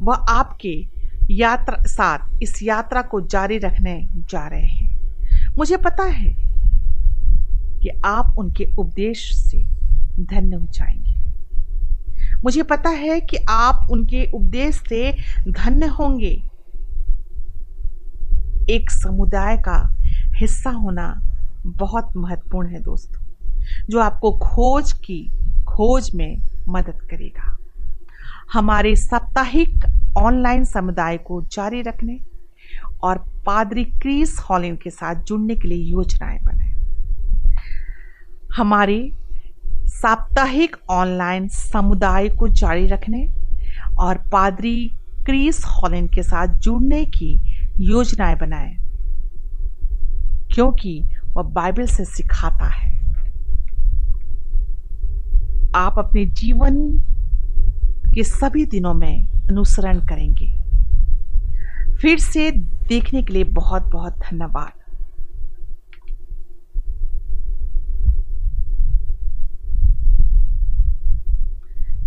वह 0.00 0.14
आपके 0.14 0.86
यात्रा 1.30 1.76
साथ, 1.86 2.18
इस 2.42 2.62
यात्रा 2.62 3.02
को 3.02 3.20
जारी 3.20 3.58
रखने 3.58 4.08
जा 4.14 4.48
रहे 4.48 4.66
हैं। 4.66 5.00
मुझे 5.58 5.76
पता 5.76 6.02
है 6.02 6.34
कि 7.82 7.88
आप 8.04 8.34
उनके 8.38 8.68
उपदेश 8.78 9.36
से 9.36 9.64
धन्य 10.20 10.56
हो 10.56 10.66
जाएँगे। 10.66 11.14
मुझे 12.44 12.62
पता 12.62 12.90
है 12.90 13.20
कि 13.20 13.36
आप 13.36 13.88
उनके 13.90 14.30
उपदेश 14.34 14.76
से 14.76 15.12
धन्य 15.48 15.86
होंगे। 15.86 16.42
एक 18.70 18.90
समुदाय 18.90 19.56
का 19.56 19.94
हिस्सा 20.36 20.70
होना 20.70 21.30
बहुत 21.66 22.12
महत्वपूर्ण 22.16 22.68
है 22.68 22.80
दोस्तों, 22.80 23.22
जो 23.90 24.00
आपको 24.00 24.30
खोज 24.32 24.92
की, 24.92 25.22
खोज 25.68 26.10
में 26.14 26.36
मदद 26.68 26.98
करेगा। 27.10 27.56
हमारे 28.52 28.94
साप्ताहिक 28.96 29.84
ऑनलाइन 30.18 30.64
समुदाय 30.64 31.18
को 31.18 31.40
जारी 31.52 31.82
रखने 31.82 32.18
और 33.02 33.18
पादरी 33.46 33.84
क्रीस 33.84 34.38
हॉलिन 34.40 34.76
के 34.76 34.90
साथ 34.90 35.22
जुड़ने 35.24 35.54
के 35.54 35.68
लिए 35.68 35.84
योजनाएँ 35.84 36.38
बनाए। 36.42 36.72
हमारे 38.56 38.98
साप्ताहिक 39.86 40.76
ऑनलाइन 40.90 41.48
समुदाय 41.48 42.28
को 42.28 42.48
जारी 42.48 42.86
रखने 42.86 43.26
और 43.98 44.18
पादरी 44.32 44.86
क्रीस 45.26 45.64
हॉलिन 45.64 46.06
के 46.08 46.22
साथ 46.22 46.58
जुड़ने 46.58 47.04
की 47.04 47.34
योजनाएँ 47.80 48.36
बनाए, 48.36 48.74
क्योंकि 50.54 51.02
वह 51.36 51.42
बाइबल 51.42 51.86
से 51.86 52.04
सिखाता 52.04 52.66
है। 52.66 52.94
आप 55.76 55.98
अपने 55.98 56.24
जीवन 56.24 56.98
के 58.14 58.24
सभी 58.24 58.66
दिनों 58.66 58.94
में 58.94 59.28
अनुसरण 59.50 59.98
करेंगे। 59.98 60.64
फिर 61.94 62.18
से 62.18 62.50
देखने 62.88 63.22
के 63.22 63.32
लिए 63.32 63.44
बहुत 63.44 63.82
बहुत 63.82 64.12
धन्यवाद। 64.12 64.72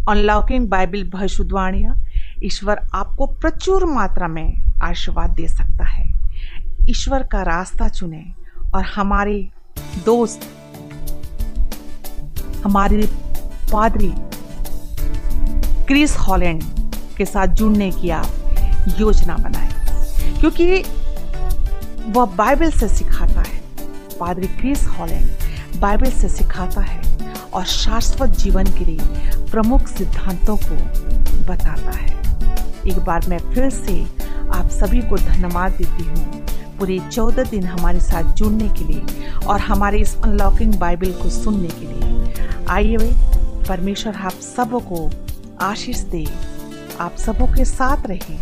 अनलॉकिंग 0.10 0.68
बाइबल 0.68 1.10
भविष्यवाणियाँ 1.10 1.96
ईश्वर 2.44 2.82
आपको 2.94 3.26
प्रचुर 3.26 3.86
मात्रा 3.86 4.28
में 4.28 4.54
आशीर्वाद 4.84 5.30
दे 5.30 5.48
सकता 5.48 5.84
है। 5.84 6.14
ईश्वर 6.90 7.24
का 7.24 7.42
रास्ता 7.42 7.88
चुने। 7.88 8.37
और 8.78 8.86
हमारे 8.86 9.50
दोस्त, 10.06 10.42
हमारे 12.66 13.10
पादरी, 13.74 14.12
क्रिस 15.86 16.18
हॉलैंड 16.18 16.64
के 17.18 17.26
साथ 17.26 17.48
जुड़ने 17.48 17.92
की 17.92 18.10
आप 18.10 18.28
योजना 19.00 19.36
बनाए। 19.38 19.70
क्योंकि 20.40 20.82
वह 22.12 22.26
बाइबल 22.26 22.72
से 22.72 22.88
सिखाता 22.88 23.42
है। 23.42 23.62
पादरी 24.20 24.48
क्रिस 24.48 24.88
हॉलैंड 24.88 25.32
बाइबल 25.80 26.12
से 26.12 26.30
सिखाता 26.30 26.82
है 26.82 27.34
और 27.54 27.66
शाश्वत 27.66 28.30
जीवन 28.30 28.64
के 28.64 28.86
लिए 28.86 29.00
प्रमुख 29.52 29.88
सिद्धांतों 29.88 30.58
को 30.58 30.76
बताता 31.46 31.92
है। 31.92 32.16
एक 32.88 33.00
बार 33.00 33.26
मैं 33.28 33.40
फिर 33.40 33.70
से 33.70 34.04
आप 34.54 34.70
सभी 34.70 35.02
को 35.02 35.18
धन्यवाद 35.18 35.72
देती 35.72 36.04
हूँ। 36.04 36.38
पूरे 36.80 37.02
चौदह 37.12 37.44
दिन 37.44 37.64
हमारे 37.64 38.00
साथ 38.00 38.34
जुड़ने 38.34 38.70
के 38.70 38.84
लिए 38.84 39.04
और 39.48 39.60
हमारे 39.60 40.00
इस 40.00 40.16
अनलॉकिंग 40.16 40.76
बाइबल 40.76 41.12
को 41.12 41.30
सुनने 41.30 41.68
के 41.68 41.86
लिए। 41.86 42.34
आइए 42.70 43.16
परमेश्वर 43.70 44.16
आप 44.16 44.32
सबको 44.32 45.12
आशीष 45.62 45.98
दे। 45.98 46.28
आप 47.00 47.18
सबों 47.18 47.48
के 47.48 47.66
साथ 47.66 48.08
रहें। 48.08 48.40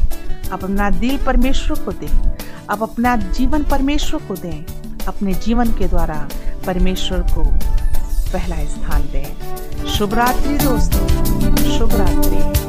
आप 0.51 0.63
अपना 0.63 0.89
दिल 0.89 1.17
परमेश्वर 1.17 1.79
को 1.79 1.91
दें। 1.91 2.31
आप 2.69 2.83
अपना 2.83 3.15
जीवन 3.15 3.63
परमेश्वर 3.63 4.21
को 4.27 4.35
दें। 4.35 4.65
अपने 5.07 5.33
जीवन 5.33 5.71
के 5.71 5.87
द्वारा 5.87 6.29
परमेश्वर 6.65 7.19
को 7.19 7.57
पहला 8.33 8.55
स्थान 8.55 9.01
दें। 9.01 9.57
शुभ 9.87 10.13
रात्रि 10.13 10.57
दोस्तों। 10.57 11.77
शुभ 11.77 11.89
रात्रि। 11.93 12.65